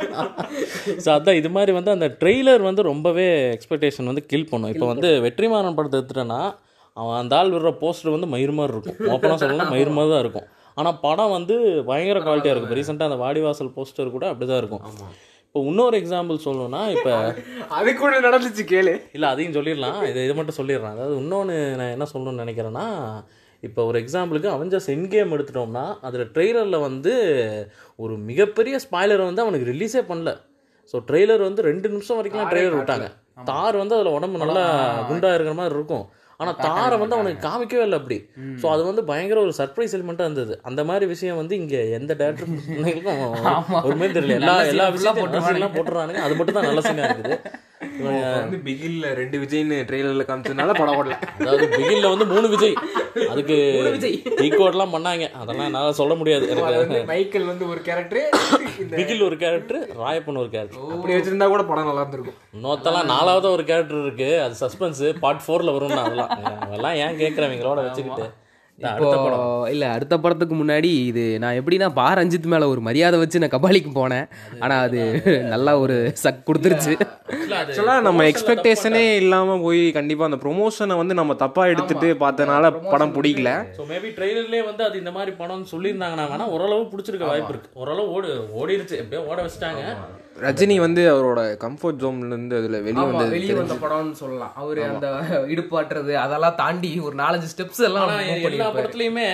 ஸோ 1.06 1.10
அதான் 1.18 1.40
இது 1.42 1.52
மாதிரி 1.58 1.74
வந்து 1.80 1.96
அந்த 1.96 2.10
ட்ரெய்லர் 2.24 2.68
வந்து 2.70 2.90
ரொம்பவே 2.92 3.28
எக்ஸ்பெக்டேஷன் 3.58 4.12
வந்து 4.12 4.26
கில் 4.34 4.50
பண்ணும். 4.54 4.74
இப்போ 4.76 4.88
வந்து 4.94 5.12
வெற்றிமாறன் 5.28 5.78
படத்தை 5.80 5.98
எடுத்துட்டேன்னா 6.00 6.42
அவன் 6.98 7.20
அந்த 7.22 7.34
ஆள் 7.40 7.54
விடுற 7.56 7.70
போஸ்டர் 7.84 8.16
வந்து 8.16 8.30
மயிர் 8.34 8.58
மாதிரி 8.58 8.76
இருக்கும். 8.76 8.98
ஓப்பனாக 9.14 9.40
சொல்லலாம் 9.44 9.72
மயிர் 9.76 9.98
மாதிரி 9.98 10.12
தான் 10.14 10.24
இருக்கும். 10.26 10.48
ஆனால் 10.80 10.98
படம் 11.06 11.36
வந்து 11.38 11.56
பயங்கர 11.90 12.20
குவாலிட்டியாக 12.26 12.56
இருக்கும். 12.56 12.78
ரீசெண்டாக 12.80 13.10
அந்த 13.12 13.20
வாடிவாசல் 13.24 13.76
போஸ்டர் 13.78 14.16
கூட 14.16 14.26
அப்படி 14.32 14.48
தான் 14.52 14.62
இருக்கும் 14.64 14.86
இப்போ 15.48 15.62
இன்னொரு 15.70 15.96
எக்ஸாம்பிள் 16.02 16.38
சொல்லணும்னா 16.46 16.82
இப்போ 16.96 17.14
அது 17.78 17.90
கூட 18.02 18.14
நடந்துச்சு 18.26 18.64
கேளு. 18.74 18.94
இல்லை 19.16 19.28
அதையும் 19.34 19.56
சொல்லிடலாம். 19.58 19.98
இது 20.10 20.20
இது 20.28 20.36
மட்டும் 20.38 20.58
சொல்லிடுறேன். 20.60 20.94
அதாவது 20.96 21.16
இன்னொன்று 21.22 21.56
நான் 21.80 21.94
என்ன 21.96 22.06
சொல்லணும்னு 22.12 22.44
நினைக்கிறேன்னா 22.44 22.86
இப்போ 23.68 23.82
ஒரு 23.90 23.98
எக்ஸாம்பிளுக்கு 24.04 24.50
அவெஞ்சர்ஸ் 24.54 24.88
என் 24.94 25.10
கேம் 25.16 25.34
எடுத்துட்டோம்னா 25.36 25.84
அதில் 26.08 26.32
ட்ரெய்லரில் 26.36 26.86
வந்து 26.86 27.14
ஒரு 28.04 28.14
மிகப்பெரிய 28.30 28.78
ஸ்பாய்லரை 28.86 29.26
வந்து 29.30 29.44
அவனுக்கு 29.46 29.68
ரிலீஸே 29.74 30.02
பண்ணல. 30.12 30.32
ஸோ 30.94 31.04
ட்ரெய்லர் 31.10 31.44
வந்து 31.48 31.62
ரெண்டு 31.70 31.88
நிமிஷம் 31.94 32.18
வரைக்கும் 32.20 32.50
ட்ரெய்லர் 32.54 32.80
விட்டாங்க. 32.80 33.10
தார் 33.52 33.76
வந்து 33.82 33.96
அதில் 33.98 34.16
உடம்பு 34.18 34.42
நல்லா 34.44 34.64
குண்டா 35.10 35.30
இருக்கிற 35.36 35.56
மாதிரி 35.60 35.76
இருக்கும். 35.78 36.06
ஆனால் 36.42 36.60
தாரை 36.66 36.96
வந்து 37.02 37.18
அவனுக்கு 37.18 37.46
காமிக்கவே 37.48 37.86
இல்லை 37.88 37.98
அப்படி. 38.02 38.18
ஸோ 38.62 38.68
அது 38.74 38.84
வந்து 38.90 39.02
பயங்கர 39.10 39.40
ஒரு 39.48 39.54
சர்ப்ரைஸ் 39.60 39.96
எலிமெண்ட்டாக 39.98 40.30
இருந்தது. 40.30 40.54
அந்த 40.70 40.82
மாதிரி 40.90 41.08
விஷயம் 41.14 41.40
வந்து 41.42 41.56
இங்கே 41.62 41.82
எந்த 41.98 42.14
டேரக்டர் 42.22 42.54
ஒரு 43.88 43.98
மாதிரி 44.00 44.14
தெரியல. 44.20 44.38
எல்லா 44.42 44.56
எல்லா 44.72 44.88
விஷயத்தையும் 44.96 45.76
போட்டுறானுங்க. 45.78 46.24
அது 46.28 46.38
மட்டும் 46.40 46.58
தான் 46.60 46.70
நல்ல 46.70 46.82
சீனாக 46.88 47.10
இருக்குது. 47.10 47.38
வந்து 48.40 48.58
பிகில்ல 48.66 49.14
ரெண்டு 49.20 49.38
விஜய்னு 49.44 49.78
ட்ரெய்லர்ல 49.90 50.24
காமிச்சதுனால 50.30 50.74
படம் 50.80 50.98
ஓடல. 51.00 51.16
அதாவது 51.40 51.66
பிகில்ல 51.76 52.10
வந்து 52.14 52.28
மூணு 52.34 52.48
விஜய். 52.54 52.76
அதுக்கு 53.30 53.56
ஈக்குவட்லாம் 54.46 54.94
பண்ணாங்க. 54.96 55.26
அதெல்லாம் 55.42 55.68
என்னால் 55.70 55.98
சொல்ல 56.02 56.16
முடியாது. 56.20 56.48
மைக்கேல் 57.12 57.50
வந்து 57.52 57.66
ஒரு 57.74 57.82
கேரக்டர் 57.88 58.28
பிகில் 58.98 59.26
ஒரு 59.30 59.38
கேரக்டர் 59.44 59.82
ராயப்பன் 60.04 60.42
ஒரு 60.44 60.50
கேரக்டர் 60.56 60.92
அப்படி 60.96 61.16
வச்சிருந்தா 61.16 61.48
கூட 61.54 61.64
படம் 61.72 61.90
நல்லா 61.90 62.04
இருந்திருக்கும். 62.04 62.38
இன்னொருத்தெல்லாம் 62.58 63.12
நாலாவது 63.16 63.50
ஒரு 63.56 63.66
கேரக்டர் 63.72 64.04
இருக்கு. 64.06 64.30
அது 64.46 64.56
சஸ்பென்ஸ் 64.64 65.04
பார்ட் 65.26 65.44
ஃபோர்ல 65.48 65.76
வரும்னா 65.78 66.04
அதெல்லாம். 66.06 66.32
அதெல்லாம் 66.68 66.96
ஏன் 67.04 67.20
கேட்குறவங்களோட 67.24 67.80
வச்சுக்கிட்டு. 67.88 68.28
இல்ல 69.74 69.86
அடுத்த 69.96 70.16
படத்துக்கு 70.24 70.56
முன்னாடி 70.62 70.92
இது 71.10 71.24
நான் 71.44 71.58
எப்படின்னா 71.60 71.88
பா 72.00 72.08
ரஞ்சித் 72.20 72.48
மேல 72.54 72.68
ஒரு 72.74 72.82
மரியாதை 72.88 73.18
வச்சு 73.22 73.42
நான் 73.44 73.54
கபாலிக்கு 73.56 73.92
போனேன். 74.00 74.26
ஆனா 74.64 74.76
அது 74.86 75.02
நல்லா 75.54 75.74
ஒரு 75.84 75.98
சக் 76.24 76.46
கொடுத்துருச்சு. 76.50 76.94
ஆக்சுவலாக 77.60 78.06
நம்ம 78.08 78.26
எக்ஸ்பெக்டேஷனே 78.32 79.04
இல்லாமல் 79.22 79.64
போய் 79.66 79.84
கண்டிப்பாக 79.98 80.30
அந்த 80.32 80.40
ப்ரொமோஷனை 80.46 80.98
வந்து 81.02 81.20
நம்ம 81.22 81.36
தப்பாக 81.44 81.74
எடுத்துட்டு 81.74 82.10
பார்த்தனால 82.26 82.74
படம் 82.94 83.16
பிடிக்கல. 83.18 83.52
ஸோ 83.78 83.86
மேபி 83.92 84.12
ட்ரெய்லர்லேயே 84.18 84.64
வந்து 84.72 84.86
அது 84.88 84.98
இந்த 85.04 85.14
மாதிரி 85.18 85.34
படம்னு 85.44 85.72
சொல்லியிருந்தாங்கன்னா 85.74 86.28
வேணா 86.34 86.48
ஓரளவு 86.56 86.90
பிடிச்சிருக்க 86.94 87.32
வாய்ப்பு 87.32 87.54
இருக்கு. 87.54 87.72
ஓரளவு 87.84 88.12
ஓடு 88.18 88.32
ஓடிடுச்சு 88.62 88.98
எப்படியோ 89.02 89.24
ஓட 89.32 89.40
வச்சுட்டாங்க. 89.46 89.84
ரஜினி 90.46 90.76
வந்து 90.84 91.02
அவரோட 91.14 91.40
கம்ஃபர்ட் 91.64 92.00
ஜோன்லேருந்து 92.02 92.56
அதில் 92.60 92.78
வெளியே 92.86 93.02
ஆமா, 93.02 93.10
வந்தது 93.10 93.34
வெளிய 93.36 93.56
வந்த 93.56 93.76
படம்னு 93.84 94.16
சொல்லலாம். 94.22 94.54
அவரு 94.62 94.82
அந்த 94.84 95.08
இடுப்பாட்டுறது 95.54 96.14
அதெல்லாம் 96.26 96.56
தாண்டி 96.62 96.92
ஒரு 97.08 97.16
நாலஞ்சு 97.16 97.50
ஸ்டெப்ஸ் 97.54 97.84
எல்லாம் 97.90 98.14
எல்லா. 98.50 98.70
படத்துலயுமே 98.78 99.28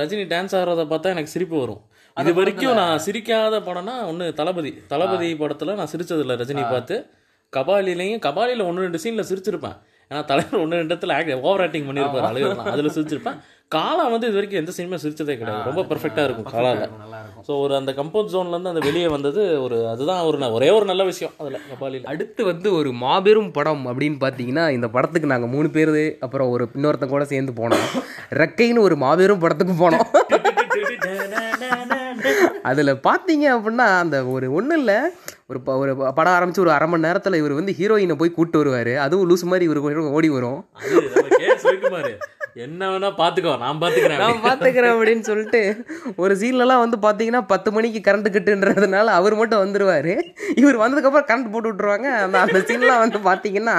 ரஜினி 0.00 0.24
டான்ஸ் 0.34 0.56
ஆடுறத 0.60 0.84
பார்த்தா 0.92 1.12
எனக்கு 1.14 1.34
சிரிப்பு 1.36 1.58
வரும். 1.60 1.82
இது 2.16 2.34
வரைக்கும் 2.34 2.78
நான் 2.80 3.02
சிரிக்காத 3.06 3.60
படம்னா 3.68 3.96
ஒன்று 4.10 4.26
தளபதி. 4.40 4.72
தளபதி 4.92 5.30
படத்துல 5.34 5.74
நான் 5.80 5.92
சிரிச்சதில்ல 5.92 6.38
ரஜினி 6.42 6.64
பார்த்து. 6.70 6.96
கபாலிலையும் 7.52 8.22
கபாலியில் 8.26 8.66
ஒன்று 8.68 8.84
ரெண்டு 8.86 9.00
சீனில் 9.04 9.28
சிரிச்சிருப்பேன். 9.30 9.76
ஏன்னா 10.10 10.24
தலைவர் 10.24 10.60
ஒன்று 10.60 10.84
இடத்துல 10.84 11.18
ஆக்ட் 11.18 11.48
ஓவர் 11.48 11.60
ஆக்டிங் 11.60 11.88
பண்ணியிருப்பார் 11.88 12.30
அழுகலாம். 12.30 12.74
அதில் 12.74 12.96
சிரிச்சிருப்பேன் 12.96 13.34
காலா 13.68 14.08
வந்து 14.08 14.26
இது 14.26 14.36
வரைக்கும் 14.36 14.60
எந்த 14.60 14.70
சினிமா 14.70 14.94
சிரிச்சதே 14.94 15.38
கிடையாது. 15.38 15.64
ரொம்ப 15.64 15.82
பெர்ஃபெக்டாக 15.82 16.26
இருக்கும் 16.26 16.54
காலால. 16.54 16.88
ஸோ 17.46 17.60
ஒரு 17.60 17.76
அந்த 17.76 17.92
கம்போஸ் 17.92 18.32
ஜோன்லேருந்து 18.32 18.72
அந்த 18.72 18.78
வெளியே 18.78 19.08
வந்தது 19.08 19.62
ஒரு 19.62 19.88
அதுதான் 19.88 20.28
ஒரு 20.28 20.58
ஒரே 20.58 20.70
ஒரு 20.70 20.84
நல்ல 20.84 21.04
விஷயம் 21.04 21.32
அதில் 21.38 21.60
கபாலியில் 21.70 22.04
அடுத்து 22.04 22.44
வந்து 22.44 22.74
ஒரு 22.74 22.94
மாபெரும் 23.04 23.52
படம் 23.52 23.86
அப்படின்னு 23.86 24.16
பார்த்தீங்கன்னா 24.24 24.70
இந்த 24.70 24.88
படத்துக்கு 24.88 25.26
நாங்கள் 25.26 25.48
மூணு 25.48 25.70
பேர் 25.70 26.20
அப்புறம் 26.20 26.48
ஒரு 26.48 26.68
இன்னொருத்தன் 26.74 27.08
கூட 27.08 27.24
சேர்ந்து 27.24 27.62
போனோம். 27.62 28.04
ரெக்கைன்னு 28.42 28.78
ஒரு 28.78 28.96
மாபெரும் 28.96 29.38
படத்துக்கு 29.38 29.84
போனோம். 29.84 30.10
அதில் 32.68 33.00
பார்த்தீங்க 33.06 33.54
அப்படின்னா 33.54 34.02
அந்த 34.02 34.26
ஒரு 34.26 34.52
ஒன்றும் 34.52 34.78
இல்லை. 34.78 35.12
ஒரு 35.62 35.96
ஒரு 35.96 36.12
படம் 36.14 36.32
ஆரம்பிச்சு 36.32 36.58
ஒரு 36.58 36.70
அரை 36.70 36.88
மணி 36.88 37.02
நேரத்தில் 37.02 37.32
இவர் 37.32 37.52
வந்து 37.52 37.74
ஹீரோயினை 37.78 38.14
போய் 38.14 38.30
கூட்டு 38.30 38.58
வருவார். 38.58 38.92
அதுவும் 38.96 39.30
லூஸ் 39.30 39.42
மாதிரி 39.42 39.64
இவர் 39.64 40.00
ஓடி 40.00 40.28
வரும். 40.28 40.66
என்ன 42.56 42.88
வேணா 42.90 43.08
பார்த்துக்கோ 43.18 43.52
நான் 43.56 43.78
பார்த்துக்கிறேன் 43.78 44.20
நான் 44.20 44.42
பார்த்துக்கிறேன் 44.42 44.92
அப்படின்னு 44.92 45.24
சொல்லிட்டு 45.28 45.60
ஒரு 46.16 46.34
சீன்லலாம் 46.36 46.82
வந்து 46.82 46.98
பார்த்தீங்கன்னா 47.02 47.40
பத்து 47.46 47.68
மணிக்கு 47.72 48.00
கரண்ட் 48.00 48.28
கட்டுன்றதுனால 48.28 49.14
அவர் 49.14 49.34
மட்டும் 49.34 49.62
வந்துருவாரு. 49.62 50.12
இவர் 50.54 50.82
வந்ததுக்கப்புறம் 50.82 51.28
கரண்ட் 51.28 51.50
போட்டு 51.52 51.70
விட்ருவாங்க 51.70 52.08
அந்த 52.18 52.38
அந்த 52.40 52.58
சீன்லாம் 52.68 53.02
வந்து 53.04 53.20
பார்த்தீங்கன்னா 53.24 53.74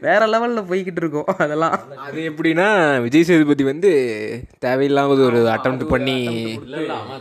வேற 0.00 0.22
லெவலில் 0.26 0.68
போய்கிட்டு 0.68 1.00
இருக்கும் 1.02 1.28
அதெல்லாம். 1.36 1.74
அது 2.06 2.20
எப்படின்னா 2.30 2.66
விஜய் 3.04 3.26
சேதுபதி 3.28 3.64
வந்து 3.64 3.90
தேவையில்லாமது 4.58 5.22
ஒரு 5.26 5.40
அட்டம் 5.48 5.78
பண்ணி 5.92 6.16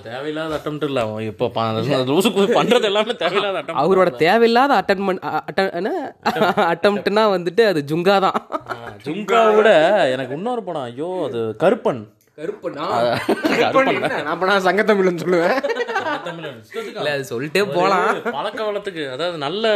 தேவையில்லாத 0.05 0.53
அட்டம் 0.55 0.79
இல்ல 0.87 1.01
அவன் 1.05 1.27
இப்போ 1.27 1.49
பண்றது 2.55 2.87
எல்லாமே 2.91 3.15
தேவையில்லாத 3.23 3.57
அட்டம் 3.57 3.81
அவரோட 3.83 4.09
தேவையில்லாத 4.23 4.73
அட்டன்மெண்ட் 4.79 5.23
அட்டம்ப்ட்னா 6.71 7.25
வந்துட்டு 7.35 7.65
அது 7.67 7.81
ஜுங்கா 7.91 8.17
தான் 8.19 8.39
ஜுங்கா 9.05 9.43
விட 9.55 9.69
எனக்கு 10.11 10.35
இன்னொரு 10.37 10.63
படம் 10.63 10.83
ஐயோ 10.85 11.09
அது 11.27 11.41
கருப்பன். 11.59 12.01
கருப்பன்? 12.39 12.77
அப்போ 14.31 14.45
நான் 14.49 14.65
சங்கத்தமிழ்னு 14.67 15.21
சொல்லுவேன். 15.23 15.57
இல்லை 16.99 17.11
அது 17.15 17.23
சொல்லிட்டே 17.29 17.61
போகலாம் 17.75 18.17
பழக்க 18.37 18.59
வளத்துக்கு 18.67 19.03
அதாவது 19.13 19.37
நல்ல 19.43 19.71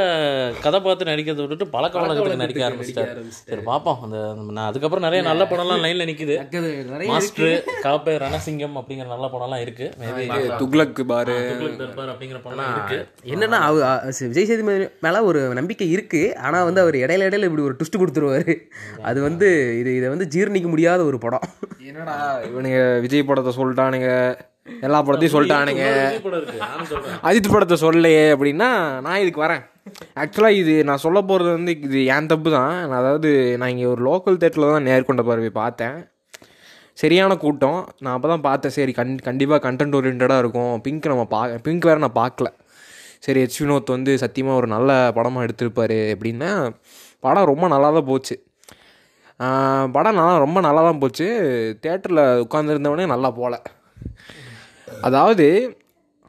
கதை 0.66 0.80
பார்த்து 0.86 1.10
நடிக்கிறத 1.10 1.41
விட்டுட்டு 1.43 1.68
பழக்க 1.76 1.95
வழக்கத்துக்கு 1.99 2.41
நடிக்க 2.41 2.66
ஆரம்பிச்சிட்டாரு. 2.68 3.24
சரி 3.49 3.64
பார்ப்போம் 3.70 4.01
அந்த 4.05 4.18
நான் 4.57 4.70
அதுக்கப்புறம் 4.72 5.05
நிறைய 5.07 5.22
நல்ல 5.30 5.45
படம்லாம் 5.51 5.84
லைன்ல 5.86 6.07
நிக்குது. 6.10 6.36
நிறைய 6.93 7.10
மாஸ்டர் 7.12 7.55
காப்பே 7.86 8.16
ரணசிங்கம் 8.26 8.76
அப்படிங்கிற 8.82 9.07
நல்ல 9.14 9.30
படம்லாம் 9.36 9.64
இருக்கு. 9.66 9.88
துக்ளக் 10.62 11.01
பாரு. 11.14 11.38
தர்பார் 11.84 12.12
அப்படிங்கிற 12.14 12.41
படம்லாம் 12.45 12.74
இருக்கு. 12.76 12.99
என்னன்னா 13.36 13.62
விஜய் 14.30 14.49
சேதுபதி 14.51 14.89
மேல 15.07 15.24
ஒரு 15.30 15.41
நம்பிக்கை 15.62 15.89
இருக்கு. 15.95 16.24
ஆனா 16.47 16.60
வந்து 16.70 16.84
அவர் 16.86 16.99
இடையில 17.03 17.30
இடையில 17.30 17.49
இப்படி 17.51 17.68
ஒரு 17.70 17.78
ட்விஸ்ட் 17.80 18.01
கொடுத்துருவாரு. 18.03 18.55
அது 19.12 19.20
வந்து 19.30 19.49
இது 19.82 19.93
இதை 20.01 20.10
வந்து 20.16 20.30
ஜீரணிக்க 20.36 20.70
முடியாத 20.76 21.01
ஒரு 21.12 21.20
படம். 21.26 21.47
என்னடா 21.89 22.18
இவனுங்க 22.52 22.80
விஜய் 23.06 23.28
படத்தை 23.30 23.52
சொல்லிட்டானுங்க. 23.60 24.12
எல்லா 24.86 25.00
படத்தையும் 25.06 25.36
சொல்லிட்டானுங்க. 25.36 25.86
அஜித் 27.28 27.54
படத்தை 27.54 27.76
சொல்லலையே 27.84 28.26
அப்படின்னா 28.36 28.70
நான் 29.06 29.22
இதுக்கு 29.24 29.43
வரேன். 29.45 29.64
ஆக்சுவலாக 30.22 30.60
இது 30.62 30.74
நான் 30.89 31.04
சொல்ல 31.04 31.20
போகிறது 31.30 31.52
வந்து 31.58 31.74
இது 31.88 32.00
என் 32.16 32.30
தப்பு 32.32 32.50
தான். 32.58 32.74
நான் 32.89 33.00
அதாவது 33.04 33.30
நான் 33.60 33.72
இங்கே 33.74 33.88
ஒரு 33.93 34.02
லோக்கல் 34.10 34.39
தேட்டரில் 34.41 34.74
தான் 34.74 34.88
நேர்கொண்ட 34.89 35.24
பார்வை 35.30 35.52
பார்த்தேன். 35.62 35.97
சரியான 37.02 37.36
கூட்டம். 37.43 37.80
நான் 38.04 38.16
அப்போ 38.16 38.30
தான் 38.34 38.45
பார்த்தேன். 38.47 38.76
சரி 38.78 38.93
கண் 39.00 39.14
கண்டிப்பாக 39.28 39.62
கண்டென்ட் 39.68 39.97
ஓரியன்டாக 40.00 40.41
இருக்கும். 40.43 40.74
பிங்க் 40.86 41.12
நம்ம 41.12 41.26
பா 41.34 41.41
பிங்க் 41.68 41.88
வேறு 41.89 42.04
நான் 42.06 42.20
பார்க்கல. 42.22 42.50
சரி 43.26 43.39
எச் 43.45 43.60
வினோத் 43.62 43.95
வந்து 43.95 44.12
சத்தியமாக 44.24 44.60
ஒரு 44.62 44.68
நல்ல 44.76 44.91
படமாக 45.18 45.45
எடுத்திருப்பார் 45.47 45.97
அப்படின்னா 46.14 46.52
படம் 47.26 47.50
ரொம்ப 47.52 47.66
நல்லா 47.74 47.89
தான் 47.97 48.10
போச்சு. 48.12 48.36
படம் 49.96 50.18
நல்லா 50.20 50.38
ரொம்ப 50.38 50.60
நல்லா 50.62 50.82
தான் 50.82 51.02
போச்சு. 51.02 51.28
தேட்டரில் 51.84 52.24
உட்காந்துருந்தவனே 52.46 53.06
நல்லா 53.14 53.32
போகல 53.32 53.58
அதாவது 55.08 55.46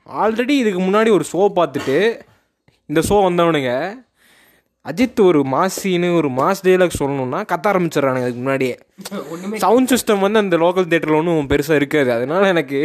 ஆல்ரெடி 0.06 0.54
இதுக்கு 0.62 0.80
முன்னாடி 0.80 1.10
ஒரு 1.16 1.24
ஷோ 1.32 1.42
பார்த்துட்டு 1.58 1.96
இந்த 2.90 3.00
ஷோ 3.08 3.16
வந்தவனுங்க 3.26 3.72
அஜித் 4.86 5.20
ஒரு 5.20 5.40
மாஸ் 5.52 5.78
சீனு 5.80 6.08
ஒரு 6.18 6.28
மாஸ் 6.38 6.62
டைலாக் 6.66 7.00
சொல்லணும்னா 7.00 7.40
கத்த 7.50 7.66
ஆரம்பிச்சிடுறானுங்க 7.70 8.26
அதுக்கு 8.26 8.42
முன்னாடியே. 8.42 8.76
சவுண்ட் 9.64 9.90
சிஸ்டம் 9.92 10.24
வந்து 10.24 10.38
அந்த 10.38 10.56
லோக்கல் 10.56 10.88
தேட்டரில் 10.92 11.18
ஒன்றும் 11.18 11.50
பெருசாக 11.52 11.80
இருக்காது. 11.80 12.10
அதனால 12.12 12.48
எனக்கு 12.54 12.80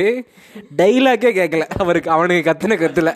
டைலாக்கே 0.81 1.31
கேட்கல 1.39 1.67
அவருக்கு 1.83 2.11
அவனுக்கு 2.11 2.49
கத்துன 2.49 2.77
கத்துல. 2.83 3.11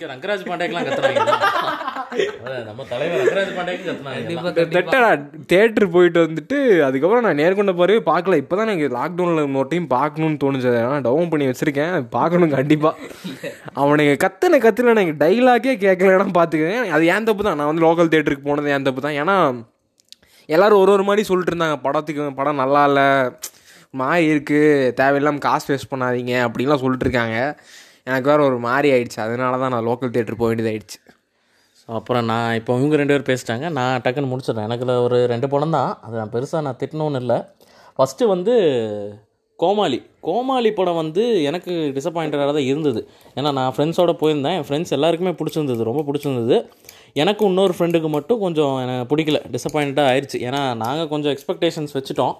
இங்க 0.00 0.12
ரங்கராஜ் 0.12 0.44
பாண்டேக்கெல்லாம் 0.48 0.86
கத்துறாங்க. 0.88 1.22
நம்ம 2.68 2.84
தலைவர் 2.92 3.18
ரங்கராஜ் 3.22 3.50
பாண்டேக்கு 3.56 3.84
கத்துனாங்க 4.76 5.42
தேட்டர் 5.50 5.86
போயிட்டு 5.96 6.20
வந்துட்டு 6.24 6.58
அதுக்கப்புறம் 6.86 7.24
நான் 7.26 7.38
நேர்கொண்ட 7.40 7.72
பாரு 7.80 7.94
பார்க்கல. 8.08 8.38
இப்போ 8.42 8.54
தான் 8.58 8.66
எனக்கு 8.68 8.88
லாக்டவுனில் 8.98 9.44
இன்னொரு 9.48 9.68
டைம் 9.72 9.88
பார்க்கணும்னு 9.96 10.40
தோணுச்சு. 10.44 10.70
நான் 10.92 11.06
டவுன் 11.08 11.28
பண்ணி 11.32 11.48
வச்சுருக்கேன். 11.50 11.96
பார்க்கணும் 12.16 12.54
கண்டிப்பாக 12.56 12.94
அவனுக்கு 13.82 14.14
கத்துன 14.24 14.60
கத்துல 14.66 14.94
எனக்கு 14.96 15.14
டைலாக்கே 15.24 15.74
கேட்கலன்னா 15.84 16.28
பார்த்துக்கேன் 16.40 16.94
அது 16.98 17.10
ஏன் 17.16 17.28
தப்பு 17.30 17.46
தான்? 17.48 17.58
நான் 17.60 17.70
வந்து 17.72 17.86
லோக்கல் 17.86 18.12
தேட்டருக்கு 18.14 18.48
போனது 18.48 18.72
ஏன் 18.76 18.88
தப்பு 18.88 19.04
தான்? 19.06 19.18
ஏன்னா 19.24 19.36
எல்லாரும் 20.56 20.82
ஒரு 20.84 20.92
ஒரு 20.96 21.06
மாதிரி 21.10 21.24
சொல்லிட்டு 21.30 21.54
இருந்தாங்க. 21.54 21.78
படத்துக்கு 21.86 22.30
படம் 22.40 22.62
நல்லா 22.64 22.84
இல்லை. 22.90 23.06
மாறி 24.00 24.24
இருக்குது 24.32 24.90
தேவையில்லாமல் 25.02 25.46
காசு 25.48 25.68
வேஸ்ட் 25.70 25.92
பண்ணாதீங்க. 25.92 26.34
அப்படின்லாம் 26.46 26.82
சொல்லிட்டு 26.86 27.06
இருக்காங்க. 27.08 27.38
எனக்கு 28.10 28.30
வேறு 28.32 28.46
ஒரு 28.48 28.58
மாதிரி 28.66 28.88
ஆயிடுச்சு. 28.94 29.18
அதனால 29.24 29.58
தான் 29.62 29.72
நான் 29.74 29.86
லோக்கல் 29.88 30.12
தேட்டர் 30.16 30.40
போக 30.40 30.48
வேண்டியதாயிடுச்சு 30.50 31.00
ஸோ 31.80 31.88
அப்புறம் 31.98 32.24
நான் 32.30 32.54
இப்போ 32.58 32.72
இவங்க 32.78 32.96
ரெண்டு 33.00 33.14
பேர் 33.14 33.28
பேசிட்டாங்க. 33.30 33.66
நான் 33.78 34.02
டக்குன்னு 34.04 34.30
முடிச்சிடுறேன். 34.32 34.68
எனக்கு 34.68 34.86
ஒரு 35.06 35.18
ரெண்டு 35.32 35.48
படம் 35.54 35.76
தான். 35.78 35.90
அது 36.06 36.14
நான் 36.20 36.32
பெருசாக 36.36 36.64
நான் 36.66 36.78
திட்டணும்னு 36.82 37.20
இல்லை. 37.22 37.38
ஃபஸ்ட்டு 37.96 38.30
வந்து 38.34 38.54
கோமாளி. 39.62 39.98
கோமாளி 40.26 40.70
படம் 40.78 40.98
வந்து 41.00 41.22
எனக்கு 41.48 41.72
டிசப்பாயிண்டடாக 41.96 42.52
தான் 42.58 42.68
இருந்தது. 42.70 43.00
ஏன்னா 43.38 43.50
நான் 43.58 43.72
ஃப்ரெண்ட்ஸோடு 43.76 44.12
போயிருந்தேன். 44.22 44.56
என் 44.58 44.66
ஃப்ரெண்ட்ஸ் 44.68 44.94
எல்லாருக்குமே 44.96 45.32
பிடிச்சிருந்தது. 45.40 45.82
ரொம்ப 45.90 46.02
பிடிச்சிருந்தது. 46.08 46.56
எனக்கு 47.22 47.42
இன்னொரு 47.50 47.74
ஃப்ரெண்டுக்கு 47.76 48.08
மட்டும் 48.16 48.40
கொஞ்சம் 48.44 48.74
எனக்கு 48.84 49.08
பிடிக்கல. 49.12 49.38
டிசப்பாயிண்ட்டாக 49.56 50.12
ஆயிடுச்சு. 50.12 50.38
ஏன்னா 50.48 50.62
நாங்கள் 50.84 51.10
கொஞ்சம் 51.12 51.32
எக்ஸ்பெக்டேஷன்ஸ் 51.36 51.94
வச்சுட்டோம். 51.98 52.34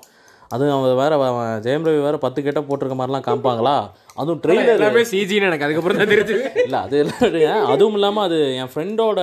அதுவும் 0.54 0.74
அவன் 0.76 0.98
வேறு 1.00 1.16
ஜெயம் 1.64 1.84
ரவி 1.86 2.00
வேறு 2.06 2.18
பத்து 2.24 2.40
கெட்ட 2.46 2.60
போட்டிருக்க 2.68 2.96
மாதிரிலாம் 3.00 3.24
காமிப்பாங்களா? 3.26 3.74
அதுவும் 4.20 4.40
ட்ரெயிலர் 4.44 4.78
எல்லாமே 4.78 5.02
சிஜின்னு 5.10 5.48
எனக்கு 5.50 5.66
அதுக்கப்புறம் 5.66 6.00
தான் 6.00 6.12
தெரிஞ்சு. 6.14 6.36
இல்லை 6.64 6.78
அது 6.86 6.96
எல்லாம் 7.02 7.68
அதுவும் 7.72 7.96
இல்லாமல் 7.98 8.26
அது 8.28 8.38
என் 8.60 8.72
ஃப்ரெண்டோட 8.72 9.20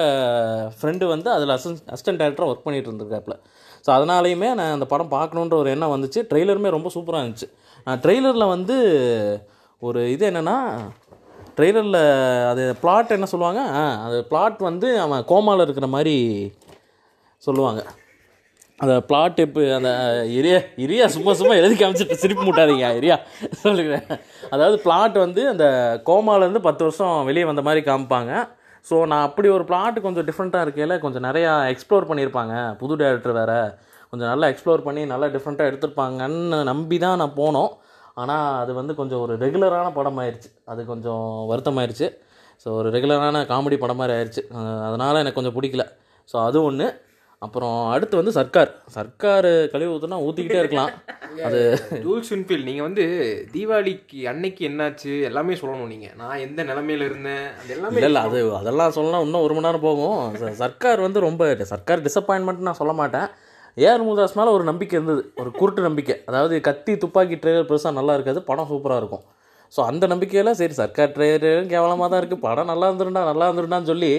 ஃப்ரெண்டு 0.78 1.08
வந்து 1.14 1.30
அதில் 1.36 1.54
அசிஸ்ட் 1.58 1.90
அசிஸ்டன்ட் 1.96 2.22
டேரக்டராக 2.22 2.52
ஒர்க் 2.52 2.66
பண்ணிட்டு 2.68 2.90
இருந்திருக்காப்புல. 2.92 3.38
ஸோ 3.86 3.92
அதனாலையுமே 3.98 4.50
நான் 4.60 4.76
அந்த 4.78 4.88
படம் 4.94 5.14
பார்க்கணுன்ற 5.18 5.58
ஒரு 5.64 5.72
எண்ணம் 5.76 5.94
வந்துச்சு. 5.96 6.22
ட்ரெய்லருமே 6.32 6.72
ரொம்ப 6.78 6.92
சூப்பராக 6.96 7.24
இருந்துச்சு. 7.24 7.50
நான் 7.88 8.02
ட்ரெய்லரில் 8.06 8.54
வந்து 8.56 8.78
ஒரு 9.82 10.00
இது 10.16 10.24
என்னென்னா 10.32 10.58
ட்ரெய்லரில் 11.58 12.02
அது 12.52 12.64
பிளாட் 12.82 13.16
என்ன 13.16 13.28
சொல்லுவாங்க? 13.34 13.62
அது 14.08 14.18
பிளாட் 14.32 14.60
வந்து 14.70 14.90
அவன் 15.06 15.24
கோமாவில் 15.32 15.66
இருக்கிற 15.66 15.88
மாதிரி 15.94 16.18
சொல்லுவாங்க. 17.48 17.82
அந்த 18.84 18.96
பிளாட் 19.10 19.40
இப்போ 19.44 19.62
அந்த 19.78 19.92
எரியா 20.40 20.58
எரியா 20.86 21.06
சும்மா 21.14 21.32
சும்மா 21.40 21.54
எழுதி 21.60 21.76
காமிச்சிட்டு 21.78 22.18
சிரிப்பு 22.24 22.44
மூட்டாதீங்க 22.48 22.88
எரியா 23.00 23.16
சொல்லுங்கள் 23.62 24.04
அதாவது 24.54 24.76
பிளாட் 24.84 25.16
வந்து 25.24 25.42
அந்த 25.54 25.66
கோமாலேருந்து 26.10 26.62
பத்து 26.68 26.84
வருஷம் 26.88 27.16
வெளியே 27.30 27.46
வந்த 27.50 27.62
மாதிரி 27.68 27.82
காமிப்பாங்க. 27.88 28.34
ஸோ 28.90 28.98
நான் 29.12 29.26
அப்படி 29.28 29.48
ஒரு 29.56 29.64
பிளாட் 29.70 29.98
கொஞ்சம் 30.06 30.28
டிஃப்ரெண்ட்டாக 30.28 30.66
இருக்கையில் 30.66 31.02
கொஞ்சம் 31.06 31.26
நிறையா 31.28 31.54
எக்ஸ்ப்ளோர் 31.72 32.08
பண்ணியிருப்பாங்க. 32.10 32.54
புது 32.82 33.00
டேரக்டர் 33.02 33.36
வேறு. 33.40 33.58
கொஞ்சம் 34.12 34.30
நல்லா 34.32 34.50
எக்ஸ்ப்ளோர் 34.52 34.86
பண்ணி 34.88 35.02
நல்லா 35.14 35.28
டிஃப்ரெண்ட்டாக 35.36 35.70
எடுத்திருப்பாங்கன்னு 35.72 36.60
நம்பி 36.72 37.00
தான் 37.06 37.20
நான் 37.22 37.36
போனோம். 37.42 37.72
ஆனால் 38.22 38.46
அது 38.62 38.72
வந்து 38.80 38.94
கொஞ்சம் 39.02 39.24
ஒரு 39.26 39.34
ரெகுலரான 39.46 39.88
படம் 39.98 40.22
ஆயிடுச்சு 40.22 40.50
அது 40.72 40.82
கொஞ்சம் 40.94 41.26
வருத்தமாயிருச்சு. 41.52 42.08
ஸோ 42.62 42.70
ஒரு 42.80 42.92
ரெகுலரான 42.98 43.44
காமெடி 43.52 43.80
படம் 43.82 44.02
மாதிரி 44.04 44.16
ஆயிடுச்சு 44.18 44.44
அதனால் 44.88 45.22
எனக்கு 45.24 45.40
கொஞ்சம் 45.42 45.58
பிடிக்கல. 45.58 45.86
ஸோ 46.30 46.38
அது 46.48 46.58
ஒன்று 46.70 46.88
அப்புறம் 47.46 47.76
அடுத்து 47.94 48.16
வந்து 48.20 48.34
சர்க்கார். 48.38 48.70
சர்க்கார் 48.96 49.48
கழிவு 49.74 49.92
ஊற்றுனா 49.96 50.18
ஊற்றிக்கிட்டே 50.28 50.62
இருக்கலாம். 50.62 50.92
அது 51.48 51.60
ரூல்ஸ் 52.06 52.32
இன்ஃபில் 52.36 52.64
நீங்கள் 52.68 52.86
வந்து 52.88 53.04
தீபாவளிக்கு 53.56 54.20
அன்னைக்கு 54.32 54.62
என்னாச்சு 54.70 55.12
எல்லாமே 55.30 55.56
சொல்லணும் 55.62 55.92
நீங்கள் 55.94 56.16
நான் 56.22 56.42
எந்த 56.46 56.64
நிலமையில 56.70 57.08
இருந்தேன்? 57.10 57.46
அது 57.60 57.74
எல்லாமே 57.76 58.02
இல்லை 58.08 58.24
அது 58.30 58.40
அதெல்லாம் 58.62 58.96
சொல்லலாம் 58.98 59.26
இன்னும் 59.26 59.46
ஒரு 59.48 59.56
மணி 59.58 59.68
நேரம் 59.68 59.86
போகும். 59.88 60.56
சர்க்கார் 60.64 61.06
வந்து 61.08 61.22
ரொம்ப 61.28 61.52
சர்க்கார் 61.74 62.06
டிசப்பாயின்மெண்ட் 62.08 62.68
நான் 62.70 62.82
சொல்ல 62.82 62.96
மாட்டேன். 63.02 63.28
ஏஆர் 63.86 64.06
முருதாஸ் 64.08 64.38
மேலே 64.40 64.52
ஒரு 64.58 64.64
நம்பிக்கை 64.72 64.96
இருந்தது. 64.98 65.24
ஒரு 65.42 65.50
குருட்டு 65.60 65.82
நம்பிக்கை. 65.88 66.16
அதாவது 66.30 66.56
கத்தி 66.68 66.94
துப்பாக்கி 67.04 67.36
ட்ரெய்லர் 67.42 67.70
பெருசாக 67.72 67.98
நல்லா 68.00 68.16
இருக்காது 68.18 68.40
படம் 68.50 68.70
சூப்பராக 68.72 69.02
இருக்கும். 69.04 69.24
ஸோ 69.76 69.80
அந்த 69.92 70.04
நம்பிக்கையில் 70.12 70.58
சரி 70.62 70.76
சர்க்கார் 70.82 71.16
ட்ரெய்லரும் 71.16 71.72
கேவலமாக 71.76 72.08
தான் 72.12 72.22
இருக்குது 72.22 72.46
படம் 72.48 72.70
நல்லா 72.74 72.88
இருந்துருண்டா 72.90 73.24
நல்லா 73.32 73.48
இருந்துருண்டான்னு 73.50 73.92
சொல்லி 73.94 74.12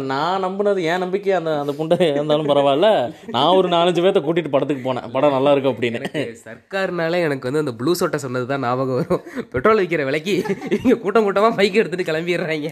நான் 0.00 0.44
நம்பினது 0.44 0.80
என் 0.82 0.98
நம்பிக்கை 0.98 1.32
அந்த 1.32 1.60
அந்த 1.60 1.72
புண்டை 1.78 1.98
இருந்தாலும் 2.10 2.48
பரவாயில்ல. 2.48 3.14
நான் 3.26 3.54
ஒரு 3.54 3.68
நாலஞ்சு 3.68 4.02
பேர்த்த 4.04 4.20
கூட்டிகிட்டு 4.26 4.54
படத்துக்கு 4.54 4.82
போனேன். 4.86 5.10
படம் 5.10 5.30
நல்லா 5.30 5.52
இருக்கு 5.52 5.72
அப்படின்னு. 5.72 6.02
சர்க்கார்னாலே 6.44 7.20
எனக்கு 7.28 7.48
வந்து 7.50 7.62
அந்த 7.64 7.74
ப்ளூ 7.80 7.94
சோட்டை 7.94 8.18
சொன்னது 8.18 8.46
தான் 8.46 8.60
ஞாபகம் 8.60 8.94
வரும். 8.94 9.24
பெட்ரோல் 9.50 9.82
விற்கிற 9.82 10.04
விலைக்கு 10.04 10.36
இவங்க 10.70 10.96
கூட்டம் 10.96 11.24
கூட்டமாக 11.24 11.54
பைக் 11.54 11.80
எடுத்துட்டு 11.82 12.12
கிளம்பிடுறாங்க. 12.12 12.70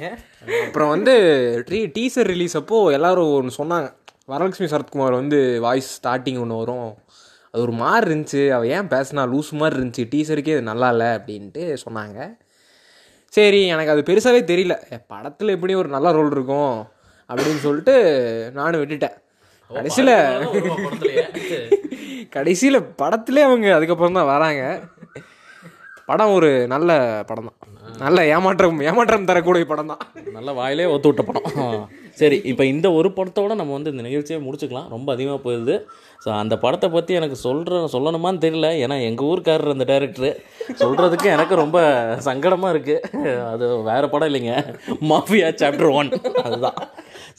அப்புறம் 0.67 0.89
வந்து 0.89 1.15
ட்ரீ 1.71 1.81
டீசர் 1.99 2.31
ரிலீஸ் 2.35 2.57
அப்போ 2.57 2.93
எல்லாரும் 2.93 3.33
ஒன்று 3.33 3.65
சொன்னாங்க. 3.65 3.91
வரலட்சுமி 4.29 4.71
சரத்குமார் 4.73 5.21
வந்து 5.21 5.61
வாய்ஸ் 5.61 5.91
ஸ்டார்டிங் 5.99 6.41
ஒன்று 6.41 6.57
வரும். 6.57 6.97
அது 7.51 7.63
ஒரு 7.63 7.73
மாதிரி 7.73 8.07
இருந்துச்சு. 8.11 8.51
அவள் 8.51 8.69
ஏன் 8.69 8.89
பேசினா? 8.89 9.23
லூஸ் 9.33 9.51
மாதிரி 9.51 9.81
இருந்துச்சு. 9.81 10.05
டீசருக்கே 10.13 10.53
அது 10.53 10.63
நல்லா 10.63 10.91
இல்லை 10.91 11.07
அப்படின்ட்டு 11.07 11.77
சொன்னாங்க. 11.87 12.19
சரி 13.37 13.61
எனக்கு 13.74 13.93
அது 13.93 14.03
பெருசாகவே 14.09 14.41
தெரியல. 14.51 14.74
படத்தில் 15.12 15.55
எப்படியும் 15.57 15.83
ஒரு 15.83 15.91
நல்ல 15.95 16.09
ரோல் 16.16 16.35
இருக்கும் 16.37 16.74
அப்படின்னு 17.30 17.61
சொல்லிட்டு 17.66 17.95
நானும் 18.59 18.80
விட்டுட்டேன். 18.80 19.16
கடைசியில் 19.70 20.14
கடைசியில் 22.37 22.87
படத்துலேயே 23.03 23.47
அவங்க 23.49 23.68
அதுக்கப்புறம் 23.76 24.18
தான் 24.18 24.33
வராங்க. 24.35 24.62
படம் 26.11 26.35
ஒரு 26.39 26.51
நல்ல 26.72 26.91
படம் 27.30 27.49
தான் 27.49 27.59
நல்ல 28.03 28.18
ஏமாற்றம் 28.34 28.78
ஏமாற்றம் 28.88 29.26
தரக்கூடிய 29.30 29.64
படம் 29.70 29.90
தான் 29.93 30.03
நல்ல 30.36 30.53
வாயிலே 30.59 30.86
ஒத்து 30.95 31.09
விட்ட 31.09 31.22
படம். 31.28 31.47
சரி 32.20 32.38
இப்போ 32.51 32.64
இந்த 32.70 32.86
ஒரு 32.99 33.09
படத்தோட 33.18 33.53
நம்ம 33.61 33.74
வந்து 33.76 33.93
இந்த 33.93 34.03
நிகழ்ச்சியை 34.07 34.38
முடிச்சுக்கலாம். 34.47 34.88
ரொம்ப 34.95 35.09
அதிகமாக 35.14 35.40
போயிடுது 35.45 35.76
ஸோ 36.24 36.28
அந்த 36.40 36.55
படத்தை 36.64 36.88
பற்றி 36.95 37.12
எனக்கு 37.20 37.36
சொல்கிற 37.45 37.78
சொல்லணுமான்னு 37.95 38.43
தெரியல. 38.45 38.68
ஏன்னா 38.84 38.97
எங்கள் 39.09 39.28
ஊருக்காரர் 39.30 39.74
அந்த 39.74 39.86
டேரக்டரு 39.93 40.30
சொல்கிறதுக்கு 40.82 41.28
எனக்கு 41.36 41.55
ரொம்ப 41.62 41.78
சங்கடமாக 42.28 42.72
இருக்குது 42.74 43.32
அது 43.53 43.68
வேறு 43.90 44.12
படம் 44.12 44.30
இல்லைங்க. 44.30 44.55
மாஃபியா 45.12 45.49
சாப்டர் 45.62 45.95
ஒன் 46.01 46.12
அதுதான். 46.47 46.78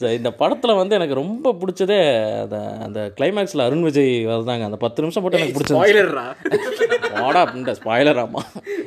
ஸோ 0.00 0.06
இந்த 0.18 0.30
படத்தில் 0.40 0.78
வந்து 0.80 0.96
எனக்கு 0.98 1.20
ரொம்ப 1.22 1.52
பிடிச்சதே 1.60 1.98
அந்த 2.44 2.58
அந்த 2.86 3.00
கிளைமேக்ஸில் 3.18 3.66
அருண் 3.66 3.86
விஜய் 3.88 4.12
வருதாங்க 4.32 4.64
அந்த 4.70 4.78
பத்து 4.84 5.02
நிமிஷம் 5.04 5.24
மட்டும் 5.24 5.40
எனக்கு 5.40 5.56
பிடிச்சது 5.56 7.22
வாடா 7.22 7.42
இந்த 7.60 7.72
ஸ்பாய்லர் 7.80 8.20
ஆமா 8.24 8.42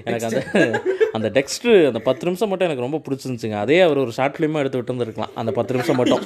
எனக்கு 0.07 0.27
அந்த 0.29 0.41
அந்த 1.17 1.27
ஃபஸ்ட்டு 1.57 1.87
அந்த 1.89 1.99
பத்து 2.07 2.25
நிமிஷம் 2.27 2.49
மட்டும் 2.49 2.67
எனக்கு 2.67 2.83
ரொம்ப 2.85 2.97
பிடிச்சிருந்துச்சிங்க. 3.05 3.55
அதே 3.65 3.77
அவர் 3.85 3.99
ஒரு 4.03 4.11
ஷார்ட் 4.17 4.35
ஃபிலிமாக 4.35 4.61
எடுத்து 4.63 4.79
விட்டுருந்துருக்கலாம். 4.79 5.31
அந்த 5.39 5.51
பத்து 5.57 5.73
நிமிஷம் 5.75 5.97
மட்டும். 5.99 6.23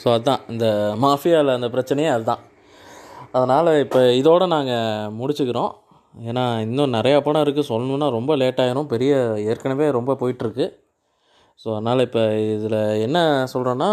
ஸோ 0.00 0.06
அதுதான் 0.12 0.42
இந்த 0.52 0.66
மாஃபியாவில் 1.04 1.50
அந்த 1.56 1.68
பிரச்சனையே 1.74 2.10
அதுதான். 2.16 2.42
அதனால் 3.36 3.70
இப்போ 3.84 4.00
இதோட 4.20 4.46
நாங்கள் 4.54 5.10
முடிச்சுக்கிறோம். 5.18 5.72
ஏன்னா 6.30 6.44
இன்னும் 6.66 6.94
நிறையா 6.96 7.18
படம் 7.26 7.44
இருக்குது 7.46 7.70
சொல்லணுன்னா 7.72 8.08
ரொம்ப 8.18 8.36
லேட் 8.42 8.62
ஆயிரும். 8.64 8.88
பெரிய 8.94 9.12
ஏற்கனவே 9.52 9.88
ரொம்ப 9.98 10.14
போயிட்டுருக்கு. 10.22 10.68
ஸோ 11.62 11.68
அதனால் 11.76 12.04
இப்போ 12.08 12.24
இதில் 12.54 12.80
என்ன 13.06 13.18
சொல்கிறோன்னா 13.54 13.90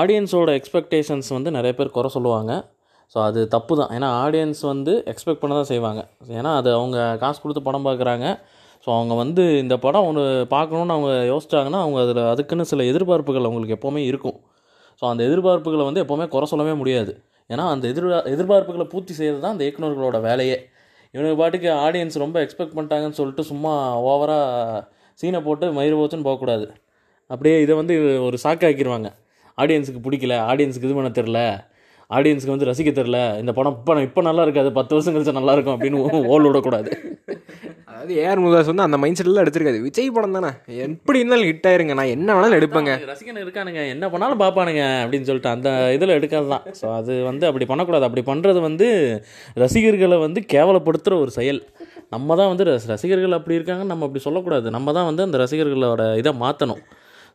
ஆடியன்ஸோட 0.00 0.52
எக்ஸ்பெக்டேஷன்ஸ் 0.60 1.30
வந்து 1.38 1.56
நிறைய 1.58 1.74
பேர் 1.80 1.96
குறை 1.98 2.10
சொல்லுவாங்க. 2.16 2.52
ஸோ 3.12 3.18
அது 3.28 3.40
தப்பு 3.54 3.72
தான் 3.80 3.92
ஏன்னா 3.96 4.08
ஆடியன்ஸ் 4.24 4.62
வந்து 4.72 4.92
எக்ஸ்பெக்ட் 5.12 5.42
பண்ண 5.42 5.52
தான் 5.58 5.70
செய்வாங்க. 5.72 6.00
ஏன்னா 6.38 6.50
அது 6.60 6.70
அவங்க 6.78 6.96
காசு 7.22 7.38
கொடுத்து 7.44 7.62
படம் 7.68 7.86
பார்க்குறாங்க. 7.88 8.26
ஸோ 8.84 8.88
அவங்க 8.96 9.14
வந்து 9.22 9.44
இந்த 9.62 9.74
படம் 9.84 10.06
ஒன்று 10.08 10.24
பார்க்கணுன்னு 10.54 10.94
அவங்க 10.96 11.12
யோசிச்சாங்கன்னா 11.32 11.80
அவங்க 11.84 11.98
அதில் 12.06 12.22
அதுக்குன்னு 12.32 12.66
சில 12.72 12.84
எதிர்பார்ப்புகள் 12.92 13.48
அவங்களுக்கு 13.48 13.76
எப்போவுமே 13.78 14.02
இருக்கும். 14.10 14.36
ஸோ 15.02 15.04
அந்த 15.12 15.22
எதிர்பார்ப்புகளை 15.28 15.84
வந்து 15.88 16.02
எப்போவுமே 16.04 16.26
குறை 16.34 16.46
சொல்லவே 16.52 16.74
முடியாது. 16.82 17.12
ஏன்னா 17.50 17.64
அந்த 17.74 17.84
எதிர் 17.92 18.08
எதிர்பார்ப்புகளை 18.34 18.86
பூர்த்தி 18.92 19.12
செய்கிறது 19.18 19.42
தான் 19.44 19.54
அந்த 19.54 19.64
இயக்குநர்களோட 19.66 20.18
வேலையே. 20.28 20.58
இவனுக்கு 21.14 21.38
பாட்டுக்கு 21.40 21.68
ஆடியன்ஸ் 21.86 22.16
ரொம்ப 22.24 22.36
எக்ஸ்பெக்ட் 22.44 22.74
பண்ணிட்டாங்கன்னு 22.76 23.18
சொல்லிட்டு 23.20 23.44
சும்மா 23.50 23.72
ஓவராக 24.10 24.82
சீனை 25.20 25.40
போட்டு 25.46 25.66
மயிறு 25.78 25.96
போச்சுன்னு 26.00 26.26
போகக்கூடாது. 26.28 26.66
அப்படியே 27.30 27.56
இதை 27.64 27.74
வந்து 27.80 27.94
ஒரு 28.26 28.36
சாக்காக்கிடுவாங்க 28.44 29.08
ஆடியன்ஸுக்கு 29.58 30.02
பிடிக்கல. 30.06 30.34
ஆடியன்ஸுக்கு 30.50 30.88
இது 30.88 30.98
பண்ண 30.98 31.10
தெரில 31.20 31.40
ஆடியன்ஸ்க்கு 32.10 32.54
வந்து 32.54 32.66
ரசிக்க 32.66 32.90
தெரில 32.92 33.38
இந்த 33.38 33.52
படம் 33.52 33.72
இப்போ 33.72 34.02
இப்போ 34.02 34.22
நல்லா 34.22 34.42
இருக்காது 34.42 34.72
பத்து 34.72 34.94
வருஷம் 34.94 35.14
கழிச்சு 35.14 35.32
நல்லா 35.32 35.52
இருக்கும் 35.52 35.74
அப்படின்னு 35.76 35.98
ஓல் 36.34 36.46
விடக்கூடாது. 36.46 36.90
அதாவது 37.86 38.14
ஏஆர் 38.14 38.40
முருகாஸ் 38.42 38.66
வந்து 38.66 38.82
அந்த 38.82 38.96
மைண்ட் 38.96 39.18
செட்டில் 39.18 39.42
எடுத்திருக்காது 39.44 39.80
விஜய் 39.80 40.10
படம் 40.10 40.32
தானே. 40.32 40.50
எப்படி 40.76 41.18
இருந்தாலும் 41.18 41.44
ஹிட் 41.44 41.66
ஆயிருங்க. 41.66 41.94
நான் 41.94 42.06
என்ன 42.06 42.34
வேணாலும் 42.34 42.58
எடுப்பேங்க. 42.58 42.92
ரசிகன் 43.12 43.42
இருக்கானுங்க. 43.44 43.88
என்ன 43.88 44.10
பண்ணாலும் 44.10 44.40
பார்ப்பானுங்க 44.40 44.82
அப்படின்னு 45.02 45.22
சொல்லிட்டு 45.22 45.48
அந்த 45.48 45.92
இதில் 45.92 46.08
எடுக்கிறது 46.08 46.48
தான். 46.48 46.62
ஸோ 46.80 46.96
அது 46.96 47.22
வந்து 47.22 47.46
அப்படி 47.46 47.66
பண்ணக்கூடாது. 47.66 48.04
அப்படி 48.04 48.24
பண்ணுறது 48.30 48.60
வந்து 48.60 48.88
ரசிகர்களை 49.54 50.18
வந்து 50.18 50.40
கேவலப்படுத்துகிற 50.52 51.20
ஒரு 51.20 51.30
செயல். 51.30 51.60
நம்ம 52.10 52.36
தான் 52.36 52.48
வந்து 52.48 52.64
ரச- 52.64 52.86
ரசிகர்கள் 52.86 53.32
அப்படி 53.32 53.58
இருக்காங்கன்னு 53.58 53.92
நம்ம 53.94 54.04
அப்படி 54.04 54.22
சொல்லக்கூடாது. 54.22 54.70
நம்ம 54.70 54.92
தான் 54.92 55.04
வந்து 55.04 55.22
அந்த 55.22 55.38
ரசிகர்களோட 55.38 56.16
இதை 56.16 56.32
மாற்றணும் 56.40 56.82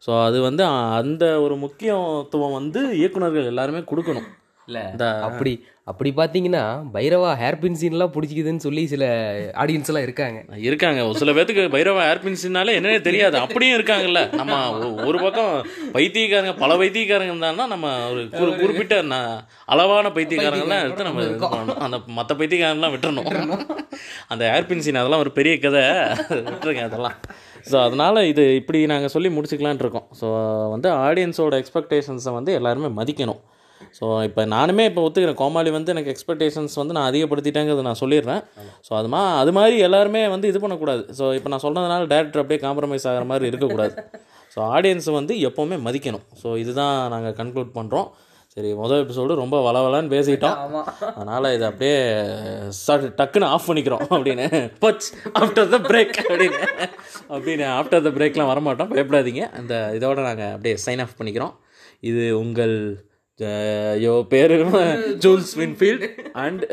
ஸோ 0.08 0.24
அது 0.24 0.42
வந்து 0.42 0.64
அந்த 0.64 1.42
ஒரு 1.42 1.56
முக்கியத்துவம் 1.56 2.52
வந்து 2.52 2.80
இயக்குனர்கள் 2.94 3.46
எல்லாருமே 3.46 3.80
கொடுக்கணும். 3.80 4.26
இல்லை. 4.66 4.92
இந்த 4.92 5.22
அப்படி 5.22 5.66
அப்படி 5.86 6.14
பார்த்தீங்கன்னா 6.16 6.84
பைரவா 6.94 7.36
ஹேர்பின் 7.36 7.76
சீன்லாம் 7.82 8.12
பிடிச்சிக்குதுன்னு 8.12 8.58
சொல்லி 8.58 8.88
சில 8.88 9.06
ஆடியன்ஸ் 9.54 9.88
எல்லாம் 9.88 10.04
இருக்காங்க. 10.04 10.44
இருக்காங்க. 10.58 11.06
ஒரு 11.06 11.18
சில 11.18 11.32
பேத்துக்கு 11.32 11.70
பைரவ 11.70 12.14
ஏர்பின்ஸ்னாலே 12.14 12.72
என்னன்னே 12.72 13.02
தெரியாது. 13.02 13.38
அப்படியும் 13.38 13.80
இருக்காங்கல்ல. 13.80 14.34
நம்ம 14.34 14.80
ஒரு 15.06 15.20
பக்கம் 15.20 15.66
பைத்தியக்காரங்க 15.94 16.54
பல 16.54 16.76
பைத்தியக்காரங்க 16.76 17.34
இருந்தாங்கன்னா 17.34 17.68
நம்ம 17.68 18.10
ஒரு 18.10 18.22
குறி- 18.22 18.60
குறிப்பிட்ட 18.60 19.04
அளவான 19.66 20.10
பைத்தியக்காரங்களாம் 20.10 20.84
எடுத்து 20.84 21.04
நம்ம 21.04 21.22
இது 21.22 21.48
பண்ணணும். 21.48 21.76
அந்த 21.76 22.00
மற்ற 22.06 22.36
பைத்தியக்காரங்களாம் 22.36 22.98
விட்டுறணும். 22.98 23.70
அந்த 24.28 24.60
ஏர்பின் 24.60 24.78
சீன் 24.78 24.96
அதெல்லாம் 24.96 25.20
ஒரு 25.20 25.32
பெரிய 25.32 25.60
கதை. 25.60 25.82
விட்டுருங்க 26.40 26.84
அதெல்லாம். 26.84 27.14
ஸோ 27.72 27.84
அதனால் 27.84 28.24
இது 28.24 28.56
இப்படி 28.56 28.86
நாங்கள் 28.86 29.08
சொல்லி 29.08 29.28
முடிச்சுக்கலான்ட்டு 29.28 29.76
இருக்கோம். 29.76 30.08
ஸோ 30.22 30.70
வந்து 30.70 30.92
ஆடியன்ஸோட 30.92 31.64
எக்ஸ்பெக்டேஷன்ஸை 31.64 32.34
வந்து 32.34 32.54
எல்லாருமே 32.54 33.04
மதிக்கணும். 33.04 33.40
ஸோ 33.98 34.06
இப்போ 34.28 34.42
நானுமே 34.56 34.84
இப்போ 34.90 35.02
ஒத்துக்கிறேன். 35.08 35.40
கோமாளி 35.42 35.72
வந்து 35.78 35.94
எனக்கு 35.96 36.12
எக்ஸ்பெக்டேஷன்ஸ் 36.14 36.76
வந்து 36.82 36.96
நான் 36.98 37.10
அதிகப்படுத்திட்டேங்கிறத 37.12 37.86
நான் 37.90 38.02
சொல்லிடுறேன். 38.04 38.42
ஸோ 38.88 38.92
அது 39.00 39.10
மா 39.16 39.22
அது 39.42 39.54
மாதிரி 39.58 39.78
எல்லாருமே 39.88 40.22
வந்து 40.36 40.50
இது 40.52 40.62
பண்ணக்கூடாது. 40.66 41.04
ஸோ 41.20 41.26
இப்போ 41.38 41.52
நான் 41.54 41.66
சொன்னதுனால 41.68 42.10
டேரக்டர் 42.14 42.44
அப்படியே 42.44 42.62
காம்ப்ரமைஸ் 42.68 43.08
ஆகிற 43.12 43.26
மாதிரி 43.32 43.48
இருக்கக்கூடாது. 43.52 43.96
ஸோ 44.56 44.60
ஆடியன்ஸை 44.76 45.14
வந்து 45.20 45.36
எப்போவுமே 45.50 45.80
மதிக்கணும். 45.88 46.26
ஸோ 46.42 46.50
இதுதான் 46.64 46.96
நாங்கள் 47.16 47.38
கன்க்ளூட் 47.42 47.72
பண்ணுறோம் 47.80 48.10
சரி 48.56 48.72
முதல் 48.82 49.04
எபிசோடு 49.04 49.34
ரொம்ப 49.42 49.60
வளவலன்னு 49.68 50.12
பேசிட்டோம். 50.16 50.58
அதனால் 51.16 51.48
இதை 51.56 51.66
அப்படியே 51.70 51.96
டக்குன்னு 53.20 53.48
ஆஃப் 53.54 53.70
பண்ணிக்கிறோம் 53.70 54.04
அப்படின்னு. 54.16 54.46
பச் 54.84 55.08
ஆஃப்டர் 55.40 55.72
த 55.72 55.78
பிரேக் 55.88 56.18
அப்படின்னு. 56.32 56.60
அப்படின்னு 57.36 57.66
ஆஃப்டர் 57.78 58.04
த 58.08 58.12
பிரேக்லாம் 58.18 58.52
வரமாட்டோம். 58.52 58.92
பயப்படாதீங்க. 58.94 59.46
அந்த 59.60 59.74
இதோட 59.98 60.20
நாங்கள் 60.30 60.54
அப்படியே 60.56 60.76
சைன் 60.86 61.02
ஆஃப் 61.06 61.18
பண்ணிக்கிறோம். 61.22 61.56
இது 62.12 62.26
உங்கள் 62.44 62.76
பேர் 64.34 64.54
Jules 65.26 65.54
Winfield 65.60 66.06
and 66.46 66.64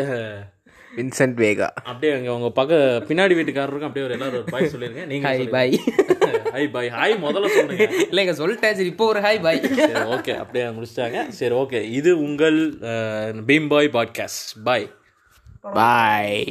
Vincent 0.98 1.36
Vega 1.42 1.68
அப்படியே 1.88 2.12
அங்கே 2.14 2.30
உங்கள் 2.36 2.54
பக்க 2.58 2.78
பின்னாடி 3.08 3.34
வீட்டுக்காரருக்கும் 3.38 3.88
அப்படியே 3.88 4.06
ஒரு 4.06 4.14
எல்லாரும் 4.16 4.38
ஒரு 4.40 4.48
பாய் 4.54 4.70
சொல்லிருங்க. 4.72 5.02
ஹாய் 5.02 5.10
நீங்கள் 5.12 5.52
பாய் 5.54 5.74
ஹாய் 6.54 6.68
பாய் 6.74 6.88
ஹாய் 6.96 7.14
முதல்ல 7.26 7.50
சொல்லுங்க. 7.56 7.84
இல்லைங்க 8.10 8.34
சொல்லிட்டேன். 8.40 8.76
சரி 8.78 8.90
இப்போ 8.92 9.06
ஒரு 9.12 9.20
ஹாய் 9.26 9.40
பாய் 9.46 9.60
ஓகே 10.16 10.34
அப்படியே 10.42 10.64
முடிச்சிட்டாங்க. 10.78 11.28
சரி 11.38 11.54
ஓகே 11.62 11.82
இது 11.98 12.12
உங்கள் 12.26 12.58
பீம் 13.50 13.70
பாய் 13.74 13.90
பாட்காஸ்ட் 13.98 14.50
பாய் 14.68 14.88
பாய் 15.78 16.44